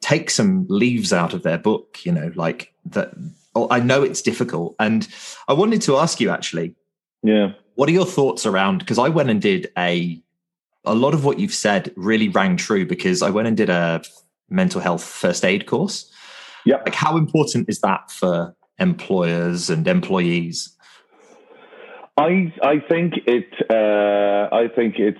take 0.00 0.30
some 0.30 0.66
leaves 0.68 1.12
out 1.12 1.34
of 1.34 1.42
their 1.42 1.58
book, 1.58 1.98
you 2.04 2.12
know, 2.12 2.32
like 2.34 2.72
that. 2.86 3.12
Oh, 3.54 3.68
I 3.70 3.80
know 3.80 4.02
it's 4.02 4.22
difficult. 4.22 4.74
And 4.78 5.06
I 5.46 5.52
wanted 5.52 5.82
to 5.82 5.98
ask 5.98 6.20
you 6.20 6.30
actually, 6.30 6.74
yeah. 7.22 7.52
What 7.74 7.88
are 7.88 7.92
your 7.92 8.06
thoughts 8.06 8.44
around? 8.44 8.78
Because 8.80 8.98
I 8.98 9.08
went 9.08 9.30
and 9.30 9.40
did 9.40 9.70
a 9.78 10.20
a 10.84 10.94
lot 10.94 11.14
of 11.14 11.24
what 11.24 11.38
you've 11.38 11.54
said 11.54 11.92
really 11.96 12.28
rang 12.28 12.56
true 12.56 12.84
because 12.84 13.22
I 13.22 13.30
went 13.30 13.46
and 13.46 13.56
did 13.56 13.70
a 13.70 14.02
mental 14.50 14.80
health 14.80 15.04
first 15.04 15.44
aid 15.44 15.66
course. 15.66 16.11
Yeah. 16.64 16.76
Like 16.76 16.94
how 16.94 17.16
important 17.16 17.68
is 17.68 17.80
that 17.80 18.10
for 18.10 18.54
employers 18.78 19.70
and 19.70 19.86
employees? 19.86 20.76
I 22.16 22.52
I 22.62 22.74
think 22.88 23.14
it 23.26 23.48
uh, 23.70 24.54
I 24.54 24.68
think 24.74 24.96
it's 24.98 25.18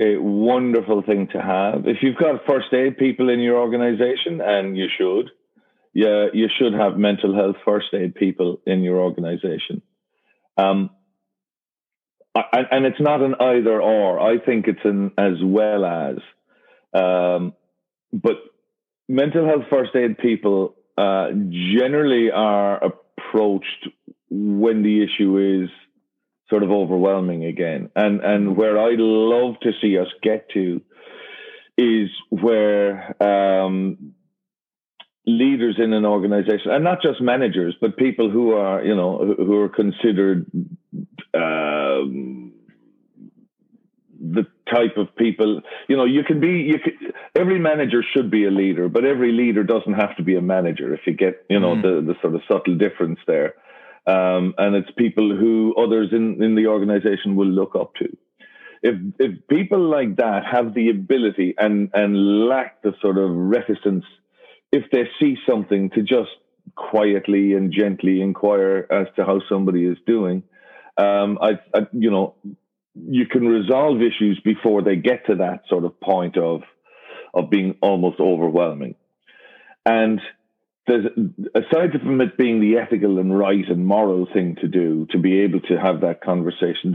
a 0.00 0.16
wonderful 0.16 1.02
thing 1.02 1.28
to 1.32 1.40
have. 1.40 1.86
If 1.86 1.98
you've 2.02 2.16
got 2.16 2.46
first 2.48 2.72
aid 2.72 2.96
people 2.96 3.28
in 3.28 3.40
your 3.40 3.58
organization, 3.58 4.40
and 4.40 4.76
you 4.76 4.88
should, 4.98 5.30
yeah, 5.92 6.26
you 6.32 6.48
should 6.58 6.72
have 6.72 6.96
mental 6.96 7.34
health 7.34 7.56
first 7.64 7.88
aid 7.92 8.14
people 8.14 8.60
in 8.66 8.82
your 8.82 8.98
organization. 8.98 9.82
Um, 10.56 10.90
and, 12.34 12.66
and 12.70 12.86
it's 12.86 13.00
not 13.00 13.20
an 13.22 13.34
either 13.38 13.80
or. 13.80 14.18
I 14.18 14.38
think 14.38 14.66
it's 14.68 14.84
an 14.84 15.12
as 15.18 15.34
well 15.42 15.84
as. 15.84 16.16
Um, 16.92 17.52
but 18.12 18.36
mental 19.10 19.44
health 19.44 19.64
first 19.68 19.94
aid 19.96 20.16
people 20.18 20.76
uh, 20.96 21.30
generally 21.76 22.30
are 22.30 22.80
approached 22.82 23.88
when 24.30 24.82
the 24.82 25.02
issue 25.02 25.64
is 25.64 25.70
sort 26.48 26.62
of 26.62 26.70
overwhelming 26.70 27.44
again. 27.44 27.90
And 27.96 28.20
and 28.20 28.56
where 28.56 28.78
I 28.78 28.94
love 28.96 29.58
to 29.62 29.72
see 29.82 29.98
us 29.98 30.06
get 30.22 30.48
to 30.50 30.80
is 31.76 32.10
where 32.28 33.16
um, 33.22 34.12
leaders 35.26 35.76
in 35.78 35.92
an 35.92 36.04
organization, 36.04 36.70
and 36.70 36.84
not 36.84 37.02
just 37.02 37.20
managers, 37.20 37.74
but 37.80 37.96
people 37.96 38.30
who 38.30 38.52
are 38.52 38.84
you 38.84 38.94
know 38.94 39.34
who 39.36 39.60
are 39.60 39.68
considered 39.68 40.50
um, 41.34 42.49
type 44.72 44.96
of 44.96 45.14
people. 45.16 45.60
You 45.88 45.96
know 45.96 46.04
you 46.04 46.22
can 46.24 46.40
be 46.40 46.62
you 46.72 46.78
can, 46.78 47.12
every 47.34 47.58
manager 47.58 48.02
should 48.14 48.30
be 48.30 48.44
a 48.44 48.50
leader 48.50 48.88
but 48.88 49.04
every 49.04 49.32
leader 49.32 49.64
doesn't 49.64 49.94
have 49.94 50.16
to 50.16 50.22
be 50.22 50.36
a 50.36 50.40
manager 50.40 50.94
if 50.94 51.00
you 51.06 51.14
get 51.14 51.44
you 51.48 51.60
know 51.60 51.74
mm. 51.74 51.82
the 51.82 52.12
the 52.12 52.14
sort 52.20 52.34
of 52.34 52.42
subtle 52.50 52.76
difference 52.76 53.18
there. 53.26 53.54
Um, 54.06 54.54
and 54.56 54.74
it's 54.74 54.90
people 54.96 55.36
who 55.36 55.74
others 55.76 56.08
in 56.12 56.42
in 56.42 56.54
the 56.54 56.66
organization 56.66 57.36
will 57.36 57.48
look 57.48 57.74
up 57.74 57.94
to. 57.96 58.16
If 58.82 58.96
if 59.18 59.46
people 59.48 59.80
like 59.90 60.16
that 60.16 60.44
have 60.50 60.74
the 60.74 60.90
ability 60.90 61.54
and 61.58 61.90
and 61.92 62.48
lack 62.48 62.82
the 62.82 62.94
sort 63.00 63.18
of 63.18 63.30
reticence 63.30 64.04
if 64.72 64.84
they 64.92 65.08
see 65.18 65.36
something 65.48 65.90
to 65.90 66.02
just 66.02 66.30
quietly 66.76 67.54
and 67.54 67.72
gently 67.72 68.22
inquire 68.22 68.86
as 68.90 69.06
to 69.16 69.24
how 69.24 69.40
somebody 69.48 69.84
is 69.84 69.98
doing 70.06 70.44
um, 71.00 71.38
I, 71.40 71.52
I, 71.74 71.86
you 71.92 72.10
know, 72.10 72.34
you 72.94 73.26
can 73.26 73.46
resolve 73.46 73.98
issues 74.02 74.40
before 74.44 74.82
they 74.82 74.96
get 74.96 75.26
to 75.26 75.36
that 75.36 75.62
sort 75.68 75.84
of 75.84 76.00
point 76.00 76.36
of 76.36 76.62
of 77.32 77.50
being 77.50 77.76
almost 77.80 78.18
overwhelming. 78.20 78.96
And 79.86 80.20
there's 80.86 81.06
aside 81.54 81.92
from 82.02 82.20
it 82.20 82.36
being 82.36 82.60
the 82.60 82.78
ethical 82.78 83.18
and 83.18 83.38
right 83.38 83.68
and 83.68 83.86
moral 83.86 84.26
thing 84.32 84.56
to 84.60 84.68
do 84.68 85.06
to 85.10 85.18
be 85.18 85.40
able 85.42 85.60
to 85.60 85.76
have 85.76 86.00
that 86.00 86.20
conversation, 86.22 86.94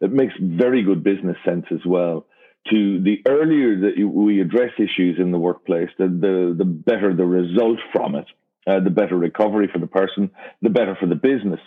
it 0.00 0.10
makes 0.10 0.34
very 0.40 0.82
good 0.82 1.04
business 1.04 1.36
sense 1.44 1.66
as 1.70 1.84
well. 1.86 2.26
To 2.70 3.00
the 3.02 3.22
earlier 3.26 3.80
that 3.80 4.04
we 4.06 4.40
address 4.40 4.72
issues 4.78 5.18
in 5.18 5.30
the 5.30 5.38
workplace, 5.38 5.90
the 5.98 6.06
the, 6.08 6.54
the 6.58 6.64
better 6.64 7.14
the 7.14 7.24
result 7.24 7.78
from 7.92 8.16
it. 8.16 8.26
uh, 8.66 8.80
the 8.80 8.90
better 8.90 9.16
recovery 9.16 9.68
for 9.72 9.78
the 9.78 9.86
person, 9.86 10.30
the 10.62 10.70
better 10.70 10.96
for 10.98 11.06
the 11.06 11.14
business. 11.14 11.60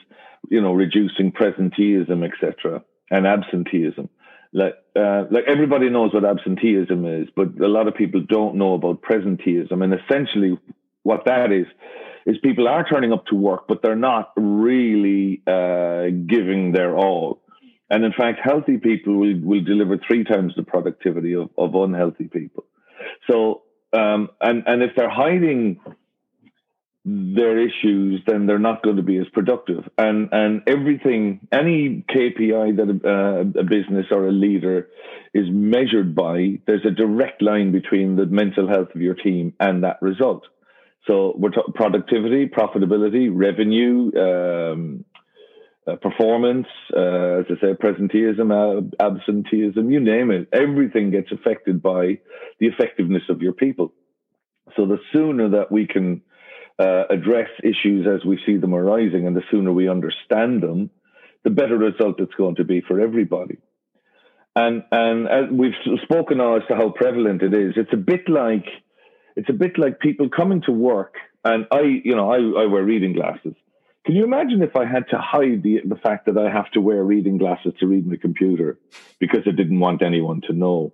You 0.49 0.61
know, 0.61 0.74
reducing 0.74 1.32
presenteeism, 1.32 2.24
etc., 2.30 2.84
and 3.14 3.28
absenteeism. 3.28 4.09
Like, 4.51 4.76
uh, 4.95 5.26
like 5.32 5.45
everybody 5.47 5.89
knows 5.89 6.14
what 6.14 6.26
absenteeism 6.26 7.05
is, 7.05 7.28
but 7.36 7.47
a 7.59 7.68
lot 7.68 7.88
of 7.88 7.95
people 7.95 8.22
don't 8.28 8.55
know 8.55 8.74
about 8.74 9.01
presenteeism. 9.01 9.84
And 9.84 9.93
essentially, 9.93 10.59
what 11.03 11.26
that 11.26 11.51
is 11.51 11.68
is 12.26 12.38
people 12.43 12.68
are 12.68 12.84
turning 12.88 13.11
up 13.14 13.26
to 13.28 13.36
work, 13.36 13.68
but 13.68 13.82
they're 13.82 13.95
not 13.95 14.32
really 14.36 15.41
uh, 15.45 16.05
giving 16.28 16.72
their 16.72 16.95
all. 16.95 17.41
And 17.89 18.03
in 18.03 18.14
fact, 18.14 18.39
healthy 18.43 18.78
people 18.78 19.14
will, 19.16 19.39
will 19.41 19.64
deliver 19.64 19.97
three 19.97 20.24
times 20.24 20.53
the 20.55 20.64
productivity 20.64 21.34
of, 21.36 21.49
of 21.57 21.76
unhealthy 21.76 22.28
people. 22.39 22.64
So, 23.30 23.64
um, 23.91 24.30
and, 24.41 24.64
and 24.66 24.82
if 24.82 24.91
they're 24.95 25.09
hiding 25.09 25.80
their 27.05 27.59
issues, 27.59 28.21
then 28.25 28.45
they're 28.45 28.59
not 28.59 28.81
going 28.81 28.95
to 28.95 29.03
be 29.03 29.17
as 29.17 29.27
productive. 29.33 29.83
And, 29.97 30.29
and 30.31 30.61
everything, 30.67 31.47
any 31.51 32.05
KPI 32.09 32.77
that 32.77 33.01
a, 33.03 33.09
uh, 33.09 33.61
a 33.61 33.63
business 33.63 34.05
or 34.09 34.27
a 34.27 34.31
leader 34.31 34.87
is 35.33 35.45
measured 35.49 36.15
by, 36.15 36.59
there's 36.65 36.85
a 36.85 36.91
direct 36.91 37.41
line 37.41 37.73
between 37.73 38.15
the 38.15 38.25
mental 38.25 38.69
health 38.69 38.89
of 38.95 39.01
your 39.01 39.15
team 39.15 39.53
and 39.59 39.83
that 39.83 40.01
result. 40.01 40.43
So 41.05 41.33
we're 41.37 41.49
talking 41.49 41.73
productivity, 41.73 42.47
profitability, 42.47 43.29
revenue, 43.29 44.11
um, 44.17 45.05
uh, 45.85 45.97
performance, 45.97 46.67
uh, 46.95 47.41
as 47.41 47.45
I 47.49 47.59
say, 47.59 47.73
presenteeism, 47.73 48.93
absenteeism, 49.01 49.91
you 49.91 49.99
name 49.99 50.31
it. 50.31 50.47
Everything 50.53 51.11
gets 51.11 51.29
affected 51.33 51.81
by 51.81 52.19
the 52.59 52.67
effectiveness 52.67 53.23
of 53.27 53.41
your 53.41 53.51
people. 53.51 53.91
So 54.77 54.85
the 54.85 54.99
sooner 55.11 55.49
that 55.49 55.69
we 55.73 55.85
can 55.85 56.21
uh, 56.84 57.03
address 57.09 57.49
issues 57.63 58.05
as 58.07 58.25
we 58.25 58.39
see 58.45 58.57
them 58.57 58.73
arising, 58.73 59.25
and 59.27 59.36
the 59.36 59.43
sooner 59.51 59.71
we 59.71 59.88
understand 59.89 60.61
them, 60.61 60.89
the 61.43 61.49
better 61.49 61.77
result 61.77 62.19
it's 62.19 62.34
going 62.36 62.55
to 62.55 62.63
be 62.63 62.81
for 62.81 62.99
everybody. 62.99 63.57
And 64.55 64.84
and 64.91 65.27
as 65.27 65.45
we've 65.51 65.79
spoken 66.03 66.38
now 66.38 66.57
as 66.57 66.63
to 66.67 66.75
how 66.75 66.89
prevalent 66.89 67.41
it 67.41 67.53
is, 67.53 67.73
it's 67.75 67.93
a 67.93 67.97
bit 67.97 68.27
like 68.27 68.67
it's 69.36 69.49
a 69.49 69.53
bit 69.53 69.77
like 69.77 69.99
people 69.99 70.29
coming 70.29 70.61
to 70.63 70.71
work, 70.71 71.15
and 71.43 71.65
I, 71.71 71.81
you 72.03 72.15
know, 72.15 72.31
I, 72.31 72.63
I 72.63 72.65
wear 72.67 72.84
reading 72.84 73.13
glasses. 73.13 73.55
Can 74.05 74.15
you 74.15 74.25
imagine 74.25 74.61
if 74.61 74.75
I 74.75 74.86
had 74.86 75.07
to 75.11 75.17
hide 75.17 75.63
the, 75.63 75.79
the 75.86 75.95
fact 75.95 76.25
that 76.25 76.38
I 76.38 76.51
have 76.51 76.69
to 76.71 76.81
wear 76.81 77.01
reading 77.03 77.38
glasses 77.38 77.73
to 77.79 77.88
read 77.88 78.05
my 78.05 78.17
computer 78.17 78.77
because 79.17 79.43
I 79.47 79.51
didn't 79.51 79.79
want 79.79 80.01
anyone 80.01 80.41
to 80.47 80.53
know? 80.53 80.93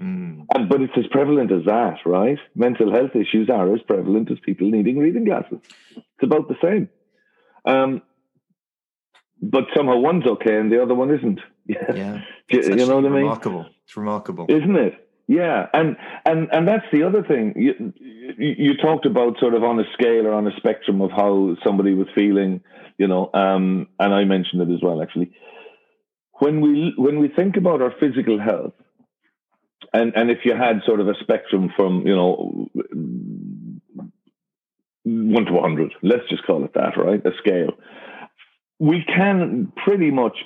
Mm. 0.00 0.46
And, 0.54 0.68
but 0.68 0.80
it's 0.80 0.92
as 0.96 1.06
prevalent 1.10 1.52
as 1.52 1.64
that, 1.66 1.98
right? 2.06 2.38
Mental 2.54 2.90
health 2.92 3.14
issues 3.14 3.50
are 3.50 3.74
as 3.74 3.82
prevalent 3.82 4.30
as 4.30 4.38
people 4.40 4.70
needing 4.70 4.98
reading 4.98 5.24
glasses. 5.24 5.58
It's 5.96 6.22
about 6.22 6.48
the 6.48 6.56
same. 6.62 6.88
Um, 7.66 8.02
but 9.42 9.64
somehow 9.76 9.98
one's 9.98 10.26
okay 10.26 10.56
and 10.56 10.72
the 10.72 10.82
other 10.82 10.94
one 10.94 11.10
isn't. 11.14 11.40
Yeah. 11.66 12.22
you, 12.48 12.62
you 12.62 12.86
know 12.86 12.96
what 12.96 13.04
I 13.04 13.10
mean? 13.10 13.18
It's 13.18 13.46
remarkable. 13.46 13.66
It's 13.84 13.96
remarkable. 13.96 14.46
Isn't 14.48 14.74
it? 14.74 15.08
Yeah, 15.28 15.66
and 15.72 15.96
and 16.26 16.48
and 16.50 16.66
that's 16.66 16.86
the 16.92 17.04
other 17.04 17.22
thing. 17.22 17.52
You, 17.54 17.92
you 18.36 18.76
talked 18.76 19.06
about 19.06 19.38
sort 19.38 19.54
of 19.54 19.62
on 19.62 19.78
a 19.78 19.84
scale 19.92 20.26
or 20.26 20.32
on 20.32 20.48
a 20.48 20.56
spectrum 20.56 21.00
of 21.00 21.12
how 21.12 21.54
somebody 21.64 21.94
was 21.94 22.08
feeling, 22.12 22.62
you 22.98 23.06
know, 23.06 23.30
um, 23.32 23.86
and 24.00 24.12
I 24.12 24.24
mentioned 24.24 24.62
it 24.62 24.74
as 24.74 24.82
well. 24.82 25.00
Actually, 25.00 25.30
when 26.40 26.60
we 26.60 26.94
when 26.96 27.20
we 27.20 27.28
think 27.28 27.56
about 27.56 27.80
our 27.80 27.92
physical 28.00 28.40
health, 28.40 28.72
and 29.92 30.12
and 30.14 30.30
if 30.30 30.38
you 30.44 30.54
had 30.54 30.82
sort 30.86 31.00
of 31.00 31.08
a 31.08 31.14
spectrum 31.20 31.70
from 31.76 32.06
you 32.06 32.14
know 32.14 32.68
one 35.04 35.44
to 35.46 35.60
hundred, 35.60 35.92
let's 36.02 36.28
just 36.28 36.44
call 36.44 36.64
it 36.64 36.74
that, 36.74 36.96
right? 36.96 37.24
A 37.24 37.30
scale. 37.38 37.72
We 38.78 39.04
can 39.04 39.72
pretty 39.84 40.10
much 40.10 40.36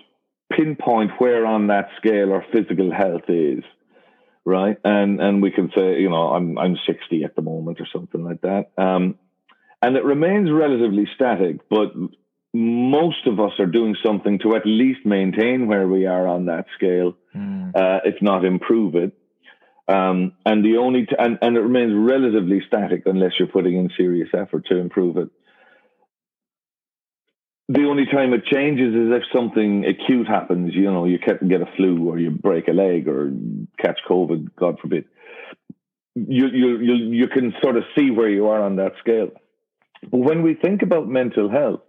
pinpoint 0.53 1.13
where 1.19 1.47
on 1.47 1.69
that 1.69 1.89
scale 1.99 2.33
our 2.33 2.45
physical 2.53 2.93
health 2.93 3.29
is 3.29 3.65
right? 4.45 4.77
And 4.85 5.21
and 5.21 5.43
we 5.43 5.51
can 5.51 5.71
say, 5.75 6.01
you 6.01 6.11
know, 6.11 6.29
I'm 6.35 6.59
I'm 6.59 6.77
60 6.87 7.25
at 7.25 7.35
the 7.35 7.43
moment 7.43 7.81
or 7.81 7.87
something 7.93 8.25
like 8.25 8.43
that. 8.43 8.71
Um, 8.77 9.19
and 9.83 9.97
it 9.97 10.05
remains 10.05 10.51
relatively 10.51 11.07
static, 11.15 11.69
but 11.69 11.93
most 12.55 13.27
of 13.27 13.41
us 13.41 13.53
are 13.59 13.67
doing 13.67 13.97
something 14.05 14.39
to 14.41 14.55
at 14.57 14.63
least 14.65 15.05
maintain 15.05 15.67
where 15.67 15.87
we 15.87 16.07
are 16.07 16.27
on 16.27 16.47
that 16.47 16.67
scale, 16.75 17.17
mm. 17.35 17.75
uh, 17.75 18.01
if 18.05 18.23
not 18.23 18.45
improve 18.45 18.95
it. 18.95 19.13
Um, 19.87 20.33
and 20.47 20.65
the 20.65 20.79
only 20.79 21.07
t- 21.07 21.17
and, 21.19 21.39
and 21.43 21.57
it 21.57 21.61
remains 21.61 21.93
relatively 21.95 22.63
static 22.67 23.03
unless 23.07 23.33
you're 23.39 23.49
putting 23.49 23.77
in 23.77 23.91
serious 23.97 24.29
effort 24.33 24.67
to 24.69 24.79
improve 24.79 25.19
it 25.19 25.29
the 27.69 27.87
only 27.87 28.05
time 28.07 28.35
it 28.35 28.45
changes 28.45 28.95
is 28.95 29.11
if 29.11 29.23
something 29.33 29.85
acute 29.87 30.27
happens. 30.27 30.75
You 30.75 30.85
know, 30.85 31.07
you 31.07 31.19
get 31.19 31.63
a 31.63 31.73
flu 31.77 32.09
or 32.09 32.19
you 32.19 32.31
break 32.31 32.69
a 32.69 32.73
leg 32.73 33.09
or 33.09 33.33
catch 33.79 34.01
COVID, 34.09 34.55
God 34.57 34.79
forbid. 34.81 35.07
You 36.15 36.49
you 36.49 36.79
you 36.79 36.95
you 36.95 37.29
can 37.29 37.55
sort 37.63 37.77
of 37.77 37.85
see 37.97 38.11
where 38.11 38.29
you 38.29 38.49
are 38.49 38.63
on 38.63 38.77
that 38.77 38.93
scale. 39.01 39.31
But 40.11 40.19
when 40.19 40.43
we 40.43 40.55
think 40.55 40.83
about 40.83 41.09
mental 41.09 41.51
health, 41.51 41.81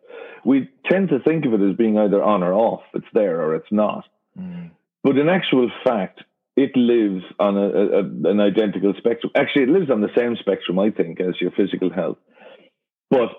we 0.46 0.70
tend 0.90 1.10
to 1.10 1.20
think 1.20 1.46
of 1.46 1.54
it 1.54 1.62
as 1.62 1.76
being 1.76 1.98
either 1.98 2.24
on 2.24 2.42
or 2.42 2.54
off. 2.54 2.84
It's 2.94 3.06
there 3.14 3.42
or 3.42 3.56
it's 3.56 3.72
not. 3.72 4.06
Mm. 4.40 4.72
But 5.04 5.18
in 5.18 5.28
actual 5.28 5.70
fact, 5.86 6.22
it 6.56 6.76
lives 6.76 7.24
on 7.40 7.58
a, 7.58 7.68
a, 7.68 8.32
an 8.32 8.40
identical 8.40 8.94
spectrum. 8.98 9.32
Actually, 9.36 9.64
it 9.64 9.70
lives 9.70 9.92
on 9.92 10.02
the 10.02 10.14
same 10.18 10.36
spectrum, 10.40 10.80
I 10.80 10.92
think, 10.92 11.20
as 11.20 11.40
your 11.42 11.52
physical 11.52 11.92
health. 11.92 12.18
But 13.10 13.30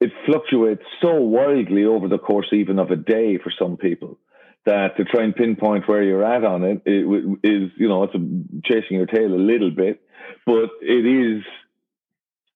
it 0.00 0.10
fluctuates 0.26 0.82
so 1.00 1.14
wildly 1.14 1.84
over 1.84 2.08
the 2.08 2.18
course 2.18 2.48
even 2.52 2.78
of 2.78 2.90
a 2.90 2.96
day 2.96 3.38
for 3.38 3.52
some 3.56 3.76
people 3.76 4.18
that 4.64 4.96
to 4.96 5.04
try 5.04 5.24
and 5.24 5.34
pinpoint 5.34 5.88
where 5.88 6.02
you're 6.02 6.24
at 6.24 6.44
on 6.44 6.62
it, 6.62 6.82
it 6.86 7.04
is 7.42 7.70
you 7.76 7.88
know 7.88 8.04
it's 8.04 8.14
a, 8.14 8.18
chasing 8.64 8.96
your 8.96 9.06
tail 9.06 9.32
a 9.32 9.36
little 9.36 9.70
bit, 9.70 10.00
but 10.46 10.70
it 10.80 11.06
is 11.06 11.42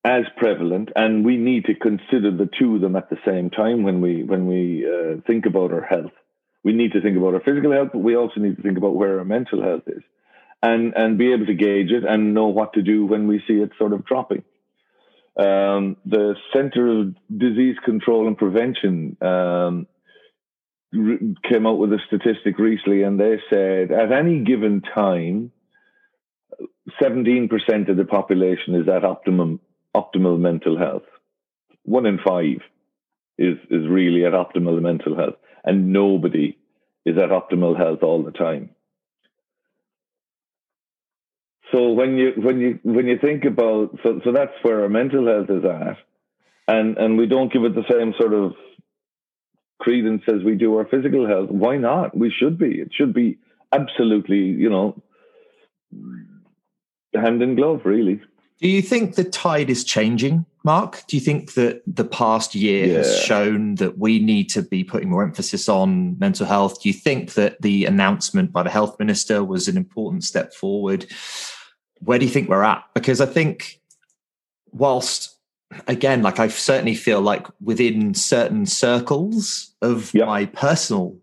as 0.05 0.23
prevalent, 0.37 0.89
and 0.95 1.25
we 1.25 1.35
need 1.35 1.65
to 1.65 1.75
consider 1.75 2.31
the 2.31 2.49
two 2.57 2.75
of 2.75 2.81
them 2.81 2.95
at 2.95 3.09
the 3.09 3.17
same 3.25 3.49
time 3.49 3.83
when 3.83 3.99
we 3.99 4.23
when 4.23 4.47
we 4.47 4.85
uh, 4.85 5.21
think 5.27 5.45
about 5.45 5.73
our 5.73 5.81
health. 5.81 6.13
We 6.67 6.73
need 6.73 6.91
to 6.91 7.01
think 7.01 7.15
about 7.15 7.33
our 7.33 7.39
physical 7.39 7.71
health, 7.71 7.91
but 7.93 7.99
we 7.99 8.17
also 8.17 8.41
need 8.41 8.57
to 8.57 8.61
think 8.61 8.77
about 8.77 8.93
where 8.93 9.19
our 9.19 9.23
mental 9.23 9.63
health 9.63 9.83
is, 9.87 10.03
and 10.61 10.93
and 10.97 11.17
be 11.17 11.31
able 11.31 11.45
to 11.45 11.53
gauge 11.53 11.91
it 11.91 12.03
and 12.03 12.33
know 12.33 12.47
what 12.47 12.73
to 12.73 12.81
do 12.81 13.05
when 13.05 13.25
we 13.25 13.41
see 13.47 13.53
it 13.53 13.71
sort 13.77 13.93
of 13.93 14.03
dropping. 14.03 14.43
Um, 15.37 15.95
the 16.05 16.35
Center 16.53 16.83
of 16.99 17.15
Disease 17.45 17.77
Control 17.85 18.27
and 18.27 18.37
Prevention 18.37 19.15
um, 19.21 19.87
came 21.49 21.65
out 21.65 21.77
with 21.77 21.93
a 21.93 21.99
statistic 22.05 22.59
recently, 22.59 23.03
and 23.03 23.17
they 23.17 23.39
said 23.49 23.93
at 23.93 24.11
any 24.11 24.43
given 24.43 24.81
time, 24.81 25.53
17% 27.01 27.89
of 27.89 27.95
the 27.95 28.03
population 28.03 28.75
is 28.75 28.89
at 28.89 29.05
optimum 29.05 29.61
optimal 29.95 30.37
mental 30.37 30.77
health. 30.77 31.07
One 31.83 32.05
in 32.05 32.19
five 32.27 32.59
is 33.37 33.57
is 33.69 33.87
really 33.87 34.25
at 34.25 34.33
optimal 34.33 34.81
mental 34.81 35.15
health, 35.15 35.37
and 35.63 35.91
nobody 35.93 36.57
is 37.05 37.17
at 37.17 37.29
optimal 37.29 37.77
health 37.77 38.03
all 38.03 38.23
the 38.23 38.31
time. 38.31 38.69
So 41.71 41.91
when 41.91 42.17
you 42.17 42.33
when 42.37 42.59
you 42.59 42.79
when 42.83 43.07
you 43.07 43.17
think 43.19 43.43
about 43.43 43.97
so 44.03 44.21
so 44.23 44.31
that's 44.31 44.53
where 44.61 44.83
our 44.83 44.89
mental 44.89 45.27
health 45.27 45.49
is 45.49 45.65
at, 45.65 45.97
and 46.67 46.97
and 46.97 47.17
we 47.17 47.25
don't 47.25 47.51
give 47.51 47.63
it 47.65 47.75
the 47.75 47.83
same 47.89 48.13
sort 48.19 48.33
of 48.33 48.53
credence 49.79 50.23
as 50.27 50.43
we 50.45 50.55
do 50.55 50.77
our 50.77 50.85
physical 50.85 51.27
health. 51.27 51.49
Why 51.49 51.77
not? 51.77 52.17
We 52.17 52.31
should 52.31 52.57
be. 52.57 52.79
It 52.79 52.91
should 52.93 53.13
be 53.13 53.39
absolutely 53.71 54.37
you 54.37 54.69
know 54.69 55.01
hand 57.13 57.41
in 57.41 57.55
glove, 57.55 57.81
really. 57.85 58.21
Do 58.59 58.67
you 58.67 58.81
think 58.81 59.15
the 59.15 59.23
tide 59.23 59.69
is 59.69 59.83
changing, 59.83 60.45
Mark? 60.63 61.03
Do 61.07 61.15
you 61.15 61.21
think 61.21 61.53
that 61.53 61.83
the 61.85 62.05
past 62.05 62.55
year 62.55 62.87
yeah. 62.87 62.97
has 62.97 63.19
shown 63.19 63.75
that 63.75 63.99
we 63.99 64.19
need 64.19 64.49
to 64.49 64.63
be 64.63 64.83
putting 64.83 65.09
more 65.09 65.23
emphasis 65.23 65.69
on 65.69 66.17
mental 66.17 66.45
health? 66.45 66.81
Do 66.81 66.89
you 66.89 66.93
think 66.93 67.33
that 67.33 67.61
the 67.61 67.85
announcement 67.85 68.51
by 68.51 68.63
the 68.63 68.71
health 68.71 68.97
minister 68.97 69.43
was 69.43 69.67
an 69.67 69.77
important 69.77 70.23
step 70.23 70.53
forward? 70.53 71.05
where 71.99 72.19
do 72.19 72.25
you 72.25 72.31
think 72.31 72.49
we're 72.49 72.63
at? 72.63 72.83
Because 72.93 73.21
I 73.21 73.25
think, 73.25 73.79
whilst 74.71 75.35
again, 75.87 76.21
like 76.21 76.39
I 76.39 76.47
certainly 76.47 76.95
feel 76.95 77.21
like 77.21 77.47
within 77.61 78.13
certain 78.13 78.65
circles 78.65 79.73
of 79.81 80.13
yep. 80.13 80.27
my 80.27 80.45
personal 80.45 81.17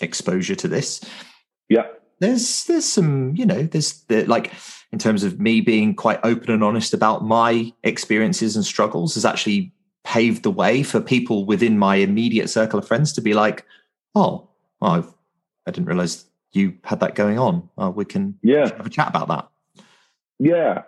exposure 0.00 0.54
to 0.56 0.68
this, 0.68 1.00
yeah, 1.68 1.86
there's 2.20 2.64
there's 2.64 2.84
some 2.84 3.34
you 3.36 3.46
know 3.46 3.62
there's 3.62 4.02
the, 4.04 4.24
like 4.26 4.52
in 4.92 4.98
terms 4.98 5.24
of 5.24 5.40
me 5.40 5.60
being 5.60 5.94
quite 5.94 6.20
open 6.22 6.50
and 6.50 6.62
honest 6.62 6.92
about 6.92 7.24
my 7.24 7.72
experiences 7.82 8.56
and 8.56 8.64
struggles 8.64 9.14
has 9.14 9.24
actually 9.24 9.72
paved 10.04 10.42
the 10.42 10.50
way 10.50 10.82
for 10.82 11.00
people 11.00 11.46
within 11.46 11.78
my 11.78 11.96
immediate 11.96 12.50
circle 12.50 12.78
of 12.78 12.86
friends 12.86 13.12
to 13.14 13.20
be 13.20 13.34
like, 13.34 13.64
oh, 14.14 14.48
well, 14.80 15.16
I 15.66 15.70
didn't 15.70 15.86
realize 15.86 16.26
you 16.52 16.76
had 16.84 17.00
that 17.00 17.14
going 17.14 17.38
on. 17.38 17.68
Uh, 17.78 17.90
we 17.90 18.04
can 18.04 18.38
yeah. 18.42 18.68
have 18.76 18.86
a 18.86 18.90
chat 18.90 19.08
about 19.08 19.28
that. 19.28 19.48
Yeah. 20.38 20.82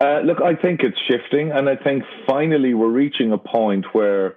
Uh, 0.00 0.20
look, 0.20 0.40
I 0.40 0.54
think 0.54 0.80
it's 0.80 0.96
shifting, 1.06 1.50
and 1.52 1.68
I 1.68 1.76
think 1.76 2.04
finally 2.26 2.72
we're 2.72 2.88
reaching 2.88 3.32
a 3.32 3.38
point 3.38 3.84
where, 3.92 4.36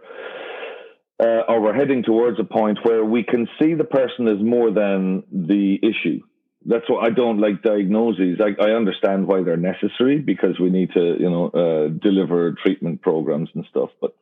uh, 1.21 1.43
or 1.47 1.61
we're 1.61 1.73
heading 1.73 2.03
towards 2.03 2.37
a 2.37 2.43
point 2.43 2.79
where 2.83 3.05
we 3.05 3.23
can 3.23 3.47
see 3.61 3.73
the 3.73 3.85
person 3.85 4.27
as 4.27 4.43
more 4.43 4.71
than 4.71 5.23
the 5.31 5.79
issue. 5.81 6.19
That's 6.65 6.89
what 6.89 7.05
I 7.05 7.09
don't 7.09 7.39
like 7.39 7.61
diagnoses. 7.61 8.39
I, 8.39 8.61
I 8.61 8.71
understand 8.71 9.27
why 9.27 9.43
they're 9.43 9.57
necessary 9.57 10.19
because 10.19 10.59
we 10.59 10.69
need 10.69 10.91
to, 10.93 11.17
you 11.19 11.29
know, 11.29 11.47
uh, 11.49 11.89
deliver 11.89 12.53
treatment 12.53 13.01
programs 13.01 13.49
and 13.53 13.65
stuff. 13.69 13.89
But, 13.99 14.15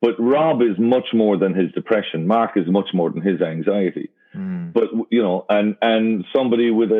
but 0.00 0.14
Rob 0.18 0.62
is 0.62 0.78
much 0.78 1.08
more 1.12 1.36
than 1.36 1.54
his 1.54 1.72
depression. 1.72 2.26
Mark 2.26 2.52
is 2.56 2.66
much 2.68 2.90
more 2.94 3.10
than 3.10 3.22
his 3.22 3.40
anxiety. 3.40 4.10
Mm. 4.34 4.72
But 4.72 4.84
you 5.10 5.22
know, 5.22 5.44
and 5.48 5.76
and 5.82 6.24
somebody 6.34 6.70
with 6.70 6.92
a, 6.92 6.94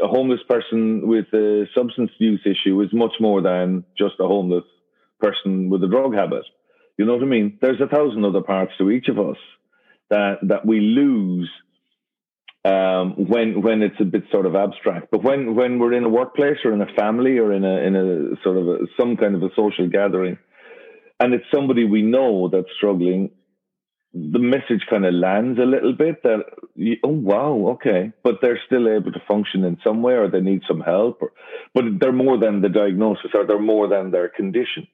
a, 0.00 0.04
a 0.04 0.08
homeless 0.08 0.40
person 0.48 1.06
with 1.06 1.26
a 1.32 1.66
substance 1.74 2.10
use 2.18 2.40
issue 2.44 2.80
is 2.82 2.88
much 2.92 3.12
more 3.20 3.40
than 3.40 3.84
just 3.96 4.14
a 4.18 4.26
homeless 4.26 4.64
person 5.20 5.70
with 5.70 5.84
a 5.84 5.88
drug 5.88 6.14
habit. 6.14 6.44
You 6.96 7.04
know 7.04 7.14
what 7.14 7.22
I 7.22 7.26
mean? 7.26 7.58
There's 7.60 7.80
a 7.80 7.86
thousand 7.86 8.24
other 8.24 8.40
parts 8.40 8.72
to 8.78 8.90
each 8.90 9.06
of 9.06 9.20
us 9.20 9.36
that 10.10 10.38
that 10.42 10.66
we 10.66 10.80
lose 10.80 11.48
um, 12.68 13.14
when 13.16 13.62
when 13.62 13.82
it's 13.82 14.00
a 14.00 14.04
bit 14.04 14.24
sort 14.30 14.46
of 14.46 14.54
abstract. 14.54 15.08
But 15.10 15.22
when 15.22 15.54
when 15.54 15.78
we're 15.78 15.94
in 15.94 16.04
a 16.04 16.08
workplace 16.08 16.58
or 16.64 16.72
in 16.72 16.82
a 16.82 16.92
family 16.98 17.38
or 17.38 17.52
in 17.52 17.64
a 17.64 17.76
in 17.86 17.96
a 17.96 18.42
sort 18.42 18.56
of 18.58 18.68
a, 18.68 18.78
some 18.98 19.16
kind 19.16 19.34
of 19.34 19.42
a 19.42 19.50
social 19.56 19.88
gathering, 19.88 20.38
and 21.20 21.34
it's 21.34 21.50
somebody 21.54 21.84
we 21.84 22.02
know 22.02 22.48
that's 22.52 22.68
struggling, 22.76 23.30
the 24.12 24.38
message 24.38 24.84
kind 24.90 25.06
of 25.06 25.14
lands 25.14 25.58
a 25.58 25.64
little 25.64 25.94
bit 25.94 26.22
that 26.22 26.40
oh 27.04 27.08
wow 27.08 27.74
okay 27.74 28.10
but 28.24 28.36
they're 28.40 28.60
still 28.66 28.88
able 28.88 29.12
to 29.12 29.20
function 29.28 29.64
in 29.64 29.76
some 29.84 30.02
way 30.02 30.14
or 30.14 30.30
they 30.30 30.40
need 30.40 30.62
some 30.66 30.80
help 30.80 31.20
or, 31.20 31.32
but 31.74 31.84
they're 32.00 32.12
more 32.12 32.38
than 32.38 32.62
the 32.62 32.70
diagnosis 32.70 33.30
or 33.34 33.46
they're 33.46 33.60
more 33.60 33.86
than 33.86 34.10
their 34.10 34.28
condition 34.28 34.86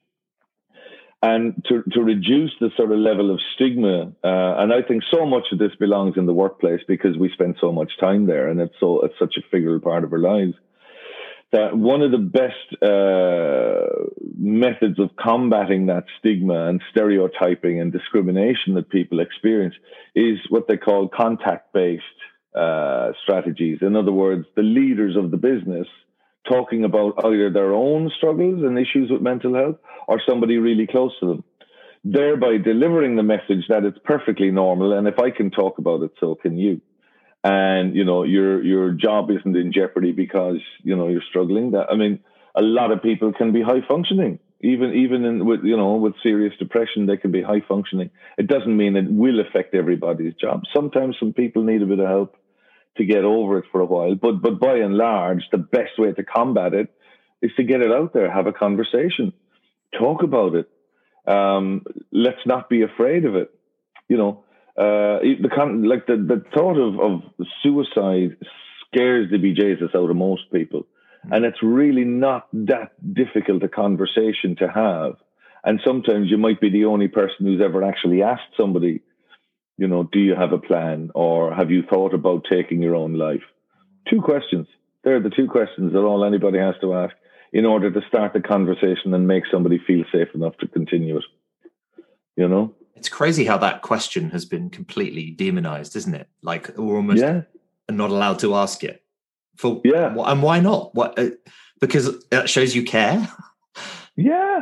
and 1.25 1.65
to, 1.67 1.83
to 1.91 2.01
reduce 2.01 2.51
the 2.59 2.69
sort 2.77 2.91
of 2.91 2.99
level 2.99 3.31
of 3.33 3.39
stigma 3.55 4.11
uh, 4.23 4.61
and 4.61 4.73
i 4.73 4.81
think 4.87 5.01
so 5.11 5.25
much 5.25 5.45
of 5.51 5.59
this 5.59 5.75
belongs 5.79 6.15
in 6.17 6.25
the 6.25 6.33
workplace 6.33 6.81
because 6.87 7.17
we 7.17 7.29
spend 7.33 7.55
so 7.59 7.71
much 7.71 7.91
time 7.99 8.25
there 8.27 8.47
and 8.49 8.59
it's 8.59 8.75
so 8.79 9.01
it's 9.01 9.17
such 9.17 9.35
a 9.37 9.55
figural 9.55 9.81
part 9.81 10.03
of 10.03 10.13
our 10.13 10.19
lives 10.19 10.55
that 11.51 11.77
one 11.77 12.01
of 12.01 12.11
the 12.11 12.17
best 12.17 12.83
uh, 12.83 13.87
methods 14.37 14.99
of 14.99 15.09
combating 15.15 15.85
that 15.85 16.03
stigma 16.19 16.67
and 16.67 16.81
stereotyping 16.91 17.79
and 17.79 17.93
discrimination 17.93 18.73
that 18.75 18.89
people 18.89 19.19
experience 19.19 19.75
is 20.15 20.37
what 20.49 20.67
they 20.67 20.75
call 20.75 21.07
contact 21.07 21.71
based 21.71 22.03
uh, 22.55 23.11
strategies. 23.23 23.79
In 23.81 23.95
other 23.95 24.11
words, 24.11 24.45
the 24.55 24.63
leaders 24.63 25.15
of 25.15 25.31
the 25.31 25.37
business 25.37 25.87
talking 26.47 26.83
about 26.83 27.25
either 27.25 27.49
their 27.49 27.73
own 27.73 28.11
struggles 28.17 28.63
and 28.63 28.77
issues 28.77 29.09
with 29.09 29.21
mental 29.21 29.53
health 29.53 29.77
or 30.07 30.21
somebody 30.27 30.57
really 30.57 30.87
close 30.87 31.11
to 31.19 31.27
them, 31.27 31.43
thereby 32.03 32.57
delivering 32.57 33.15
the 33.15 33.23
message 33.23 33.65
that 33.69 33.83
it's 33.83 33.97
perfectly 34.03 34.51
normal. 34.51 34.93
And 34.93 35.07
if 35.07 35.19
I 35.19 35.31
can 35.31 35.51
talk 35.51 35.77
about 35.77 36.03
it, 36.03 36.11
so 36.19 36.35
can 36.35 36.57
you. 36.57 36.81
And 37.43 37.95
you 37.95 38.05
know 38.05 38.23
your 38.23 38.63
your 38.63 38.89
job 38.91 39.29
isn't 39.29 39.55
in 39.55 39.71
jeopardy 39.71 40.11
because 40.11 40.57
you 40.83 40.95
know 40.95 41.09
you're 41.09 41.21
struggling. 41.29 41.71
That 41.71 41.91
i 41.91 41.95
mean 41.95 42.19
a 42.55 42.61
lot 42.63 42.91
of 42.91 43.03
people 43.03 43.33
can 43.33 43.53
be 43.53 43.61
high 43.61 43.85
functioning. 43.87 44.39
Even 44.61 44.95
even 44.95 45.25
in 45.25 45.45
with 45.45 45.63
you 45.63 45.77
know 45.77 45.93
with 45.97 46.15
serious 46.23 46.53
depression 46.57 47.05
they 47.05 47.17
can 47.17 47.31
be 47.31 47.43
high 47.43 47.61
functioning. 47.67 48.09
It 48.39 48.47
doesn't 48.47 48.75
mean 48.75 48.95
it 48.95 49.11
will 49.11 49.39
affect 49.41 49.75
everybody's 49.75 50.33
job. 50.33 50.63
Sometimes 50.75 51.17
some 51.19 51.33
people 51.33 51.63
need 51.63 51.83
a 51.83 51.85
bit 51.85 51.99
of 51.99 52.07
help 52.07 52.35
to 52.97 53.05
get 53.05 53.23
over 53.23 53.57
it 53.57 53.65
for 53.71 53.81
a 53.81 53.85
while 53.85 54.15
but 54.15 54.41
but 54.41 54.59
by 54.59 54.77
and 54.77 54.95
large 54.95 55.43
the 55.51 55.57
best 55.57 55.97
way 55.97 56.11
to 56.11 56.23
combat 56.23 56.73
it 56.73 56.93
is 57.41 57.51
to 57.57 57.63
get 57.63 57.81
it 57.81 57.91
out 57.91 58.13
there 58.13 58.31
have 58.31 58.47
a 58.47 58.53
conversation 58.53 59.33
talk 59.97 60.23
about 60.23 60.55
it 60.55 60.69
um, 61.27 61.83
let's 62.11 62.45
not 62.45 62.69
be 62.69 62.83
afraid 62.83 63.25
of 63.25 63.35
it 63.35 63.51
you 64.07 64.17
know 64.17 64.43
uh, 64.77 65.19
the 65.19 65.83
like 65.85 66.05
the, 66.05 66.17
the 66.17 66.43
thought 66.53 66.77
of, 66.77 66.99
of 66.99 67.21
suicide 67.63 68.35
scares 68.95 69.29
the 69.29 69.37
bejesus 69.37 69.95
out 69.95 70.09
of 70.09 70.15
most 70.15 70.51
people. 70.51 70.85
And 71.31 71.43
it's 71.43 71.63
really 71.63 72.03
not 72.03 72.47
that 72.53 72.91
difficult 73.13 73.63
a 73.63 73.67
conversation 73.67 74.55
to 74.59 74.69
have. 74.69 75.15
And 75.63 75.79
sometimes 75.83 76.29
you 76.29 76.37
might 76.37 76.61
be 76.61 76.69
the 76.69 76.85
only 76.85 77.07
person 77.07 77.45
who's 77.45 77.61
ever 77.61 77.83
actually 77.83 78.21
asked 78.21 78.53
somebody, 78.55 79.01
you 79.77 79.87
know, 79.87 80.03
do 80.03 80.19
you 80.19 80.35
have 80.35 80.53
a 80.53 80.57
plan 80.57 81.11
or 81.15 81.53
have 81.53 81.71
you 81.71 81.83
thought 81.83 82.13
about 82.13 82.45
taking 82.49 82.81
your 82.81 82.95
own 82.95 83.13
life? 83.15 83.43
Two 84.09 84.21
questions. 84.21 84.67
They're 85.03 85.21
the 85.21 85.29
two 85.29 85.47
questions 85.47 85.93
that 85.93 85.99
all 85.99 86.23
anybody 86.23 86.59
has 86.59 86.75
to 86.81 86.93
ask 86.93 87.15
in 87.51 87.65
order 87.65 87.91
to 87.91 88.01
start 88.07 88.33
the 88.33 88.41
conversation 88.41 89.13
and 89.13 89.27
make 89.27 89.43
somebody 89.51 89.79
feel 89.85 90.03
safe 90.11 90.29
enough 90.33 90.57
to 90.57 90.67
continue 90.67 91.17
it. 91.17 91.23
You 92.35 92.47
know? 92.47 92.73
It's 92.95 93.09
crazy 93.09 93.45
how 93.45 93.57
that 93.59 93.81
question 93.81 94.31
has 94.31 94.45
been 94.45 94.69
completely 94.69 95.31
demonized, 95.31 95.95
isn't 95.95 96.15
it? 96.15 96.27
Like 96.41 96.75
we're 96.77 96.95
almost 96.95 97.21
yeah. 97.21 97.41
not 97.89 98.09
allowed 98.09 98.39
to 98.39 98.55
ask 98.55 98.83
it. 98.83 99.03
For 99.57 99.81
yeah, 99.85 100.13
and 100.17 100.43
why 100.43 100.59
not? 100.59 100.93
What? 100.95 101.17
Uh, 101.17 101.29
because 101.79 102.25
that 102.27 102.49
shows 102.49 102.75
you 102.75 102.83
care. 102.83 103.27
Yeah, 104.17 104.61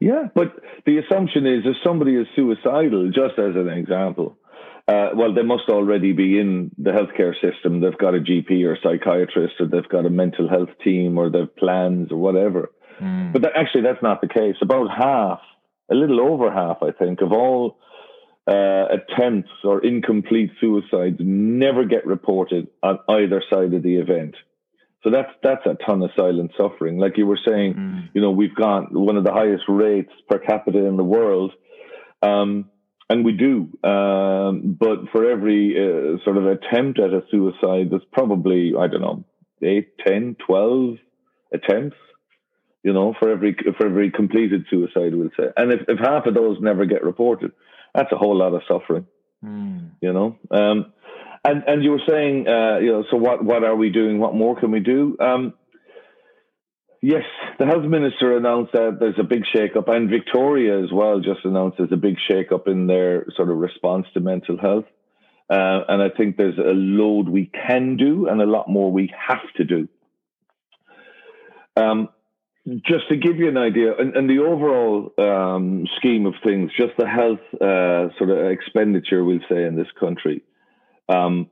yeah. 0.00 0.28
But 0.34 0.54
the 0.86 0.96
assumption 0.96 1.46
is, 1.46 1.64
if 1.66 1.76
somebody 1.84 2.16
is 2.16 2.26
suicidal, 2.34 3.10
just 3.10 3.38
as 3.38 3.54
an 3.54 3.68
example, 3.68 4.38
uh, 4.86 5.10
well, 5.14 5.32
they 5.34 5.42
must 5.42 5.68
already 5.68 6.12
be 6.12 6.38
in 6.38 6.70
the 6.76 6.90
healthcare 6.90 7.32
system. 7.40 7.80
They've 7.80 7.96
got 7.96 8.14
a 8.14 8.18
GP 8.18 8.64
or 8.64 8.74
a 8.74 8.80
psychiatrist, 8.82 9.54
or 9.60 9.66
they've 9.66 9.88
got 9.88 10.04
a 10.04 10.10
mental 10.10 10.48
health 10.48 10.70
team, 10.82 11.16
or 11.16 11.30
they've 11.30 11.54
plans, 11.56 12.12
or 12.12 12.18
whatever. 12.18 12.70
Mm. 13.00 13.32
But 13.32 13.42
that, 13.42 13.52
actually, 13.56 13.82
that's 13.82 14.02
not 14.02 14.20
the 14.20 14.28
case. 14.28 14.56
About 14.60 14.88
half 14.90 15.40
a 15.90 15.94
little 15.94 16.20
over 16.20 16.52
half, 16.52 16.78
I 16.82 16.92
think, 16.92 17.20
of 17.20 17.32
all 17.32 17.78
uh, 18.46 18.86
attempts 18.90 19.50
or 19.62 19.84
incomplete 19.84 20.50
suicides 20.60 21.16
never 21.18 21.84
get 21.84 22.06
reported 22.06 22.68
on 22.82 22.98
either 23.08 23.42
side 23.50 23.72
of 23.72 23.82
the 23.82 23.96
event. 23.96 24.34
So 25.02 25.10
that's 25.10 25.30
that's 25.42 25.64
a 25.66 25.76
ton 25.86 26.02
of 26.02 26.10
silent 26.16 26.52
suffering. 26.56 26.98
Like 26.98 27.18
you 27.18 27.26
were 27.26 27.38
saying, 27.46 27.74
mm. 27.74 28.08
you 28.14 28.22
know, 28.22 28.30
we've 28.30 28.54
got 28.54 28.92
one 28.92 29.16
of 29.16 29.24
the 29.24 29.32
highest 29.32 29.64
rates 29.68 30.12
per 30.28 30.38
capita 30.38 30.84
in 30.86 30.96
the 30.96 31.04
world, 31.04 31.52
um, 32.22 32.70
and 33.10 33.24
we 33.24 33.32
do. 33.32 33.68
Um, 33.88 34.76
but 34.78 35.10
for 35.12 35.30
every 35.30 35.74
uh, 35.76 36.24
sort 36.24 36.36
of 36.36 36.46
attempt 36.46 36.98
at 36.98 37.10
a 37.10 37.22
suicide, 37.30 37.90
there's 37.90 38.02
probably 38.12 38.72
I 38.78 38.86
don't 38.86 39.02
know, 39.02 39.24
8, 39.62 39.98
10, 40.06 40.36
12 40.46 40.96
attempts 41.52 41.96
you 42.84 42.92
know, 42.92 43.14
for 43.18 43.30
every 43.30 43.56
for 43.78 43.86
every 43.86 44.10
completed 44.10 44.66
suicide, 44.70 45.14
we'll 45.14 45.30
say. 45.36 45.46
And 45.56 45.72
if, 45.72 45.80
if 45.88 45.98
half 45.98 46.26
of 46.26 46.34
those 46.34 46.58
never 46.60 46.84
get 46.84 47.02
reported, 47.02 47.52
that's 47.94 48.12
a 48.12 48.16
whole 48.16 48.36
lot 48.36 48.54
of 48.54 48.60
suffering. 48.68 49.06
Mm. 49.42 49.92
You 50.02 50.12
know, 50.12 50.38
um, 50.50 50.92
and 51.44 51.64
and 51.66 51.82
you 51.82 51.92
were 51.92 52.02
saying, 52.06 52.46
uh, 52.46 52.78
you 52.78 52.92
know, 52.92 53.04
so 53.10 53.16
what 53.16 53.42
what 53.42 53.64
are 53.64 53.74
we 53.74 53.88
doing? 53.88 54.18
What 54.18 54.34
more 54.34 54.60
can 54.60 54.70
we 54.70 54.80
do? 54.80 55.16
Um, 55.18 55.54
yes, 57.04 57.24
the 57.58 57.66
health 57.66 57.84
minister 57.84 58.36
announced 58.36 58.72
that 58.72 58.96
there's 58.98 59.18
a 59.18 59.24
big 59.24 59.44
shake-up, 59.54 59.88
and 59.88 60.08
Victoria 60.08 60.82
as 60.82 60.90
well 60.90 61.20
just 61.20 61.44
announced 61.44 61.76
there's 61.78 61.92
a 61.92 61.96
big 61.96 62.16
shake-up 62.28 62.66
in 62.66 62.86
their 62.86 63.26
sort 63.36 63.50
of 63.50 63.58
response 63.58 64.06
to 64.14 64.20
mental 64.20 64.58
health. 64.58 64.86
Uh, 65.50 65.84
and 65.88 66.02
I 66.02 66.08
think 66.08 66.38
there's 66.38 66.56
a 66.56 66.72
load 66.72 67.28
we 67.28 67.50
can 67.66 67.98
do 67.98 68.28
and 68.28 68.40
a 68.40 68.46
lot 68.46 68.66
more 68.66 68.90
we 68.90 69.12
have 69.28 69.44
to 69.56 69.64
do. 69.64 69.88
Um, 71.76 72.08
just 72.66 73.08
to 73.10 73.16
give 73.16 73.36
you 73.36 73.48
an 73.48 73.58
idea, 73.58 73.94
and, 73.94 74.16
and 74.16 74.30
the 74.30 74.38
overall 74.38 75.12
um, 75.18 75.86
scheme 75.98 76.24
of 76.24 76.32
things, 76.42 76.70
just 76.74 76.96
the 76.96 77.06
health 77.06 77.44
uh, 77.60 78.16
sort 78.16 78.30
of 78.30 78.50
expenditure, 78.50 79.22
we'll 79.22 79.40
say, 79.50 79.64
in 79.64 79.76
this 79.76 79.88
country, 80.00 80.42
um, 81.10 81.50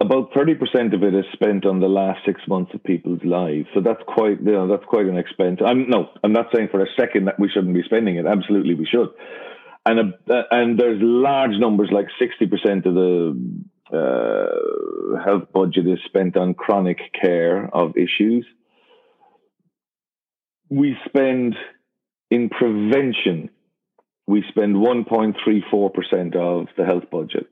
about 0.00 0.30
thirty 0.34 0.54
percent 0.54 0.94
of 0.94 1.02
it 1.02 1.14
is 1.14 1.24
spent 1.32 1.66
on 1.66 1.80
the 1.80 1.88
last 1.88 2.20
six 2.26 2.40
months 2.48 2.72
of 2.74 2.82
people's 2.84 3.24
lives. 3.24 3.66
So 3.74 3.80
that's 3.80 4.02
quite, 4.06 4.40
you 4.40 4.52
know, 4.52 4.68
that's 4.68 4.84
quite 4.84 5.06
an 5.06 5.16
expense. 5.16 5.60
I'm 5.64 5.88
no, 5.88 6.10
I'm 6.22 6.32
not 6.32 6.46
saying 6.54 6.68
for 6.70 6.82
a 6.82 6.88
second 6.98 7.26
that 7.26 7.40
we 7.40 7.48
shouldn't 7.48 7.74
be 7.74 7.82
spending 7.84 8.16
it. 8.16 8.26
Absolutely, 8.26 8.74
we 8.74 8.86
should. 8.86 9.08
And 9.84 10.14
uh, 10.28 10.42
and 10.50 10.78
there's 10.78 11.00
large 11.00 11.58
numbers, 11.58 11.90
like 11.92 12.06
sixty 12.18 12.46
percent 12.46 12.86
of 12.86 12.94
the 12.94 13.62
uh, 13.92 15.24
health 15.24 15.52
budget 15.52 15.86
is 15.86 15.98
spent 16.06 16.36
on 16.36 16.54
chronic 16.54 16.98
care 17.20 17.74
of 17.74 17.96
issues 17.96 18.44
we 20.68 20.96
spend 21.06 21.54
in 22.30 22.48
prevention, 22.48 23.50
we 24.26 24.44
spend 24.48 24.76
1.34% 24.76 26.36
of 26.36 26.66
the 26.76 26.84
health 26.84 27.04
budget. 27.10 27.46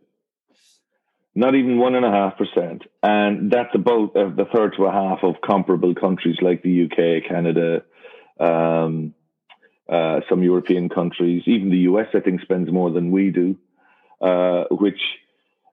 Not 1.34 1.54
even 1.54 1.78
one 1.78 1.94
and 1.96 2.04
a 2.04 2.10
half 2.10 2.34
percent. 2.38 2.82
And 3.02 3.50
that's 3.50 3.74
about 3.74 4.16
uh, 4.16 4.30
the 4.36 4.46
third 4.54 4.74
to 4.76 4.84
a 4.84 4.92
half 4.92 5.18
of 5.22 5.34
comparable 5.44 5.94
countries 5.94 6.36
like 6.40 6.62
the 6.62 6.84
UK, 6.84 7.28
Canada, 7.28 7.82
um, 8.38 9.14
uh, 9.88 10.20
some 10.28 10.42
European 10.42 10.88
countries. 10.88 11.42
Even 11.46 11.70
the 11.70 11.88
US, 11.90 12.06
I 12.14 12.20
think, 12.20 12.40
spends 12.42 12.70
more 12.72 12.90
than 12.90 13.10
we 13.10 13.30
do, 13.30 13.56
uh, 14.20 14.64
which 14.70 15.00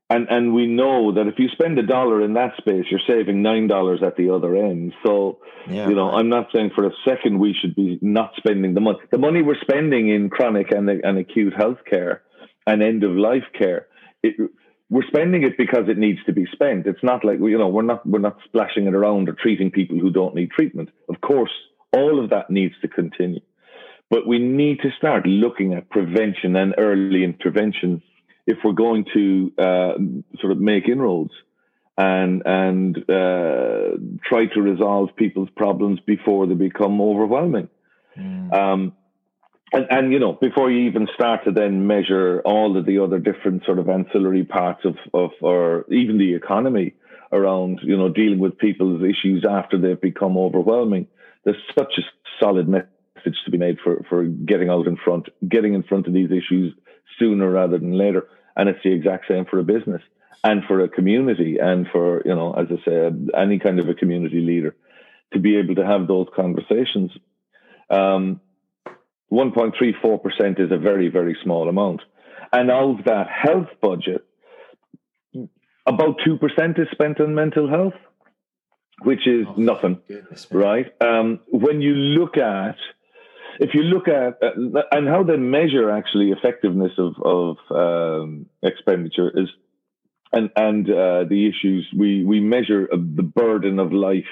and 0.09 0.27
and 0.29 0.53
we 0.53 0.67
know 0.67 1.13
that 1.13 1.27
if 1.27 1.35
you 1.37 1.47
spend 1.53 1.79
a 1.79 1.83
dollar 1.83 2.21
in 2.21 2.33
that 2.33 2.57
space, 2.57 2.85
you're 2.89 2.99
saving 3.07 3.41
nine 3.41 3.67
dollars 3.67 4.01
at 4.05 4.17
the 4.17 4.31
other 4.31 4.55
end. 4.55 4.93
So 5.05 5.39
Yeah, 5.69 5.87
you 5.87 5.95
know, 5.95 6.07
right. 6.07 6.19
I'm 6.19 6.27
not 6.29 6.47
saying 6.53 6.71
for 6.75 6.85
a 6.85 6.91
second 7.05 7.39
we 7.39 7.53
should 7.59 7.75
be 7.75 7.97
not 8.01 8.33
spending 8.35 8.73
the 8.73 8.81
money. 8.81 8.97
The 9.11 9.17
money 9.17 9.41
we're 9.41 9.61
spending 9.61 10.09
in 10.09 10.29
chronic 10.29 10.71
and, 10.71 10.89
and 10.89 11.17
acute 11.17 11.53
health 11.55 11.79
care 11.89 12.23
and 12.67 12.83
end 12.83 13.03
of 13.03 13.11
life 13.11 13.45
care, 13.57 13.87
it, 14.21 14.35
we're 14.91 15.07
spending 15.07 15.43
it 15.43 15.57
because 15.57 15.87
it 15.87 15.97
needs 15.97 16.19
to 16.25 16.33
be 16.33 16.45
spent. 16.51 16.85
It's 16.85 17.01
not 17.01 17.23
like 17.23 17.39
you 17.39 17.57
know 17.57 17.69
we're 17.69 17.81
not 17.81 18.05
we're 18.05 18.19
not 18.19 18.37
splashing 18.43 18.85
it 18.85 18.93
around 18.93 19.29
or 19.29 19.33
treating 19.33 19.71
people 19.71 19.97
who 19.97 20.11
don't 20.11 20.35
need 20.35 20.51
treatment. 20.51 20.89
Of 21.09 21.21
course, 21.21 21.51
all 21.93 22.21
of 22.21 22.29
that 22.31 22.49
needs 22.49 22.75
to 22.81 22.89
continue, 22.89 23.39
but 24.09 24.27
we 24.27 24.37
need 24.37 24.81
to 24.81 24.91
start 24.97 25.25
looking 25.25 25.73
at 25.73 25.89
prevention 25.89 26.57
and 26.57 26.75
early 26.77 27.23
intervention 27.23 28.03
if 28.45 28.57
we're 28.65 28.73
going 28.73 29.05
to 29.13 29.53
uh, 29.57 29.93
sort 30.41 30.51
of 30.51 30.59
make 30.59 30.89
inroads 30.89 31.31
and 31.97 32.43
and 32.45 32.97
uh, 33.09 33.97
try 34.25 34.45
to 34.53 34.61
resolve 34.61 35.15
people's 35.15 35.49
problems 35.55 36.01
before 36.05 36.47
they 36.47 36.53
become 36.53 36.99
overwhelming. 36.99 37.69
Mm. 38.17 38.53
Um, 38.53 38.93
and, 39.71 39.87
and 39.89 40.13
you 40.13 40.19
know, 40.19 40.33
before 40.33 40.69
you 40.69 40.89
even 40.89 41.07
start 41.13 41.45
to 41.45 41.51
then 41.51 41.87
measure 41.87 42.41
all 42.43 42.77
of 42.77 42.85
the 42.85 42.99
other 42.99 43.19
different 43.19 43.63
sort 43.65 43.79
of 43.79 43.89
ancillary 43.89 44.43
parts 44.43 44.83
of 44.85 44.97
of 45.13 45.31
or 45.41 45.85
even 45.89 46.17
the 46.17 46.33
economy 46.33 46.93
around 47.31 47.79
you 47.81 47.95
know 47.95 48.09
dealing 48.09 48.39
with 48.39 48.57
people's 48.57 49.01
issues 49.01 49.45
after 49.49 49.77
they've 49.77 50.01
become 50.01 50.37
overwhelming, 50.37 51.07
there's 51.45 51.61
such 51.77 51.93
a 51.97 52.01
solid 52.39 52.67
message 52.67 53.37
to 53.45 53.51
be 53.51 53.57
made 53.57 53.77
for 53.83 54.03
for 54.09 54.25
getting 54.25 54.69
out 54.69 54.87
in 54.87 54.97
front, 54.97 55.29
getting 55.47 55.73
in 55.73 55.83
front 55.83 56.07
of 56.07 56.13
these 56.13 56.31
issues 56.31 56.73
sooner 57.17 57.49
rather 57.49 57.77
than 57.77 57.93
later. 57.93 58.27
And 58.55 58.67
it's 58.67 58.83
the 58.83 58.91
exact 58.91 59.27
same 59.29 59.45
for 59.45 59.59
a 59.59 59.63
business 59.63 60.01
and 60.43 60.63
for 60.65 60.81
a 60.81 60.89
community 60.89 61.59
and 61.61 61.87
for 61.91 62.21
you 62.25 62.35
know, 62.35 62.53
as 62.53 62.67
I 62.69 62.83
said, 62.83 63.29
any 63.37 63.59
kind 63.59 63.79
of 63.79 63.87
a 63.87 63.93
community 63.93 64.41
leader 64.41 64.75
to 65.31 65.39
be 65.39 65.55
able 65.57 65.75
to 65.75 65.85
have 65.85 66.07
those 66.07 66.27
conversations. 66.35 67.11
Um, 67.89 68.41
1.34% 69.31 70.59
is 70.59 70.71
a 70.71 70.77
very, 70.77 71.09
very 71.09 71.37
small 71.43 71.69
amount. 71.69 72.01
And 72.51 72.69
of 72.69 73.05
that 73.05 73.27
health 73.29 73.69
budget, 73.81 74.25
about 75.85 76.17
2% 76.27 76.79
is 76.79 76.87
spent 76.91 77.19
on 77.21 77.33
mental 77.33 77.69
health, 77.69 77.93
which 79.03 79.25
is 79.25 79.45
Oh, 79.47 79.53
nothing, 79.57 80.01
Goodness 80.07 80.47
right? 80.51 80.87
Um, 81.01 81.39
when 81.47 81.81
you 81.81 81.93
look 81.93 82.37
at, 82.37 82.75
if 83.59 83.73
you 83.73 83.83
look 83.83 84.07
at, 84.07 84.37
uh, 84.43 84.81
and 84.91 85.07
how 85.07 85.23
they 85.23 85.37
measure 85.37 85.89
actually 85.89 86.31
effectiveness 86.31 86.91
of, 86.97 87.13
of 87.23 87.57
um, 87.71 88.47
expenditure 88.61 89.31
is, 89.33 89.49
and, 90.33 90.49
and 90.55 90.89
uh, 90.89 91.23
the 91.27 91.47
issues, 91.47 91.87
we, 91.97 92.23
we 92.23 92.39
measure 92.41 92.87
uh, 92.91 92.97
the 92.97 93.23
burden 93.23 93.79
of 93.79 93.91
life, 93.91 94.23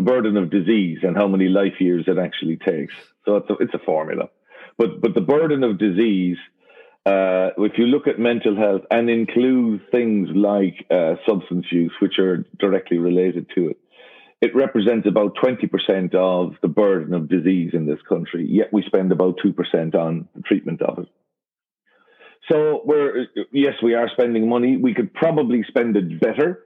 the 0.00 0.10
burden 0.10 0.38
of 0.38 0.48
disease 0.48 1.00
and 1.02 1.14
how 1.14 1.28
many 1.28 1.46
life 1.46 1.78
years 1.78 2.04
it 2.06 2.16
actually 2.16 2.56
takes. 2.56 2.94
So 3.26 3.36
it's 3.36 3.50
a, 3.50 3.54
it's 3.60 3.74
a 3.74 3.78
formula. 3.84 4.30
But, 4.78 5.02
but 5.02 5.14
the 5.14 5.20
burden 5.20 5.62
of 5.62 5.78
disease, 5.78 6.38
uh, 7.04 7.50
if 7.58 7.76
you 7.76 7.84
look 7.84 8.06
at 8.06 8.18
mental 8.18 8.56
health 8.56 8.82
and 8.90 9.10
include 9.10 9.82
things 9.90 10.30
like 10.34 10.86
uh, 10.90 11.16
substance 11.28 11.66
use, 11.70 11.92
which 12.00 12.18
are 12.18 12.46
directly 12.58 12.96
related 12.96 13.50
to 13.56 13.68
it, 13.68 13.78
it 14.40 14.56
represents 14.56 15.06
about 15.06 15.36
20% 15.36 16.14
of 16.14 16.54
the 16.62 16.68
burden 16.68 17.12
of 17.12 17.28
disease 17.28 17.72
in 17.74 17.84
this 17.84 18.00
country, 18.08 18.46
yet 18.48 18.72
we 18.72 18.82
spend 18.86 19.12
about 19.12 19.36
2% 19.44 19.94
on 19.94 20.28
the 20.34 20.40
treatment 20.40 20.80
of 20.80 21.00
it. 21.00 21.08
So 22.50 22.80
we're, 22.86 23.26
yes, 23.52 23.74
we 23.82 23.92
are 23.92 24.08
spending 24.14 24.48
money. 24.48 24.78
We 24.78 24.94
could 24.94 25.12
probably 25.12 25.62
spend 25.68 25.94
it 25.98 26.18
better 26.22 26.64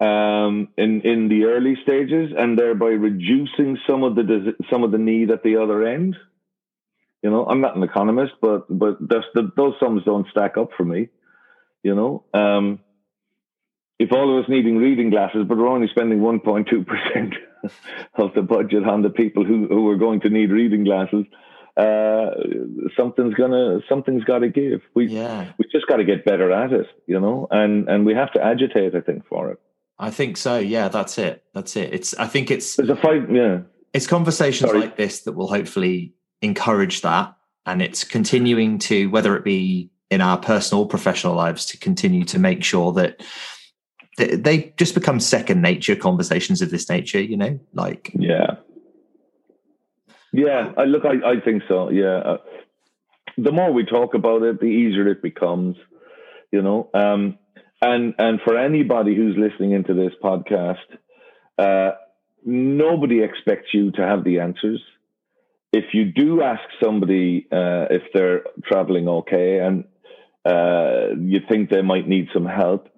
um, 0.00 0.68
in 0.78 1.02
in 1.02 1.28
the 1.28 1.44
early 1.44 1.76
stages, 1.82 2.32
and 2.36 2.58
thereby 2.58 2.88
reducing 2.88 3.78
some 3.86 4.02
of 4.02 4.14
the 4.14 4.54
some 4.70 4.82
of 4.82 4.92
the 4.92 4.98
need 4.98 5.30
at 5.30 5.42
the 5.42 5.56
other 5.56 5.86
end. 5.86 6.16
You 7.22 7.30
know, 7.30 7.44
I'm 7.44 7.60
not 7.60 7.76
an 7.76 7.82
economist, 7.82 8.32
but 8.40 8.66
but 8.70 8.96
that's 9.00 9.26
the, 9.34 9.50
those 9.56 9.74
sums 9.78 10.04
don't 10.04 10.26
stack 10.30 10.56
up 10.56 10.70
for 10.76 10.84
me. 10.84 11.08
You 11.82 11.94
know, 11.94 12.24
um, 12.32 12.80
if 13.98 14.10
all 14.12 14.38
of 14.38 14.42
us 14.42 14.48
needing 14.48 14.78
reading 14.78 15.10
glasses, 15.10 15.44
but 15.46 15.58
we're 15.58 15.68
only 15.68 15.88
spending 15.88 16.20
1.2 16.20 16.86
percent 16.86 17.34
of 18.14 18.32
the 18.34 18.42
budget 18.42 18.84
on 18.84 19.02
the 19.02 19.10
people 19.10 19.44
who 19.44 19.66
who 19.66 19.86
are 19.90 19.96
going 19.96 20.20
to 20.20 20.30
need 20.30 20.50
reading 20.50 20.84
glasses, 20.84 21.26
uh, 21.76 22.30
something's 22.96 23.34
gonna 23.34 23.80
something's 23.86 24.24
got 24.24 24.38
to 24.38 24.48
give. 24.48 24.80
We 24.94 25.08
Yeah, 25.08 25.52
we 25.58 25.66
just 25.70 25.86
got 25.88 25.96
to 25.96 26.04
get 26.04 26.24
better 26.24 26.50
at 26.50 26.72
it, 26.72 26.86
you 27.06 27.20
know, 27.20 27.48
and 27.50 27.86
and 27.86 28.06
we 28.06 28.14
have 28.14 28.32
to 28.32 28.42
agitate, 28.42 28.94
I 28.94 29.02
think, 29.02 29.26
for 29.26 29.50
it. 29.50 29.60
I 30.00 30.10
think 30.10 30.38
so. 30.38 30.58
Yeah, 30.58 30.88
that's 30.88 31.18
it. 31.18 31.44
That's 31.54 31.76
it. 31.76 31.92
It's. 31.92 32.14
I 32.14 32.26
think 32.26 32.50
it's 32.50 32.76
There's 32.76 32.88
a 32.88 32.96
fight, 32.96 33.30
yeah, 33.30 33.60
it's 33.92 34.06
conversations 34.06 34.70
Sorry. 34.70 34.80
like 34.80 34.96
this 34.96 35.22
that 35.22 35.32
will 35.32 35.48
hopefully 35.48 36.14
encourage 36.40 37.02
that, 37.02 37.36
and 37.66 37.82
it's 37.82 38.02
continuing 38.02 38.78
to 38.78 39.10
whether 39.10 39.36
it 39.36 39.44
be 39.44 39.90
in 40.10 40.22
our 40.22 40.38
personal 40.38 40.84
or 40.84 40.88
professional 40.88 41.34
lives 41.34 41.66
to 41.66 41.78
continue 41.78 42.24
to 42.24 42.38
make 42.38 42.64
sure 42.64 42.92
that 42.92 43.22
they, 44.16 44.36
they 44.36 44.74
just 44.78 44.94
become 44.94 45.20
second 45.20 45.60
nature 45.60 45.94
conversations 45.94 46.62
of 46.62 46.70
this 46.70 46.88
nature. 46.88 47.20
You 47.20 47.36
know, 47.36 47.60
like 47.74 48.10
yeah, 48.14 48.56
yeah. 50.32 50.72
I 50.78 50.84
look, 50.84 51.04
I, 51.04 51.32
I 51.32 51.40
think 51.40 51.62
so. 51.68 51.90
Yeah, 51.90 52.16
uh, 52.16 52.38
the 53.36 53.52
more 53.52 53.70
we 53.70 53.84
talk 53.84 54.14
about 54.14 54.42
it, 54.44 54.60
the 54.60 54.66
easier 54.66 55.08
it 55.08 55.20
becomes, 55.20 55.76
you 56.52 56.62
know. 56.62 56.88
Um, 56.94 57.38
and 57.82 58.14
and 58.18 58.40
for 58.44 58.56
anybody 58.56 59.14
who's 59.14 59.36
listening 59.38 59.72
into 59.72 59.94
this 59.94 60.12
podcast, 60.22 60.76
uh, 61.58 61.96
nobody 62.44 63.22
expects 63.22 63.68
you 63.72 63.90
to 63.92 64.02
have 64.02 64.24
the 64.24 64.40
answers. 64.40 64.82
If 65.72 65.94
you 65.94 66.06
do 66.06 66.42
ask 66.42 66.62
somebody 66.82 67.46
uh, 67.50 67.86
if 67.90 68.02
they're 68.12 68.42
traveling 68.64 69.08
okay 69.08 69.60
and 69.60 69.84
uh, 70.44 71.14
you 71.18 71.40
think 71.48 71.70
they 71.70 71.82
might 71.82 72.08
need 72.08 72.28
some 72.34 72.46
help, 72.46 72.88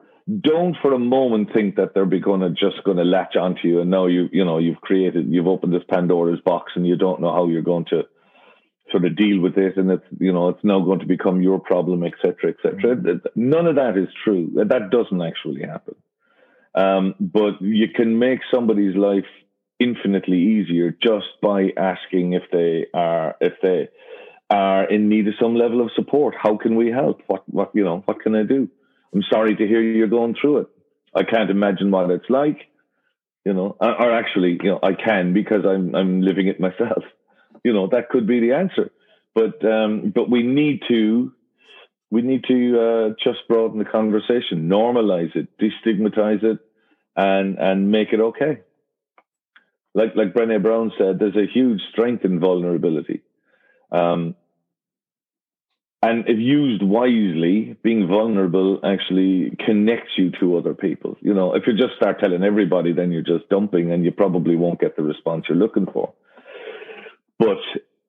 don't 0.40 0.76
for 0.80 0.94
a 0.94 0.98
moment 0.98 1.50
think 1.52 1.76
that 1.76 1.94
they're 1.94 2.06
going 2.06 2.40
to 2.40 2.50
just 2.50 2.82
going 2.84 2.96
to 2.96 3.04
latch 3.04 3.36
onto 3.36 3.66
you 3.68 3.80
and 3.80 3.90
now 3.90 4.06
you 4.06 4.28
you 4.32 4.44
know 4.44 4.58
you've 4.58 4.80
created 4.80 5.26
you've 5.28 5.48
opened 5.48 5.72
this 5.72 5.82
Pandora's 5.88 6.40
box 6.44 6.72
and 6.76 6.86
you 6.86 6.96
don't 6.96 7.20
know 7.20 7.32
how 7.32 7.48
you're 7.48 7.62
going 7.62 7.84
to 7.86 8.02
sort 8.92 9.04
of 9.04 9.16
deal 9.16 9.40
with 9.40 9.58
it 9.58 9.76
and 9.76 9.90
it's 9.90 10.04
you 10.18 10.32
know 10.32 10.48
it's 10.50 10.62
now 10.62 10.80
going 10.80 11.00
to 11.00 11.06
become 11.06 11.42
your 11.42 11.58
problem 11.58 12.04
etc 12.04 12.52
etc 12.52 13.20
none 13.34 13.66
of 13.66 13.76
that 13.76 13.96
is 13.96 14.08
true. 14.24 14.50
That 14.54 14.90
doesn't 14.90 15.22
actually 15.22 15.62
happen. 15.62 15.96
Um, 16.74 17.14
but 17.20 17.60
you 17.60 17.88
can 17.94 18.18
make 18.18 18.40
somebody's 18.52 18.96
life 18.96 19.26
infinitely 19.78 20.38
easier 20.38 20.90
just 20.90 21.26
by 21.42 21.70
asking 21.76 22.34
if 22.34 22.44
they 22.52 22.86
are 22.94 23.34
if 23.40 23.54
they 23.62 23.88
are 24.48 24.88
in 24.88 25.08
need 25.08 25.26
of 25.28 25.34
some 25.40 25.56
level 25.56 25.80
of 25.80 25.90
support. 25.96 26.34
How 26.38 26.56
can 26.56 26.76
we 26.76 26.90
help? 26.90 27.20
What 27.26 27.42
what 27.48 27.72
you 27.74 27.84
know 27.84 28.02
what 28.04 28.20
can 28.20 28.34
i 28.36 28.44
do? 28.44 28.68
I'm 29.14 29.22
sorry 29.30 29.56
to 29.56 29.66
hear 29.66 29.82
you're 29.82 30.06
going 30.06 30.36
through 30.40 30.58
it. 30.58 30.66
I 31.14 31.24
can't 31.24 31.50
imagine 31.50 31.90
what 31.90 32.10
it's 32.10 32.30
like 32.30 32.68
you 33.44 33.52
know 33.52 33.76
or 33.80 34.02
or 34.02 34.12
actually 34.12 34.58
you 34.62 34.70
know 34.70 34.80
i 34.82 34.92
can 34.92 35.32
because 35.32 35.64
i'm 35.66 35.94
i'm 35.94 36.20
living 36.22 36.46
it 36.46 36.60
myself 36.60 37.02
you 37.64 37.72
know 37.72 37.88
that 37.88 38.08
could 38.08 38.26
be 38.26 38.40
the 38.40 38.52
answer 38.52 38.90
but 39.34 39.64
um 39.64 40.12
but 40.14 40.30
we 40.30 40.42
need 40.42 40.82
to 40.88 41.32
we 42.10 42.20
need 42.20 42.44
to 42.44 42.78
uh, 42.78 43.14
just 43.24 43.38
broaden 43.48 43.78
the 43.78 43.84
conversation 43.84 44.68
normalize 44.68 45.34
it 45.34 45.48
destigmatize 45.58 46.42
it 46.42 46.58
and 47.16 47.58
and 47.58 47.90
make 47.90 48.12
it 48.12 48.20
okay 48.20 48.58
like 49.94 50.14
like 50.16 50.32
Brené 50.32 50.62
Brown 50.62 50.92
said, 50.98 51.18
there's 51.18 51.36
a 51.36 51.50
huge 51.52 51.80
strength 51.90 52.24
in 52.24 52.40
vulnerability. 52.40 53.22
Um, 53.90 54.34
and 56.04 56.24
if 56.26 56.38
used 56.38 56.82
wisely, 56.82 57.76
being 57.82 58.08
vulnerable 58.08 58.80
actually 58.84 59.56
connects 59.64 60.12
you 60.16 60.32
to 60.40 60.56
other 60.56 60.74
people. 60.74 61.16
You 61.20 61.32
know, 61.32 61.54
if 61.54 61.64
you 61.66 61.74
just 61.74 61.94
start 61.96 62.18
telling 62.18 62.42
everybody, 62.42 62.92
then 62.92 63.12
you're 63.12 63.22
just 63.22 63.48
dumping 63.50 63.92
and 63.92 64.04
you 64.04 64.10
probably 64.10 64.56
won't 64.56 64.80
get 64.80 64.96
the 64.96 65.02
response 65.02 65.44
you're 65.48 65.58
looking 65.58 65.86
for. 65.86 66.12
But 67.42 67.58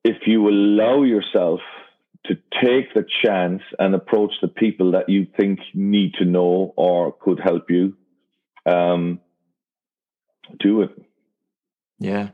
if 0.04 0.26
you 0.26 0.48
allow 0.48 1.02
yourself 1.02 1.60
to 2.26 2.36
take 2.62 2.94
the 2.94 3.04
chance 3.22 3.62
and 3.80 3.94
approach 3.94 4.32
the 4.40 4.48
people 4.48 4.92
that 4.92 5.08
you 5.08 5.26
think 5.36 5.58
need 5.74 6.14
to 6.14 6.24
know 6.24 6.72
or 6.76 7.12
could 7.12 7.40
help 7.40 7.68
you, 7.68 7.96
um, 8.64 9.20
do 10.60 10.82
it. 10.82 10.90
Yeah. 11.98 12.30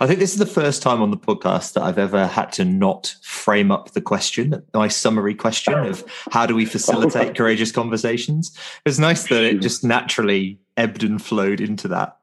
I 0.00 0.06
think 0.06 0.20
this 0.20 0.32
is 0.32 0.38
the 0.38 0.46
first 0.46 0.82
time 0.82 1.02
on 1.02 1.10
the 1.10 1.16
podcast 1.16 1.74
that 1.74 1.82
I've 1.82 1.98
ever 1.98 2.26
had 2.26 2.52
to 2.52 2.64
not 2.64 3.14
frame 3.22 3.70
up 3.70 3.90
the 3.90 4.00
question, 4.00 4.62
my 4.72 4.88
summary 4.88 5.34
question 5.34 5.74
of 5.74 6.04
how 6.30 6.46
do 6.46 6.54
we 6.54 6.64
facilitate 6.64 7.34
courageous 7.36 7.72
conversations. 7.72 8.56
It's 8.86 8.98
nice 8.98 9.24
that 9.24 9.42
it 9.42 9.60
just 9.60 9.84
naturally 9.84 10.60
ebbed 10.76 11.02
and 11.02 11.20
flowed 11.20 11.60
into 11.60 11.88
that. 11.88 12.16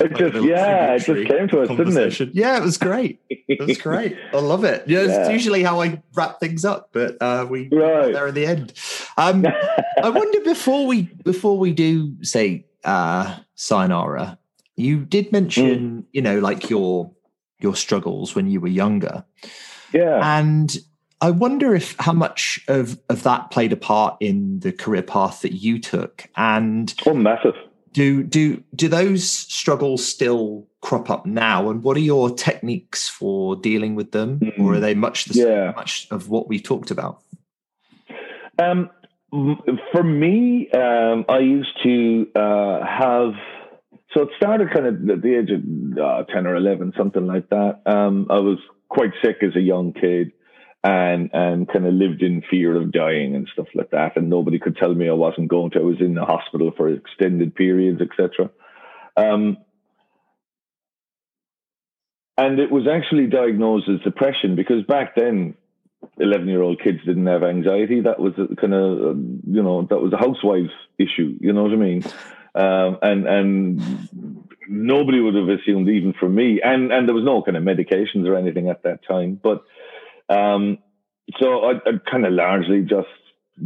It 0.00 0.12
Like 0.12 0.18
just, 0.32 0.44
yeah, 0.44 0.94
it 0.94 0.98
just 1.04 1.28
came 1.28 1.48
to 1.48 1.60
us, 1.62 1.68
didn't 1.68 1.96
it? 1.96 2.34
Yeah, 2.34 2.56
it 2.56 2.62
was 2.62 2.78
great. 2.78 3.20
It 3.28 3.66
was 3.66 3.78
great. 3.82 4.16
I 4.32 4.38
love 4.38 4.64
it. 4.64 4.84
Yeah, 4.86 5.00
it's 5.00 5.30
usually 5.30 5.62
how 5.62 5.80
I 5.80 6.02
wrap 6.14 6.40
things 6.40 6.64
up, 6.64 6.90
but 6.92 7.16
uh, 7.20 7.46
we 7.48 7.68
Right. 7.72 8.04
got 8.06 8.12
there 8.12 8.26
in 8.28 8.34
the 8.34 8.46
end. 8.46 8.72
Um, 9.16 9.46
I 10.02 10.08
wonder 10.10 10.40
before 10.40 10.86
we 10.86 11.02
before 11.24 11.58
we 11.58 11.72
do 11.72 12.14
say 12.22 12.66
uh, 12.84 13.38
sayonara, 13.54 14.38
you 14.76 15.04
did 15.04 15.32
mention 15.32 15.64
mm. 16.02 16.04
you 16.12 16.22
know 16.22 16.38
like 16.38 16.70
your 16.70 17.10
your 17.60 17.74
struggles 17.76 18.34
when 18.34 18.48
you 18.48 18.60
were 18.60 18.68
younger. 18.68 19.24
Yeah, 19.92 20.20
and 20.22 20.76
I 21.20 21.30
wonder 21.30 21.74
if 21.74 21.96
how 21.98 22.12
much 22.12 22.60
of 22.68 22.98
of 23.08 23.22
that 23.22 23.50
played 23.50 23.72
a 23.72 23.76
part 23.76 24.16
in 24.20 24.60
the 24.60 24.72
career 24.72 25.02
path 25.02 25.42
that 25.42 25.52
you 25.52 25.80
took, 25.80 26.28
and 26.36 26.92
oh, 27.06 27.14
massive. 27.14 27.54
Do 27.94 28.24
do 28.24 28.62
do 28.74 28.88
those 28.88 29.30
struggles 29.30 30.04
still 30.06 30.66
crop 30.80 31.10
up 31.10 31.26
now? 31.26 31.70
And 31.70 31.82
what 31.84 31.96
are 31.96 32.00
your 32.00 32.28
techniques 32.28 33.08
for 33.08 33.54
dealing 33.54 33.94
with 33.94 34.10
them, 34.10 34.40
mm. 34.40 34.58
or 34.58 34.74
are 34.74 34.80
they 34.80 34.94
much 34.94 35.26
the 35.26 35.38
yeah. 35.38 35.44
same, 35.44 35.76
much 35.76 36.08
of 36.10 36.28
what 36.28 36.48
we 36.48 36.58
talked 36.60 36.90
about? 36.90 37.22
Um, 38.60 38.90
for 39.92 40.02
me, 40.02 40.68
um, 40.72 41.24
I 41.28 41.38
used 41.38 41.76
to 41.84 42.26
uh, 42.34 42.84
have. 42.84 43.34
So 44.12 44.22
it 44.22 44.28
started 44.36 44.72
kind 44.72 44.86
of 44.86 44.94
at 45.08 45.22
the 45.22 45.38
age 45.38 45.50
of 45.50 45.62
uh, 45.98 46.24
ten 46.32 46.48
or 46.48 46.56
eleven, 46.56 46.92
something 46.98 47.26
like 47.28 47.48
that. 47.50 47.80
Um, 47.86 48.26
I 48.28 48.40
was 48.40 48.58
quite 48.88 49.12
sick 49.24 49.36
as 49.42 49.54
a 49.54 49.60
young 49.60 49.92
kid, 49.92 50.32
and 50.84 51.30
and 51.32 51.66
kind 51.66 51.86
of 51.86 51.94
lived 51.94 52.22
in 52.22 52.42
fear 52.50 52.76
of 52.76 52.92
dying 52.92 53.34
and 53.34 53.48
stuff 53.52 53.68
like 53.74 53.90
that. 53.90 54.16
And 54.16 54.28
nobody 54.28 54.58
could 54.58 54.76
tell 54.76 54.94
me 54.94 55.08
I 55.08 55.12
wasn't 55.12 55.48
going 55.48 55.70
to. 55.72 55.80
I 55.80 55.82
was 55.82 56.00
in 56.00 56.14
the 56.14 56.24
hospital 56.24 56.72
for 56.76 56.88
extended 56.88 57.54
periods, 57.54 58.02
etc. 58.02 58.50
Um, 59.16 59.56
and 62.36 62.58
it 62.58 62.70
was 62.70 62.86
actually 62.86 63.28
diagnosed 63.28 63.88
as 63.88 64.00
depression 64.00 64.56
because 64.56 64.84
back 64.84 65.14
then 65.16 65.54
11 66.18 66.48
year 66.48 66.62
old 66.62 66.82
kids 66.82 66.98
didn't 67.06 67.26
have 67.26 67.42
anxiety. 67.42 68.00
That 68.00 68.20
was 68.20 68.34
kind 68.60 68.74
of, 68.74 69.16
you 69.46 69.62
know, 69.62 69.86
that 69.88 70.00
was 70.00 70.12
a 70.12 70.16
housewife's 70.16 70.74
issue. 70.98 71.36
You 71.40 71.52
know 71.52 71.62
what 71.62 71.72
I 71.72 71.76
mean? 71.76 72.04
Um, 72.54 72.98
and, 73.02 73.26
and 73.26 74.08
nobody 74.68 75.20
would 75.20 75.34
have 75.34 75.48
assumed 75.48 75.88
even 75.88 76.14
for 76.18 76.28
me, 76.28 76.60
and, 76.62 76.92
and 76.92 77.08
there 77.08 77.14
was 77.14 77.24
no 77.24 77.42
kind 77.42 77.56
of 77.56 77.64
medications 77.64 78.28
or 78.28 78.36
anything 78.36 78.68
at 78.68 78.84
that 78.84 79.00
time. 79.06 79.40
But, 79.42 79.64
um, 80.28 80.78
so 81.38 81.64
I, 81.64 81.72
I 81.86 82.10
kind 82.10 82.26
of 82.26 82.32
largely 82.32 82.82
just 82.82 83.08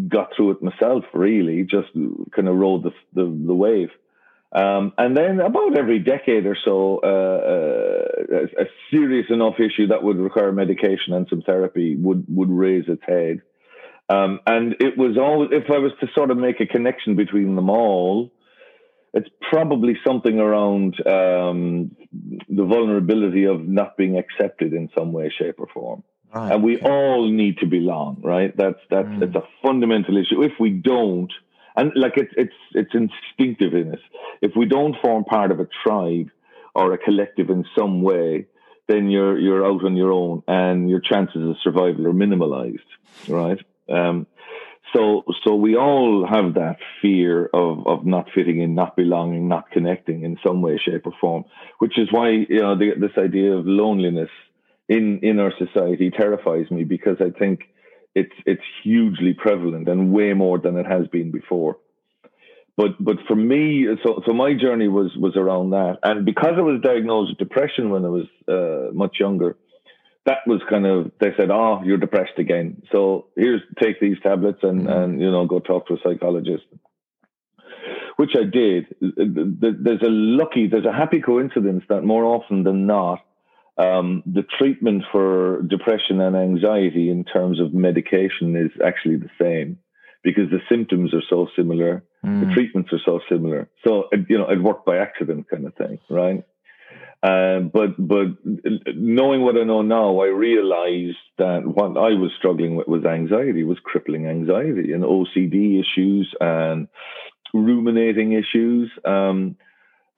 got 0.09 0.31
through 0.37 0.53
it 0.53 0.63
myself, 0.63 1.05
really, 1.15 1.63
just 1.65 1.89
kind 2.35 2.49
of 2.49 2.57
rode 2.57 2.85
the, 2.85 2.93
the, 3.15 3.25
the 3.25 3.55
wave. 3.55 3.89
Um, 4.51 4.93
and 4.97 5.17
then 5.17 5.41
about 5.41 5.77
every 5.77 5.99
decade 5.99 6.47
or 6.47 6.57
so, 6.65 7.01
uh, 7.03 7.07
uh, 7.07 8.39
a, 8.39 8.63
a, 8.63 8.67
serious 8.91 9.27
enough 9.29 9.55
issue 9.59 9.89
that 9.89 10.03
would 10.03 10.17
require 10.17 10.53
medication 10.53 11.13
and 11.13 11.27
some 11.29 11.43
therapy 11.43 11.97
would, 11.97 12.25
would 12.29 12.49
raise 12.51 12.85
its 12.89 13.03
head. 13.07 13.43
Um, 14.09 14.41
and 14.47 14.75
it 14.81 14.97
was 14.97 15.19
always, 15.19 15.51
if 15.53 15.71
I 15.71 15.79
was 15.79 15.93
to 16.01 16.07
sort 16.15 16.31
of 16.31 16.39
make 16.39 16.61
a 16.61 16.67
connection 16.67 17.15
between 17.15 17.57
them 17.57 17.69
all, 17.69 18.33
it's 19.13 19.29
probably 19.51 19.99
something 20.07 20.39
around 20.39 20.95
um, 21.07 21.95
the 22.49 22.65
vulnerability 22.65 23.45
of 23.45 23.67
not 23.67 23.99
being 23.99 24.17
accepted 24.17 24.73
in 24.73 24.89
some 24.97 25.13
way, 25.13 25.31
shape, 25.37 25.57
or 25.59 25.67
form. 25.73 26.05
Right, 26.35 26.53
and 26.53 26.63
we 26.63 26.79
all 26.81 27.31
need 27.31 27.59
to 27.59 27.67
belong, 27.67 28.21
right? 28.23 28.55
That's 28.57 28.79
that's 28.91 29.09
mm. 29.09 29.23
it's 29.23 29.35
a 29.35 29.45
fundamental 29.63 30.17
issue. 30.17 30.43
If 30.43 30.53
we 30.61 30.71
don't, 30.71 31.33
and 31.75 31.91
like 31.95 32.13
it's 32.17 32.33
it's 32.37 32.55
it's 32.73 32.95
instinctive 32.95 33.73
in 33.75 33.95
us. 33.95 34.01
If 34.43 34.53
we 34.55 34.67
don't 34.67 34.97
form 35.01 35.25
part 35.25 35.51
of 35.51 35.61
a 35.61 35.69
tribe 35.85 36.31
or 36.75 36.93
a 36.93 36.99
collective 36.99 37.49
in 37.49 37.65
some 37.77 38.03
way, 38.03 38.47
then 38.89 39.09
you're 39.09 39.39
you're 39.39 39.65
out 39.65 39.85
on 39.85 39.97
your 39.97 40.13
own, 40.13 40.43
and 40.47 40.91
your 40.91 41.01
chances 41.01 41.49
of 41.49 41.57
survival 41.63 42.07
are 42.07 42.13
minimalized, 42.13 42.79
right? 43.27 43.59
Um, 43.89 44.27
so 44.95 45.25
so 45.45 45.55
we 45.55 45.77
all 45.77 46.27
have 46.29 46.55
that 46.55 46.77
fear 47.03 47.47
of 47.47 47.87
of 47.87 48.07
not 48.07 48.29
fitting 48.35 48.61
in, 48.61 48.75
not 48.75 48.97
belonging, 48.97 49.49
not 49.49 49.71
connecting 49.71 50.25
in 50.25 50.39
some 50.45 50.63
way, 50.63 50.79
shape, 50.79 51.07
or 51.07 51.13
form. 51.21 51.45
Which 51.79 51.99
is 51.99 52.09
why 52.11 52.31
you 52.31 52.61
know 52.61 52.77
the, 52.77 52.93
this 52.99 53.17
idea 53.17 53.53
of 53.53 53.67
loneliness 53.67 54.31
in 54.89 55.21
in 55.23 55.39
our 55.39 55.53
society 55.59 56.11
terrifies 56.11 56.71
me 56.71 56.85
because 56.85 57.17
I 57.21 57.31
think 57.39 57.61
it's 58.15 58.33
it's 58.47 58.63
hugely 58.83 59.35
prevalent 59.35 59.89
and 59.89 60.13
way 60.13 60.33
more 60.33 60.59
than 60.59 60.77
it 60.77 60.87
has 60.87 61.07
been 61.09 61.31
before. 61.31 61.79
But 62.77 62.93
but 63.01 63.17
for 63.27 63.37
me, 63.37 63.87
so 64.05 64.23
so 64.27 64.33
my 64.33 64.55
journey 64.55 64.89
was 64.89 65.11
was 65.17 65.37
around 65.37 65.71
that, 65.71 65.99
and 66.03 66.25
because 66.25 66.55
I 66.57 66.61
was 66.63 66.81
diagnosed 66.81 67.33
with 67.33 67.39
depression 67.39 67.91
when 67.91 68.05
I 68.05 68.09
was 68.09 68.27
uh, 68.49 68.95
much 68.95 69.17
younger, 69.19 69.57
that 70.27 70.39
was 70.47 70.61
kind 70.71 70.87
of 70.87 71.11
they 71.21 71.33
said, 71.37 71.51
"Oh, 71.51 71.83
you're 71.85 71.99
depressed 71.99 72.39
again. 72.39 72.83
So 72.93 73.27
here's 73.37 73.63
take 73.83 74.01
these 74.01 74.17
tablets 74.23 74.61
and 74.63 74.83
mm-hmm. 74.83 74.91
and 74.91 75.21
you 75.21 75.31
know 75.31 75.47
go 75.47 75.59
talk 75.59 75.89
to 75.89 75.95
a 75.95 75.99
psychologist." 76.05 76.65
Which 78.17 78.35
I 78.35 78.43
did. 78.43 78.87
There's 79.01 80.03
a 80.03 80.11
lucky, 80.11 80.67
there's 80.67 80.85
a 80.85 80.93
happy 80.93 81.21
coincidence 81.21 81.85
that 81.89 82.03
more 82.03 82.25
often 82.25 82.65
than 82.65 82.85
not, 82.85 83.21
um, 83.79 84.23
the 84.27 84.43
treatment 84.59 85.05
for 85.13 85.63
depression 85.63 86.21
and 86.21 86.37
anxiety 86.37 87.11
in 87.11 87.25
terms 87.25 87.61
of 87.61 87.73
medication 87.73 88.57
is 88.57 88.71
actually 88.85 89.17
the 89.17 89.31
same 89.41 89.79
because 90.25 90.51
the 90.51 90.61
symptoms 90.69 91.15
are 91.15 91.23
so 91.31 91.47
similar, 91.57 92.05
mm. 92.25 92.47
the 92.47 92.53
treatments 92.53 92.93
are 92.93 93.01
so 93.05 93.21
similar. 93.29 93.69
So 93.87 94.09
you 94.29 94.39
know, 94.39 94.51
it 94.51 94.61
worked 94.61 94.85
by 94.85 94.99
accident, 94.99 95.49
kind 95.49 95.65
of 95.65 95.75
thing, 95.75 95.99
right? 96.11 96.45
Um, 97.23 97.71
but 97.73 97.97
but 97.99 98.27
knowing 98.95 99.43
what 99.43 99.57
I 99.57 99.65
know 99.65 99.83
now, 99.83 100.21
I 100.21 100.27
realized 100.27 101.17
that 101.39 101.63
what 101.65 101.97
I 101.97 102.15
was 102.15 102.31
struggling 102.39 102.77
with 102.77 102.87
was 102.87 103.05
anxiety, 103.05 103.65
was 103.65 103.79
crippling 103.83 104.27
anxiety 104.27 104.93
and 104.93 105.03
OCD 105.03 105.81
issues 105.81 106.33
and 106.41 106.89
ruminating 107.53 108.33
issues. 108.33 108.91
Um, 109.05 109.57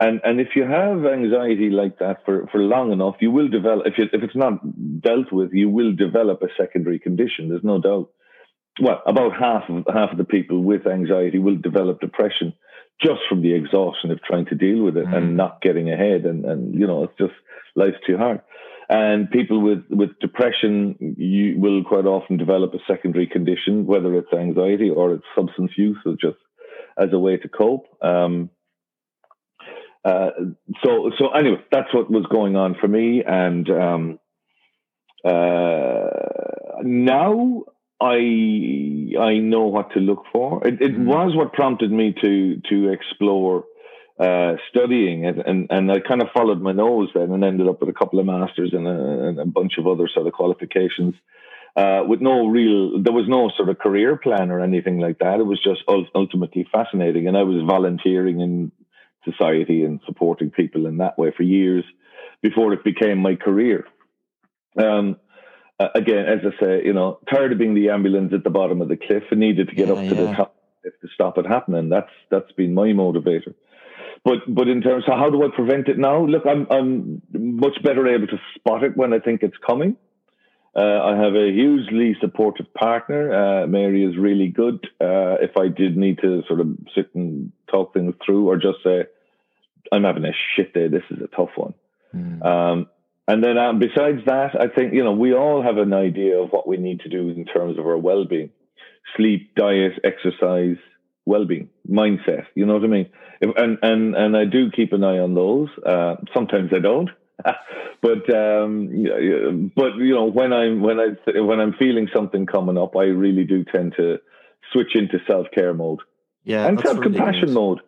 and 0.00 0.20
and 0.24 0.40
if 0.40 0.48
you 0.56 0.62
have 0.62 1.04
anxiety 1.04 1.68
like 1.68 1.98
that 1.98 2.24
for, 2.24 2.48
for 2.50 2.58
long 2.58 2.92
enough, 2.92 3.16
you 3.20 3.30
will 3.30 3.48
develop. 3.48 3.86
If 3.86 3.98
you, 3.98 4.04
if 4.12 4.22
it's 4.22 4.36
not 4.36 4.54
dealt 5.00 5.30
with, 5.30 5.50
you 5.52 5.68
will 5.68 5.94
develop 5.94 6.42
a 6.42 6.48
secondary 6.58 6.98
condition. 6.98 7.48
There's 7.48 7.64
no 7.64 7.80
doubt. 7.80 8.08
Well, 8.80 9.02
about 9.06 9.32
half 9.38 9.64
of 9.68 9.84
half 9.92 10.12
of 10.12 10.18
the 10.18 10.24
people 10.24 10.62
with 10.62 10.86
anxiety 10.86 11.38
will 11.38 11.56
develop 11.56 12.00
depression 12.00 12.54
just 13.02 13.20
from 13.28 13.42
the 13.42 13.54
exhaustion 13.54 14.10
of 14.10 14.22
trying 14.22 14.46
to 14.46 14.54
deal 14.54 14.82
with 14.82 14.96
it 14.96 15.06
mm. 15.06 15.16
and 15.16 15.36
not 15.36 15.60
getting 15.60 15.90
ahead. 15.90 16.24
And 16.24 16.46
and 16.46 16.74
you 16.74 16.86
know, 16.86 17.04
it's 17.04 17.18
just 17.18 17.34
life's 17.76 18.00
too 18.06 18.16
hard. 18.16 18.40
And 18.88 19.30
people 19.30 19.62
with, 19.62 19.84
with 19.88 20.18
depression, 20.18 21.14
you 21.16 21.60
will 21.60 21.84
quite 21.84 22.06
often 22.06 22.38
develop 22.38 22.74
a 22.74 22.78
secondary 22.88 23.28
condition, 23.28 23.86
whether 23.86 24.16
it's 24.16 24.32
anxiety 24.32 24.90
or 24.90 25.14
it's 25.14 25.24
substance 25.36 25.70
use, 25.76 25.98
or 26.04 26.14
just 26.20 26.38
as 26.98 27.10
a 27.12 27.18
way 27.18 27.36
to 27.36 27.48
cope. 27.48 27.86
Um, 28.02 28.50
uh, 30.04 30.30
so 30.82 31.10
so 31.18 31.30
anyway, 31.30 31.62
that's 31.70 31.92
what 31.92 32.10
was 32.10 32.26
going 32.30 32.56
on 32.56 32.74
for 32.80 32.88
me, 32.88 33.22
and 33.26 33.68
um, 33.70 34.18
uh, 35.24 36.80
now 36.82 37.64
I 38.00 38.16
I 39.20 39.38
know 39.38 39.66
what 39.66 39.92
to 39.92 40.00
look 40.00 40.24
for. 40.32 40.66
It, 40.66 40.80
it 40.80 40.96
mm. 40.96 41.04
was 41.04 41.36
what 41.36 41.52
prompted 41.52 41.92
me 41.92 42.14
to 42.22 42.60
to 42.70 42.92
explore 42.92 43.64
uh, 44.18 44.54
studying 44.70 45.24
it, 45.24 45.36
and 45.46 45.66
and 45.70 45.92
I 45.92 46.00
kind 46.00 46.22
of 46.22 46.28
followed 46.32 46.62
my 46.62 46.72
nose 46.72 47.10
then, 47.14 47.30
and 47.30 47.44
ended 47.44 47.68
up 47.68 47.80
with 47.80 47.90
a 47.90 47.98
couple 47.98 48.18
of 48.18 48.26
masters 48.26 48.70
and 48.72 48.86
a, 48.86 49.28
and 49.28 49.38
a 49.38 49.44
bunch 49.44 49.74
of 49.76 49.86
other 49.86 50.08
sort 50.12 50.26
of 50.26 50.32
qualifications. 50.32 51.14
Uh, 51.76 52.02
with 52.06 52.20
no 52.20 52.46
real, 52.46 53.00
there 53.00 53.12
was 53.12 53.28
no 53.28 53.50
sort 53.56 53.68
of 53.68 53.78
career 53.78 54.16
plan 54.16 54.50
or 54.50 54.60
anything 54.60 54.98
like 54.98 55.18
that. 55.20 55.38
It 55.38 55.46
was 55.46 55.62
just 55.62 55.82
ultimately 56.14 56.66
fascinating, 56.72 57.28
and 57.28 57.36
I 57.36 57.42
was 57.42 57.62
volunteering 57.66 58.40
in 58.40 58.72
society 59.24 59.84
and 59.84 60.00
supporting 60.06 60.50
people 60.50 60.86
in 60.86 60.98
that 60.98 61.18
way 61.18 61.32
for 61.36 61.42
years 61.42 61.84
before 62.42 62.72
it 62.72 62.84
became 62.84 63.18
my 63.18 63.34
career. 63.34 63.86
Um, 64.76 65.16
again, 65.94 66.26
as 66.26 66.40
I 66.44 66.64
say, 66.64 66.82
you 66.84 66.92
know, 66.92 67.18
tired 67.32 67.52
of 67.52 67.58
being 67.58 67.74
the 67.74 67.90
ambulance 67.90 68.32
at 68.34 68.44
the 68.44 68.50
bottom 68.50 68.80
of 68.82 68.88
the 68.88 68.96
cliff 68.96 69.24
and 69.30 69.40
needed 69.40 69.68
to 69.68 69.74
get 69.74 69.88
yeah, 69.88 69.94
up 69.94 69.98
to 69.98 70.14
yeah. 70.14 70.14
the 70.14 70.32
top 70.34 70.56
to 70.82 71.08
stop 71.14 71.36
it 71.38 71.46
happening. 71.46 71.88
That's 71.88 72.10
that's 72.30 72.52
been 72.52 72.74
my 72.74 72.88
motivator. 72.88 73.54
But 74.24 74.38
but 74.48 74.68
in 74.68 74.82
terms 74.82 75.04
of 75.06 75.18
how 75.18 75.30
do 75.30 75.42
I 75.44 75.48
prevent 75.54 75.88
it 75.88 75.98
now? 75.98 76.24
Look, 76.24 76.44
I'm 76.46 76.66
I'm 76.70 77.22
much 77.32 77.82
better 77.82 78.06
able 78.06 78.26
to 78.28 78.38
spot 78.56 78.84
it 78.84 78.96
when 78.96 79.12
I 79.12 79.18
think 79.18 79.42
it's 79.42 79.56
coming. 79.66 79.96
Uh, 80.74 81.02
I 81.02 81.16
have 81.16 81.34
a 81.34 81.52
hugely 81.52 82.16
supportive 82.20 82.72
partner. 82.74 83.32
Uh, 83.32 83.66
Mary 83.66 84.04
is 84.04 84.16
really 84.16 84.48
good. 84.48 84.86
Uh, 85.00 85.34
if 85.40 85.56
I 85.56 85.66
did 85.66 85.96
need 85.96 86.18
to 86.22 86.42
sort 86.46 86.60
of 86.60 86.68
sit 86.94 87.10
and 87.14 87.50
talk 87.68 87.92
things 87.92 88.14
through, 88.24 88.48
or 88.48 88.56
just 88.56 88.78
say, 88.84 89.06
"I'm 89.90 90.04
having 90.04 90.24
a 90.24 90.32
shit 90.54 90.72
day. 90.72 90.86
This 90.86 91.02
is 91.10 91.18
a 91.22 91.36
tough 91.36 91.50
one." 91.56 91.74
Mm. 92.14 92.46
Um, 92.46 92.86
and 93.26 93.42
then, 93.42 93.58
um, 93.58 93.80
besides 93.80 94.24
that, 94.26 94.60
I 94.60 94.68
think 94.68 94.94
you 94.94 95.02
know 95.02 95.12
we 95.12 95.34
all 95.34 95.60
have 95.60 95.76
an 95.76 95.92
idea 95.92 96.38
of 96.38 96.50
what 96.50 96.68
we 96.68 96.76
need 96.76 97.00
to 97.00 97.08
do 97.08 97.28
in 97.30 97.44
terms 97.46 97.76
of 97.76 97.84
our 97.86 97.98
well-being: 97.98 98.50
sleep, 99.16 99.56
diet, 99.56 99.94
exercise, 100.04 100.76
well-being, 101.26 101.68
mindset. 101.88 102.46
You 102.54 102.66
know 102.66 102.74
what 102.74 102.84
I 102.84 102.88
mean? 102.88 103.10
If, 103.40 103.56
and 103.56 103.78
and 103.82 104.14
and 104.14 104.36
I 104.36 104.44
do 104.44 104.70
keep 104.70 104.92
an 104.92 105.02
eye 105.02 105.18
on 105.18 105.34
those. 105.34 105.68
Uh, 105.84 106.16
sometimes 106.32 106.70
I 106.72 106.78
don't. 106.78 107.10
but 108.02 108.34
um, 108.34 109.70
but 109.76 109.96
you 109.96 110.14
know 110.14 110.24
when 110.30 110.52
I'm 110.52 110.80
when 110.80 110.98
I 111.00 111.08
when 111.40 111.60
I'm 111.60 111.72
feeling 111.74 112.08
something 112.14 112.46
coming 112.46 112.78
up, 112.78 112.96
I 112.96 113.04
really 113.04 113.44
do 113.44 113.64
tend 113.64 113.94
to 113.96 114.18
switch 114.72 114.94
into 114.94 115.18
self 115.26 115.46
care 115.54 115.74
mode 115.74 116.00
Yeah, 116.44 116.66
and 116.66 116.78
self 116.80 117.00
compassion 117.00 117.42
really 117.42 117.54
mode. 117.54 117.80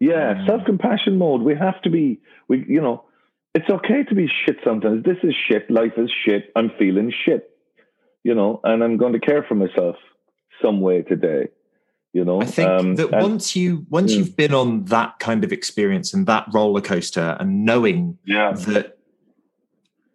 Yeah, 0.00 0.34
Mm. 0.34 0.46
self 0.46 0.64
compassion 0.64 1.18
mode. 1.18 1.42
We 1.42 1.54
have 1.56 1.80
to 1.82 1.90
be. 1.90 2.20
We, 2.48 2.64
you 2.68 2.80
know, 2.80 3.04
it's 3.54 3.68
okay 3.68 4.04
to 4.04 4.14
be 4.14 4.28
shit 4.46 4.56
sometimes. 4.64 5.04
This 5.04 5.18
is 5.22 5.34
shit. 5.48 5.70
Life 5.70 5.94
is 5.96 6.10
shit. 6.24 6.50
I'm 6.56 6.70
feeling 6.78 7.12
shit. 7.24 7.50
You 8.24 8.34
know, 8.34 8.60
and 8.64 8.82
I'm 8.84 8.96
going 8.96 9.12
to 9.14 9.20
care 9.20 9.42
for 9.48 9.54
myself 9.54 9.96
some 10.62 10.80
way 10.80 11.02
today. 11.02 11.48
You 12.12 12.24
know, 12.24 12.40
I 12.40 12.44
think 12.46 12.68
Um, 12.70 12.94
that 12.96 13.12
and- 13.12 13.22
once 13.22 13.54
you 13.56 13.86
once 13.90 14.12
Yeah. 14.12 14.18
you've 14.18 14.36
been 14.36 14.54
on 14.54 14.84
that 14.86 15.18
kind 15.18 15.44
of 15.44 15.52
experience 15.52 16.14
and 16.14 16.26
that 16.26 16.46
roller 16.54 16.80
coaster 16.80 17.36
and 17.40 17.64
knowing 17.64 18.18
yeah, 18.24 18.52
that 18.52 18.97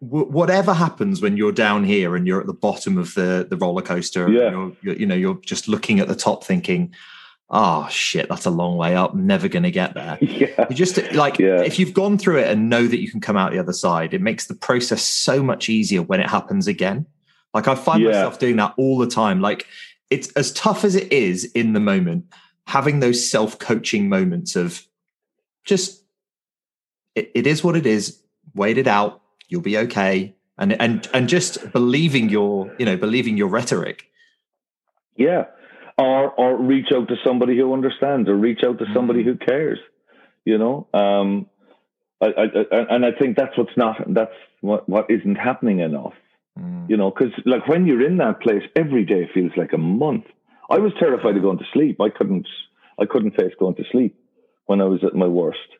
w- 0.08 0.26
whatever 0.26 0.72
happens 0.74 1.20
when 1.22 1.36
you're 1.36 1.52
down 1.52 1.84
here 1.84 2.16
and 2.16 2.26
you're 2.26 2.40
at 2.40 2.46
the 2.46 2.52
bottom 2.52 2.98
of 2.98 3.14
the 3.14 3.46
the 3.48 3.56
roller 3.56 3.82
coaster, 3.82 4.26
and 4.26 4.34
Yeah. 4.34 4.50
you're, 4.50 4.72
you're, 4.82 4.96
you 4.96 5.06
know, 5.06 5.14
you're 5.14 5.40
just 5.44 5.68
looking 5.68 6.00
at 6.00 6.08
the 6.08 6.14
top, 6.14 6.44
thinking, 6.44 6.94
"Oh 7.50 7.86
shit, 7.90 8.28
that's 8.28 8.46
a 8.46 8.50
long 8.50 8.76
way 8.76 8.94
up. 8.94 9.14
Never 9.14 9.48
going 9.48 9.62
to 9.64 9.70
get 9.70 9.94
there." 9.94 10.18
yeah, 10.22 10.66
You 10.68 10.76
just 10.76 10.98
like 11.12 11.38
Yeah. 11.38 11.60
if 11.62 11.78
you've 11.78 11.94
gone 11.94 12.18
through 12.18 12.38
it 12.38 12.48
and 12.50 12.68
know 12.70 12.86
that 12.86 13.00
you 13.00 13.10
can 13.10 13.20
come 13.20 13.36
out 13.36 13.52
the 13.52 13.58
other 13.58 13.72
side, 13.72 14.14
it 14.14 14.20
makes 14.20 14.46
the 14.46 14.54
process 14.54 15.02
so 15.02 15.42
much 15.42 15.68
easier 15.68 16.02
when 16.02 16.20
it 16.20 16.28
happens 16.28 16.66
again. 16.66 17.06
Like 17.52 17.68
I 17.68 17.74
find 17.74 18.02
Yeah. 18.02 18.08
myself 18.10 18.38
doing 18.38 18.56
that 18.56 18.74
all 18.76 18.98
the 18.98 19.06
time. 19.06 19.40
Like 19.40 19.66
it's 20.10 20.28
as 20.32 20.52
tough 20.52 20.84
as 20.84 20.94
it 20.94 21.12
is 21.12 21.44
in 21.54 21.72
the 21.72 21.80
moment, 21.80 22.26
having 22.66 23.00
those 23.00 23.28
self-coaching 23.30 24.08
moments 24.08 24.56
of 24.56 24.86
just 25.64 26.02
it, 27.14 27.30
it 27.34 27.46
is 27.46 27.62
what 27.62 27.76
it 27.76 27.86
is, 27.86 28.20
wait 28.54 28.76
it 28.76 28.86
out, 28.88 29.22
you'll 29.54 29.62
be 29.74 29.78
okay. 29.86 30.34
And 30.58 30.72
and 30.80 31.08
and 31.14 31.28
just 31.28 31.72
believing 31.72 32.28
your, 32.28 32.74
you 32.78 32.86
know, 32.86 32.96
believing 32.96 33.36
your 33.36 33.48
rhetoric. 33.48 33.98
yeah. 35.16 35.44
Or 35.96 36.30
or 36.32 36.56
reach 36.60 36.88
out 36.92 37.06
to 37.08 37.16
somebody 37.24 37.56
who 37.56 37.72
understands, 37.72 38.28
or 38.28 38.34
reach 38.34 38.62
out 38.66 38.78
to 38.80 38.86
somebody 38.92 39.20
Mm. 39.22 39.26
who 39.26 39.36
cares. 39.36 39.78
You 40.44 40.58
know, 40.58 40.88
um, 40.92 41.46
I, 42.20 42.26
I, 42.26 42.44
I, 42.76 42.94
and 42.94 43.06
I 43.06 43.12
think 43.18 43.36
that's 43.36 43.56
what's 43.56 43.76
not. 43.76 43.96
That's 44.12 44.38
what 44.60 44.88
what 44.88 45.04
isn't 45.08 45.36
happening 45.36 45.78
enough. 45.80 46.14
Mm. 46.58 46.88
you 46.90 46.96
know 46.96 47.10
because 47.10 47.32
like 47.52 47.66
when 47.66 47.84
you're 47.86 48.06
in 48.10 48.16
that 48.18 48.40
place 48.40 48.62
every 48.76 49.04
day 49.04 49.22
feels 49.34 49.50
like 49.56 49.72
a 49.72 49.82
month 50.04 50.26
i 50.70 50.78
was 50.78 50.92
terrified 51.00 51.34
of 51.36 51.42
going 51.42 51.58
to 51.58 51.64
sleep 51.72 51.96
i 52.00 52.08
couldn't 52.16 52.46
i 53.02 53.04
couldn't 53.12 53.32
face 53.40 53.52
going 53.58 53.74
to 53.74 53.82
sleep 53.90 54.12
when 54.66 54.80
i 54.80 54.84
was 54.84 55.00
at 55.08 55.14
my 55.24 55.26
worst 55.26 55.70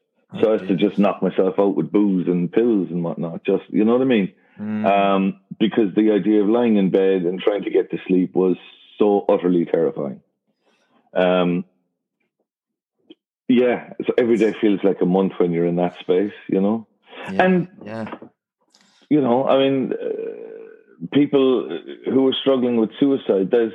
so 0.40 0.50
i 0.50 0.54
used 0.54 0.68
to 0.68 0.76
just 0.76 0.98
knock 0.98 1.22
myself 1.22 1.54
out 1.58 1.74
with 1.76 1.90
booze 1.92 2.26
and 2.26 2.52
pills 2.52 2.88
and 2.90 3.02
whatnot 3.04 3.44
just 3.44 3.64
you 3.70 3.84
know 3.84 3.92
what 3.92 4.02
i 4.02 4.04
mean 4.06 4.32
Mm. 4.56 4.86
um, 4.86 5.40
because 5.58 5.92
the 5.96 6.12
idea 6.12 6.40
of 6.40 6.48
lying 6.48 6.76
in 6.76 6.90
bed 6.90 7.22
and 7.22 7.40
trying 7.40 7.64
to 7.64 7.70
get 7.70 7.90
to 7.90 7.98
sleep 8.06 8.36
was 8.36 8.56
so 9.00 9.24
utterly 9.28 9.64
terrifying 9.64 10.20
um, 11.12 11.64
yeah 13.48 13.92
so 14.06 14.14
every 14.16 14.36
day 14.36 14.54
feels 14.60 14.78
like 14.84 15.00
a 15.00 15.06
month 15.06 15.32
when 15.38 15.50
you're 15.52 15.66
in 15.66 15.74
that 15.76 15.98
space 15.98 16.32
you 16.48 16.60
know 16.60 16.86
Yeah. 17.32 17.44
and 17.44 17.68
yeah. 17.84 18.14
you 19.10 19.20
know, 19.20 19.46
I 19.48 19.58
mean, 19.58 19.92
uh, 19.92 21.06
people 21.12 21.68
who 22.04 22.28
are 22.28 22.32
struggling 22.40 22.76
with 22.76 22.90
suicide. 22.98 23.50
There's, 23.50 23.72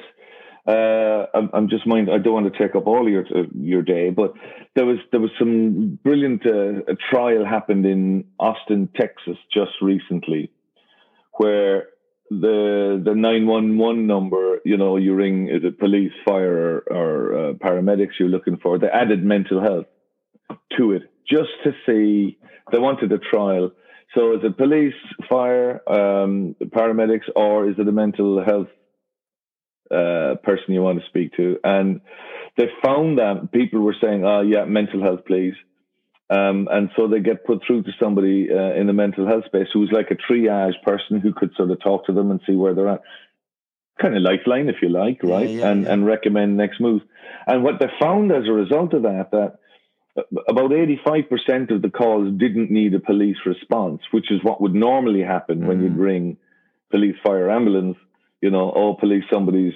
uh, 0.70 1.26
I'm, 1.34 1.50
I'm 1.54 1.70
just 1.70 1.88
mind. 1.88 2.10
I 2.12 2.20
don't 2.20 2.34
want 2.34 2.54
to 2.54 2.60
take 2.60 2.76
up 2.76 2.86
all 2.86 3.10
your 3.10 3.26
uh, 3.26 3.48
your 3.56 3.82
day, 3.82 4.12
but 4.12 4.34
there 4.76 4.86
was 4.86 5.00
there 5.12 5.20
was 5.20 5.32
some 5.40 5.98
brilliant 6.04 6.46
uh, 6.46 6.94
trial 7.10 7.44
happened 7.44 7.86
in 7.88 8.26
Austin, 8.40 8.90
Texas, 8.96 9.38
just 9.52 9.72
recently, 9.82 10.52
where 11.38 11.88
the 12.30 13.02
the 13.04 13.16
nine 13.16 13.48
one 13.48 13.80
one 13.80 14.06
number, 14.06 14.60
you 14.64 14.78
know, 14.78 14.98
you 14.98 15.16
ring 15.16 15.48
is 15.48 15.64
it 15.64 15.80
police, 15.80 16.12
fire, 16.28 16.84
or, 16.92 16.98
or 16.98 17.50
uh, 17.50 17.54
paramedics 17.54 18.20
you're 18.20 18.30
looking 18.30 18.58
for. 18.58 18.78
They 18.78 18.88
added 18.88 19.24
mental 19.24 19.62
health 19.62 19.88
to 20.78 20.92
it 20.92 21.04
just 21.28 21.50
to 21.64 21.72
see. 21.88 22.38
They 22.72 22.78
wanted 22.78 23.12
a 23.12 23.18
trial. 23.18 23.72
So 24.14 24.34
is 24.34 24.40
it 24.44 24.58
police, 24.58 24.94
fire, 25.28 25.82
um, 25.90 26.56
paramedics, 26.64 27.30
or 27.36 27.70
is 27.70 27.76
it 27.80 27.88
a 27.88 27.92
mental 27.92 28.44
health 28.44 28.68
uh, 29.92 30.36
person 30.44 30.74
you 30.74 30.82
want 30.82 31.00
to 31.00 31.06
speak 31.08 31.36
to? 31.38 31.58
And 31.64 32.02
they 32.58 32.68
found 32.84 33.18
that 33.18 33.52
people 33.52 33.80
were 33.82 33.96
saying, 34.02 34.26
"Oh, 34.26 34.42
yeah, 34.42 34.66
mental 34.66 35.02
health, 35.02 35.22
please." 35.26 35.54
Um, 36.30 36.68
and 36.72 36.90
so 36.96 37.08
they 37.08 37.22
get 37.22 37.44
put 37.46 37.64
through 37.66 37.84
to 37.84 37.92
somebody 38.00 38.50
uh, 38.52 38.74
in 38.80 38.86
the 38.86 38.94
mental 38.94 39.26
health 39.26 39.46
space 39.46 39.68
who's 39.74 39.92
like 39.92 40.12
a 40.12 40.16
triage 40.16 40.80
person 40.84 41.20
who 41.20 41.34
could 41.34 41.52
sort 41.56 41.72
of 41.72 41.82
talk 41.82 42.06
to 42.06 42.14
them 42.14 42.30
and 42.30 42.40
see 42.46 42.54
where 42.56 42.76
they're 42.76 42.88
at. 42.90 43.02
Kind 44.00 44.16
of 44.16 44.22
lifeline, 44.22 44.70
if 44.70 44.76
you 44.82 44.90
like, 44.90 45.24
right? 45.24 45.50
yeah, 45.50 45.70
and 45.70 45.84
yeah. 45.84 45.92
and 45.94 46.06
recommend 46.06 46.56
next 46.56 46.80
move. 46.80 47.02
And 47.48 47.64
what 47.64 47.80
they 47.80 47.88
found 48.00 48.32
as 48.32 48.48
a 48.48 48.54
result 48.54 48.94
of 48.94 49.04
that, 49.04 49.32
that 49.32 49.56
about 50.48 50.72
85% 50.72 51.72
of 51.72 51.82
the 51.82 51.90
calls 51.90 52.32
didn't 52.38 52.72
need 52.72 52.94
a 52.94 53.00
police 53.00 53.38
response, 53.46 54.02
which 54.12 54.32
is 54.32 54.44
what 54.44 54.62
would 54.62 54.74
normally 54.76 55.22
happen 55.24 55.66
when 55.66 55.80
Mm. 55.80 55.84
you'd 55.84 55.98
ring 55.98 56.38
police, 56.92 57.16
fire, 57.24 57.50
ambulance. 57.50 57.98
You 58.42 58.50
know, 58.50 58.72
oh, 58.74 58.94
police, 58.94 59.24
somebody's 59.32 59.74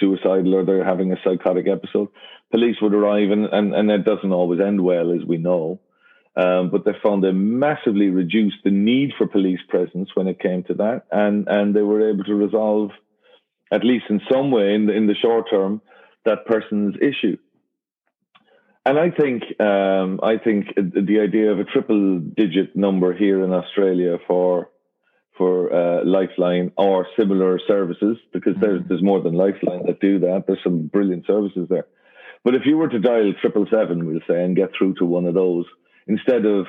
suicidal 0.00 0.54
or 0.54 0.64
they're 0.64 0.84
having 0.84 1.12
a 1.12 1.20
psychotic 1.22 1.66
episode. 1.68 2.08
Police 2.50 2.76
would 2.82 2.94
arrive, 2.94 3.30
and, 3.30 3.46
and, 3.46 3.74
and 3.74 3.90
it 3.90 4.04
doesn't 4.04 4.32
always 4.32 4.60
end 4.60 4.82
well, 4.82 5.12
as 5.12 5.24
we 5.24 5.36
know. 5.36 5.80
Um, 6.36 6.70
but 6.70 6.84
they 6.84 6.92
found 7.02 7.24
they 7.24 7.32
massively 7.32 8.10
reduced 8.10 8.58
the 8.62 8.70
need 8.70 9.12
for 9.16 9.26
police 9.26 9.60
presence 9.68 10.10
when 10.14 10.26
it 10.26 10.38
came 10.38 10.64
to 10.64 10.74
that, 10.74 11.04
and, 11.10 11.48
and 11.48 11.74
they 11.74 11.80
were 11.80 12.10
able 12.10 12.24
to 12.24 12.34
resolve, 12.34 12.90
at 13.72 13.84
least 13.84 14.04
in 14.10 14.20
some 14.30 14.50
way, 14.50 14.74
in 14.74 14.86
the, 14.86 14.92
in 14.92 15.06
the 15.06 15.14
short 15.14 15.48
term, 15.48 15.80
that 16.24 16.44
person's 16.44 16.96
issue. 17.00 17.38
And 18.84 19.00
I 19.00 19.10
think 19.10 19.42
um, 19.60 20.20
I 20.22 20.38
think 20.38 20.66
the 20.76 21.18
idea 21.20 21.50
of 21.50 21.58
a 21.58 21.64
triple 21.64 22.20
digit 22.20 22.76
number 22.76 23.12
here 23.12 23.42
in 23.42 23.52
Australia 23.52 24.18
for 24.28 24.70
for 25.38 25.72
uh, 25.72 26.04
Lifeline 26.04 26.72
or 26.76 27.06
similar 27.18 27.60
services, 27.66 28.16
because 28.32 28.54
there's 28.60 28.82
there's 28.88 29.02
more 29.02 29.20
than 29.22 29.34
Lifeline 29.34 29.86
that 29.86 30.00
do 30.00 30.18
that. 30.20 30.44
There's 30.46 30.62
some 30.64 30.86
brilliant 30.86 31.26
services 31.26 31.66
there. 31.68 31.86
But 32.44 32.54
if 32.54 32.62
you 32.64 32.76
were 32.76 32.88
to 32.88 32.98
dial 32.98 33.32
triple 33.40 33.66
seven, 33.70 34.06
we'll 34.06 34.20
say, 34.28 34.42
and 34.44 34.56
get 34.56 34.70
through 34.76 34.94
to 34.94 35.04
one 35.04 35.26
of 35.26 35.34
those, 35.34 35.64
instead 36.06 36.46
of 36.46 36.66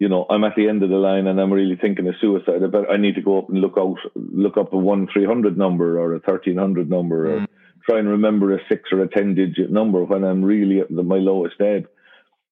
you 0.00 0.08
know, 0.08 0.24
I'm 0.30 0.44
at 0.44 0.54
the 0.56 0.66
end 0.66 0.82
of 0.82 0.88
the 0.88 0.96
line 0.96 1.26
and 1.26 1.38
I'm 1.38 1.52
really 1.52 1.76
thinking 1.76 2.08
of 2.08 2.14
suicide. 2.22 2.64
I 2.64 2.68
bet 2.68 2.90
I 2.90 2.96
need 2.96 3.16
to 3.16 3.20
go 3.22 3.38
up 3.38 3.50
and 3.50 3.60
look 3.60 3.74
out, 3.78 3.98
look 4.14 4.56
up 4.56 4.72
a 4.72 4.76
one 4.78 5.06
three 5.12 5.26
hundred 5.26 5.58
number 5.58 6.00
or 6.00 6.14
a 6.14 6.20
thirteen 6.20 6.56
hundred 6.56 6.88
number, 6.88 7.28
or 7.30 7.40
Mm. 7.40 7.46
try 7.86 7.98
and 7.98 8.08
remember 8.08 8.54
a 8.54 8.60
six 8.68 8.90
or 8.92 9.02
a 9.02 9.08
ten 9.08 9.34
digit 9.34 9.70
number 9.70 10.02
when 10.04 10.24
I'm 10.24 10.42
really 10.42 10.80
at 10.80 10.88
the, 10.88 11.02
my 11.02 11.18
lowest 11.18 11.60
ebb. 11.60 11.86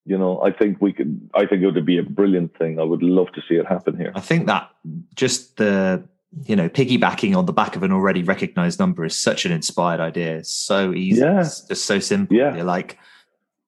You 0.09 0.17
know, 0.17 0.41
I 0.43 0.53
think 0.53 0.81
we 0.81 0.95
could. 0.95 1.29
I 1.35 1.45
think 1.45 1.63
it 1.63 1.67
would 1.67 1.85
be 1.85 1.99
a 1.99 2.03
brilliant 2.03 2.57
thing. 2.57 2.81
I 2.81 2.83
would 2.83 3.03
love 3.03 3.31
to 3.33 3.43
see 3.47 3.57
it 3.57 3.67
happen 3.67 3.95
here. 3.95 4.11
I 4.15 4.21
think 4.21 4.47
that 4.47 4.71
just 5.15 5.59
the 5.59 6.03
you 6.45 6.57
know 6.57 6.71
piggybacking 6.71 7.37
on 7.37 7.45
the 7.45 7.53
back 7.53 7.77
of 7.77 7.83
an 7.83 7.93
already 7.93 8.23
recognized 8.23 8.79
number 8.79 9.05
is 9.05 9.19
such 9.19 9.45
an 9.45 9.53
inspired 9.53 10.01
idea. 10.01 10.39
It's 10.39 10.51
so 10.51 10.95
easy. 10.95 11.21
Yeah. 11.21 11.41
It's 11.41 11.61
just 11.61 11.85
so 11.85 11.99
simple. 11.99 12.35
Yeah. 12.35 12.57
You're 12.57 12.65
like, 12.65 12.99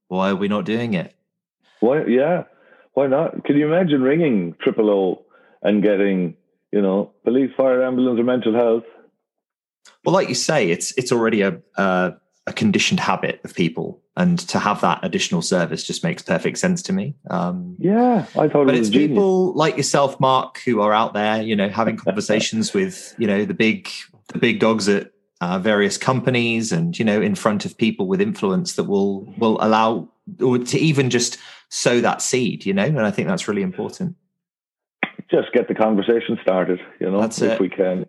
why 0.08 0.30
are 0.30 0.36
we 0.36 0.48
not 0.48 0.64
doing 0.64 0.94
it? 0.94 1.14
Why? 1.80 2.06
Yeah, 2.06 2.44
why 2.94 3.06
not? 3.06 3.44
Can 3.44 3.58
you 3.58 3.66
imagine 3.70 4.00
ringing 4.00 4.54
triple 4.62 4.88
O 4.88 5.26
and 5.62 5.82
getting, 5.82 6.36
you 6.72 6.80
know, 6.80 7.12
police, 7.22 7.50
fire, 7.54 7.84
ambulance, 7.84 8.18
or 8.18 8.24
mental 8.24 8.54
health? 8.54 8.84
Well, 10.06 10.14
like 10.14 10.30
you 10.30 10.34
say, 10.34 10.70
it's 10.70 10.96
it's 10.96 11.12
already 11.12 11.42
a 11.42 11.60
a, 11.76 12.14
a 12.46 12.52
conditioned 12.54 13.00
habit 13.00 13.40
of 13.44 13.54
people, 13.54 14.00
and 14.20 14.38
to 14.38 14.58
have 14.58 14.82
that 14.82 15.00
additional 15.02 15.40
service 15.40 15.82
just 15.82 16.04
makes 16.04 16.22
perfect 16.22 16.58
sense 16.58 16.82
to 16.82 16.92
me. 16.92 17.14
Um, 17.30 17.76
Yeah, 17.78 18.26
I 18.38 18.48
thought 18.48 18.66
but 18.66 18.74
it 18.74 18.78
it's 18.78 18.80
was 18.80 18.90
genius. 18.90 18.92
But 18.92 19.02
it's 19.02 19.08
people 19.08 19.54
like 19.54 19.76
yourself, 19.78 20.20
Mark, 20.20 20.60
who 20.66 20.82
are 20.82 20.92
out 20.92 21.14
there, 21.14 21.42
you 21.42 21.56
know, 21.56 21.70
having 21.70 21.96
conversations 22.06 22.74
with 22.74 23.14
you 23.18 23.26
know 23.26 23.44
the 23.46 23.54
big 23.54 23.88
the 24.28 24.38
big 24.38 24.60
dogs 24.60 24.88
at 24.88 25.10
uh, 25.40 25.58
various 25.58 25.96
companies, 25.96 26.70
and 26.70 26.98
you 26.98 27.04
know, 27.04 27.22
in 27.22 27.34
front 27.34 27.64
of 27.64 27.78
people 27.78 28.06
with 28.06 28.20
influence 28.20 28.74
that 28.74 28.84
will 28.84 29.24
will 29.38 29.56
allow 29.62 30.10
or 30.42 30.58
to 30.58 30.78
even 30.78 31.08
just 31.08 31.38
sow 31.70 32.00
that 32.00 32.20
seed, 32.20 32.66
you 32.66 32.74
know, 32.74 32.84
and 32.84 33.00
I 33.00 33.10
think 33.10 33.26
that's 33.26 33.48
really 33.48 33.62
important. 33.62 34.16
Just 35.30 35.52
get 35.52 35.68
the 35.68 35.74
conversation 35.74 36.38
started. 36.42 36.80
You 37.00 37.10
know, 37.10 37.20
That's 37.20 37.40
if 37.40 37.52
it. 37.52 37.60
we 37.60 37.68
can. 37.68 38.06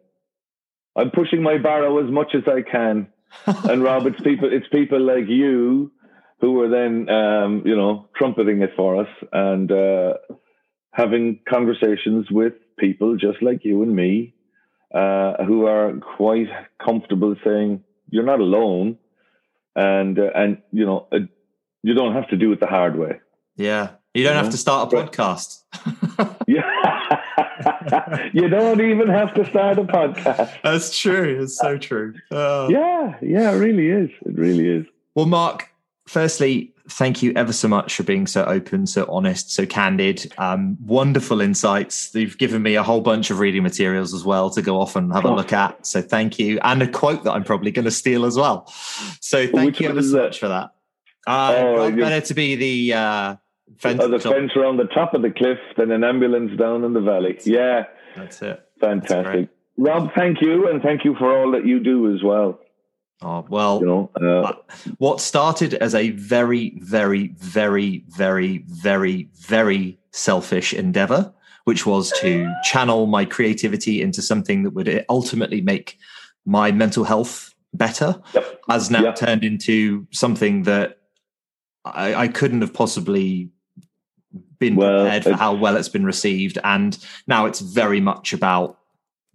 I'm 0.95 1.11
pushing 1.11 1.41
my 1.41 1.57
barrow 1.57 2.03
as 2.03 2.11
much 2.11 2.33
as 2.35 2.43
I 2.47 2.63
can. 2.63 3.07
and 3.45 3.83
Rob, 3.83 4.07
it's 4.07 4.19
people, 4.21 4.51
it's 4.51 4.67
people 4.69 4.99
like 4.99 5.27
you 5.27 5.91
who 6.41 6.59
are 6.61 6.69
then, 6.69 7.07
um, 7.09 7.61
you 7.65 7.75
know, 7.75 8.09
trumpeting 8.15 8.61
it 8.61 8.71
for 8.75 8.99
us 8.99 9.07
and 9.31 9.71
uh, 9.71 10.13
having 10.91 11.39
conversations 11.47 12.29
with 12.31 12.53
people 12.77 13.15
just 13.15 13.41
like 13.41 13.63
you 13.63 13.83
and 13.83 13.95
me, 13.95 14.33
uh, 14.93 15.43
who 15.45 15.67
are 15.67 15.93
quite 16.17 16.49
comfortable 16.83 17.35
saying 17.45 17.83
you're 18.09 18.25
not 18.25 18.39
alone, 18.39 18.97
and 19.75 20.19
uh, 20.19 20.31
and 20.35 20.57
you 20.71 20.85
know, 20.85 21.07
uh, 21.11 21.19
you 21.83 21.93
don't 21.93 22.13
have 22.13 22.27
to 22.29 22.35
do 22.37 22.51
it 22.51 22.59
the 22.59 22.67
hard 22.67 22.97
way. 22.97 23.21
Yeah, 23.55 23.91
you 24.13 24.23
don't 24.23 24.33
You 24.33 24.37
have 24.37 24.45
know? 24.45 24.51
to 24.51 24.57
start 24.57 24.91
a 24.91 24.95
podcast. 24.97 25.59
Yeah. 26.47 28.29
you 28.33 28.49
don't 28.49 28.81
even 28.81 29.07
have 29.07 29.33
to 29.35 29.45
start 29.49 29.77
a 29.77 29.83
podcast. 29.83 30.51
That's 30.63 30.97
true. 30.99 31.41
It's 31.41 31.57
so 31.57 31.77
true. 31.77 32.13
Oh. 32.29 32.67
Yeah, 32.69 33.15
yeah, 33.21 33.51
it 33.51 33.57
really 33.57 33.87
is. 33.89 34.09
It 34.25 34.37
really 34.37 34.67
is. 34.67 34.85
Well, 35.15 35.27
Mark, 35.27 35.69
firstly, 36.11 36.73
thank 36.89 37.23
you 37.23 37.31
ever 37.37 37.53
so 37.53 37.67
much 37.69 37.95
for 37.95 38.03
being 38.03 38.27
so 38.27 38.43
open, 38.43 38.85
so 38.85 39.05
honest, 39.09 39.51
so 39.51 39.65
candid. 39.65 40.31
Um, 40.37 40.77
wonderful 40.85 41.39
insights. 41.39 42.13
You've 42.13 42.37
given 42.37 42.61
me 42.61 42.75
a 42.75 42.83
whole 42.83 42.99
bunch 43.01 43.31
of 43.31 43.39
reading 43.39 43.63
materials 43.63 44.13
as 44.13 44.25
well 44.25 44.49
to 44.51 44.61
go 44.61 44.79
off 44.79 44.95
and 44.97 45.11
have 45.13 45.23
a 45.23 45.29
Oh. 45.29 45.35
look 45.35 45.53
at. 45.53 45.85
So 45.85 46.01
thank 46.01 46.37
you. 46.37 46.59
And 46.63 46.81
a 46.83 46.87
quote 46.87 47.23
that 47.23 47.31
I'm 47.31 47.45
probably 47.45 47.71
going 47.71 47.85
to 47.85 47.91
steal 47.91 48.25
as 48.25 48.35
well. 48.35 48.65
So 49.21 49.47
thank 49.47 49.67
Which 49.67 49.79
you 49.79 49.89
ever 49.89 50.01
so 50.03 50.17
much 50.23 50.39
for 50.39 50.49
that. 50.49 50.71
Uh, 51.25 51.53
Oh, 51.57 51.91
better 51.91 52.19
to 52.25 52.33
be 52.33 52.55
the 52.55 52.93
uh, 52.97 53.35
fence. 53.77 54.01
Oh, 54.03 54.07
the 54.09 54.19
fence 54.19 54.51
around 54.55 54.77
the 54.77 54.85
top 54.87 55.13
of 55.13 55.21
the 55.21 55.31
cliff, 55.31 55.59
then 55.77 55.91
an 55.91 56.03
ambulance 56.03 56.57
down 56.59 56.83
in 56.83 56.93
the 56.93 57.01
valley. 57.01 57.39
Yeah, 57.45 57.85
That's 58.17 58.41
it. 58.41 58.61
fantastic. 58.81 59.47
Rob, 59.77 60.13
thank 60.13 60.41
you, 60.41 60.67
and 60.69 60.81
thank 60.81 61.05
you 61.05 61.15
for 61.15 61.35
all 61.35 61.51
that 61.51 61.65
you 61.65 61.79
do 61.79 62.13
as 62.13 62.21
well. 62.21 62.59
Oh, 63.23 63.45
well, 63.49 63.79
You 63.81 63.85
know, 63.85 64.11
uh, 64.15 64.53
what 64.97 65.21
started 65.21 65.75
as 65.75 65.93
a 65.93 66.09
very, 66.11 66.71
very, 66.79 67.29
very, 67.37 68.03
very, 68.09 68.65
very, 68.67 69.29
very 69.35 69.99
selfish 70.11 70.73
endeavor, 70.73 71.31
which 71.65 71.85
was 71.85 72.11
to 72.21 72.51
channel 72.63 73.05
my 73.05 73.25
creativity 73.25 74.01
into 74.01 74.21
something 74.21 74.63
that 74.63 74.71
would 74.71 75.05
ultimately 75.09 75.61
make 75.61 75.97
my 76.45 76.71
mental 76.71 77.03
health 77.03 77.53
better, 77.73 78.19
Yep. 78.33 78.61
has 78.69 78.89
now 78.89 79.03
Yep. 79.03 79.15
turned 79.15 79.43
into 79.43 80.07
something 80.11 80.63
that 80.63 80.97
I, 81.85 82.15
I 82.15 82.27
couldn't 82.27 82.61
have 82.61 82.73
possibly 82.73 83.49
been 84.59 84.75
Well, 84.75 85.03
prepared 85.03 85.23
for 85.23 85.33
how 85.33 85.53
well 85.53 85.75
it's 85.77 85.89
been 85.89 86.05
received. 86.05 86.57
And 86.63 86.97
now 87.27 87.45
it's 87.45 87.59
very 87.59 88.01
much 88.01 88.33
about 88.33 88.77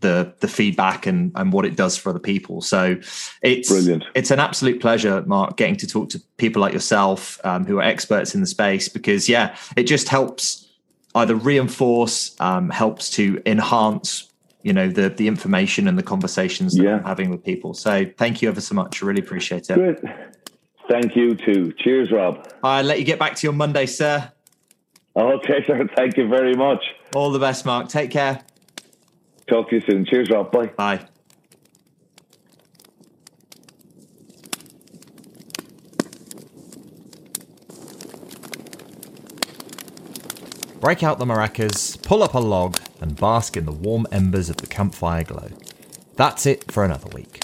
the 0.01 0.35
the 0.41 0.49
feedback 0.49 1.07
and 1.07 1.33
and 1.37 1.53
what 1.53 1.65
it 1.65 1.77
does 1.77 1.97
for 1.97 2.11
other 2.11 2.19
people. 2.19 2.61
So 2.61 2.97
it's 3.43 3.69
Brilliant. 3.69 4.05
It's 4.15 4.31
an 4.31 4.41
absolute 4.41 4.81
pleasure, 4.81 5.23
Mark, 5.27 5.57
getting 5.57 5.77
to 5.77 5.87
talk 5.87 6.11
to 6.11 6.21
people 6.37 6.61
like 6.61 6.73
yourself 6.73 7.41
um, 7.45 7.65
who 7.65 7.79
are 7.79 7.83
experts 7.83 8.35
in 8.35 8.41
the 8.41 8.47
space 8.47 8.89
because 8.89 9.29
yeah, 9.29 9.57
it 9.77 9.85
just 9.85 10.09
helps 10.09 10.69
either 11.15 11.35
reinforce, 11.35 12.39
um, 12.41 12.69
helps 12.69 13.09
to 13.11 13.41
enhance, 13.47 14.31
you 14.63 14.73
know, 14.73 14.89
the 14.89 15.09
the 15.09 15.29
information 15.29 15.89
and 15.89 15.99
the 15.99 16.03
conversations 16.03 16.75
that 16.75 16.85
Yeah. 16.85 16.97
I'm 16.97 17.05
having 17.05 17.31
with 17.31 17.43
people. 17.43 17.73
So 17.73 18.05
thank 18.19 18.43
you 18.43 18.49
ever 18.49 18.61
so 18.61 18.75
much. 18.75 19.03
I 19.03 19.07
really 19.07 19.23
appreciate 19.23 19.71
it. 19.71 20.05
Thank 20.89 21.17
you 21.17 21.35
too. 21.35 21.73
Cheers, 21.79 22.13
Rob. 22.13 22.47
I'll 22.63 22.85
let 22.85 22.99
you 22.99 23.05
get 23.05 23.19
back 23.19 23.35
to 23.37 23.47
your 23.47 23.55
Monday, 23.55 23.87
sir. 23.87 24.31
Okay, 25.17 25.65
sir. 25.67 25.89
Thank 25.97 26.17
you 26.17 26.29
very 26.29 26.55
much. 26.55 26.85
All 27.15 27.31
the 27.31 27.39
best, 27.39 27.65
Mark. 27.65 27.89
Take 27.89 28.11
care. 28.11 28.43
Talk 29.49 29.71
to 29.71 29.77
you 29.77 29.83
soon. 29.89 30.05
Cheers, 30.05 30.29
Rob. 30.31 30.51
Bye. 30.51 30.67
Bye. 30.77 31.07
Break 40.81 41.03
out 41.03 41.19
the 41.19 41.25
maracas, 41.25 42.01
pull 42.03 42.23
up 42.23 42.35
a 42.35 42.39
log, 42.39 42.79
and 43.01 43.17
bask 43.17 43.57
in 43.57 43.65
the 43.67 43.73
warm 43.73 44.07
embers 44.13 44.49
of 44.49 44.59
the 44.59 44.67
campfire 44.67 45.25
glow. 45.25 45.49
That's 46.15 46.47
it 46.47 46.71
for 46.71 46.85
another 46.85 47.09
week. 47.15 47.41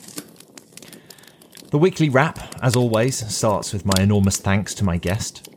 The 1.70 1.78
weekly 1.78 2.08
wrap, 2.08 2.54
as 2.62 2.76
always, 2.76 3.26
starts 3.34 3.72
with 3.72 3.86
my 3.86 4.00
enormous 4.00 4.36
thanks 4.36 4.74
to 4.74 4.84
my 4.84 4.96
guest. 4.96 5.48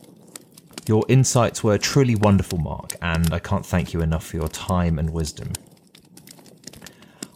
Your 0.88 1.04
insights 1.08 1.62
were 1.62 1.78
truly 1.78 2.14
wonderful, 2.14 2.58
Mark, 2.58 2.96
and 3.02 3.32
I 3.32 3.38
can't 3.38 3.66
thank 3.66 3.92
you 3.92 4.00
enough 4.00 4.26
for 4.26 4.36
your 4.36 4.48
time 4.48 4.98
and 4.98 5.10
wisdom. 5.10 5.52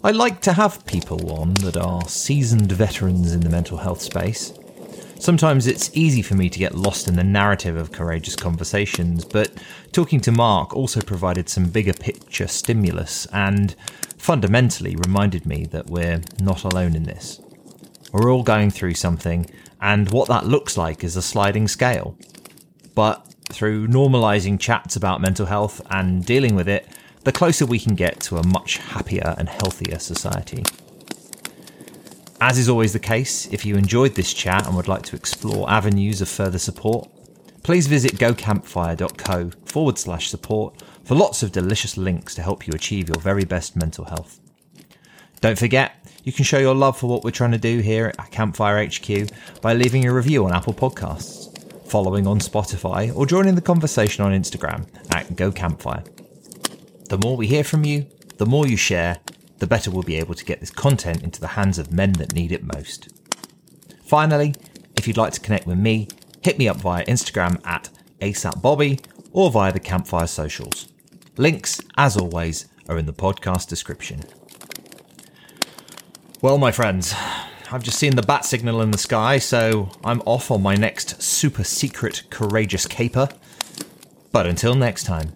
I 0.02 0.12
like 0.12 0.40
to 0.42 0.54
have 0.54 0.86
people 0.86 1.30
on 1.30 1.52
that 1.54 1.76
are 1.76 2.08
seasoned 2.08 2.72
veterans 2.72 3.34
in 3.34 3.40
the 3.40 3.50
mental 3.50 3.76
health 3.76 4.00
space. 4.00 4.54
Sometimes 5.18 5.66
it's 5.66 5.90
easy 5.92 6.22
for 6.22 6.34
me 6.36 6.48
to 6.48 6.58
get 6.58 6.74
lost 6.74 7.06
in 7.06 7.16
the 7.16 7.22
narrative 7.22 7.76
of 7.76 7.92
courageous 7.92 8.34
conversations, 8.34 9.26
but 9.26 9.52
talking 9.92 10.18
to 10.22 10.32
Mark 10.32 10.74
also 10.74 11.02
provided 11.02 11.50
some 11.50 11.68
bigger 11.68 11.92
picture 11.92 12.46
stimulus 12.46 13.26
and 13.34 13.74
fundamentally 14.16 14.96
reminded 14.96 15.44
me 15.44 15.66
that 15.66 15.90
we're 15.90 16.22
not 16.40 16.64
alone 16.64 16.96
in 16.96 17.02
this. 17.02 17.38
We're 18.10 18.32
all 18.32 18.42
going 18.42 18.70
through 18.70 18.94
something, 18.94 19.50
and 19.82 20.10
what 20.10 20.28
that 20.28 20.46
looks 20.46 20.78
like 20.78 21.04
is 21.04 21.16
a 21.16 21.22
sliding 21.22 21.68
scale. 21.68 22.16
But 22.94 23.34
through 23.50 23.88
normalizing 23.88 24.58
chats 24.58 24.96
about 24.96 25.20
mental 25.20 25.44
health 25.44 25.82
and 25.90 26.24
dealing 26.24 26.54
with 26.54 26.70
it, 26.70 26.88
the 27.22 27.32
closer 27.32 27.66
we 27.66 27.78
can 27.78 27.94
get 27.94 28.20
to 28.20 28.36
a 28.36 28.46
much 28.46 28.78
happier 28.78 29.34
and 29.38 29.48
healthier 29.48 29.98
society. 29.98 30.62
As 32.40 32.58
is 32.58 32.70
always 32.70 32.94
the 32.94 32.98
case, 32.98 33.46
if 33.52 33.66
you 33.66 33.76
enjoyed 33.76 34.14
this 34.14 34.32
chat 34.32 34.66
and 34.66 34.74
would 34.74 34.88
like 34.88 35.02
to 35.02 35.16
explore 35.16 35.70
avenues 35.70 36.22
of 36.22 36.28
further 36.28 36.58
support, 36.58 37.10
please 37.62 37.86
visit 37.86 38.12
gocampfire.co 38.12 39.50
forward 39.66 39.98
slash 39.98 40.30
support 40.30 40.82
for 41.04 41.14
lots 41.14 41.42
of 41.42 41.52
delicious 41.52 41.98
links 41.98 42.34
to 42.34 42.42
help 42.42 42.66
you 42.66 42.72
achieve 42.72 43.08
your 43.08 43.20
very 43.20 43.44
best 43.44 43.76
mental 43.76 44.06
health. 44.06 44.40
Don't 45.42 45.58
forget, 45.58 45.92
you 46.24 46.32
can 46.32 46.44
show 46.44 46.58
your 46.58 46.74
love 46.74 46.98
for 46.98 47.08
what 47.08 47.24
we're 47.24 47.30
trying 47.30 47.52
to 47.52 47.58
do 47.58 47.80
here 47.80 48.12
at 48.18 48.30
Campfire 48.30 48.86
HQ 48.86 49.30
by 49.60 49.74
leaving 49.74 50.06
a 50.06 50.12
review 50.12 50.44
on 50.46 50.52
Apple 50.54 50.74
Podcasts, 50.74 51.48
following 51.86 52.26
on 52.26 52.38
Spotify, 52.38 53.14
or 53.14 53.26
joining 53.26 53.54
the 53.54 53.60
conversation 53.60 54.24
on 54.24 54.32
Instagram 54.32 54.86
at 55.10 55.26
GoCampfire. 55.28 56.06
The 57.10 57.18
more 57.18 57.36
we 57.36 57.48
hear 57.48 57.64
from 57.64 57.84
you, 57.84 58.06
the 58.36 58.46
more 58.46 58.68
you 58.68 58.76
share, 58.76 59.18
the 59.58 59.66
better 59.66 59.90
we'll 59.90 60.04
be 60.04 60.14
able 60.14 60.36
to 60.36 60.44
get 60.44 60.60
this 60.60 60.70
content 60.70 61.24
into 61.24 61.40
the 61.40 61.48
hands 61.48 61.76
of 61.76 61.92
men 61.92 62.12
that 62.12 62.34
need 62.34 62.52
it 62.52 62.62
most. 62.62 63.08
Finally, 64.04 64.54
if 64.94 65.08
you'd 65.08 65.16
like 65.16 65.32
to 65.32 65.40
connect 65.40 65.66
with 65.66 65.76
me, 65.76 66.06
hit 66.40 66.56
me 66.56 66.68
up 66.68 66.76
via 66.76 67.04
Instagram 67.06 67.60
at 67.66 67.90
ASAPBobby 68.20 69.04
or 69.32 69.50
via 69.50 69.72
the 69.72 69.80
Campfire 69.80 70.28
socials. 70.28 70.86
Links, 71.36 71.80
as 71.96 72.16
always, 72.16 72.68
are 72.88 72.96
in 72.96 73.06
the 73.06 73.12
podcast 73.12 73.66
description. 73.66 74.22
Well, 76.40 76.58
my 76.58 76.70
friends, 76.70 77.12
I've 77.72 77.82
just 77.82 77.98
seen 77.98 78.14
the 78.14 78.22
bat 78.22 78.44
signal 78.44 78.82
in 78.82 78.92
the 78.92 78.98
sky, 78.98 79.38
so 79.38 79.90
I'm 80.04 80.22
off 80.26 80.52
on 80.52 80.62
my 80.62 80.76
next 80.76 81.20
super 81.20 81.64
secret 81.64 82.22
courageous 82.30 82.86
caper. 82.86 83.30
But 84.30 84.46
until 84.46 84.76
next 84.76 85.02
time, 85.02 85.32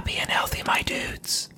happy 0.00 0.16
and 0.16 0.30
healthy, 0.30 0.62
my 0.66 0.80
dudes. 0.80 1.49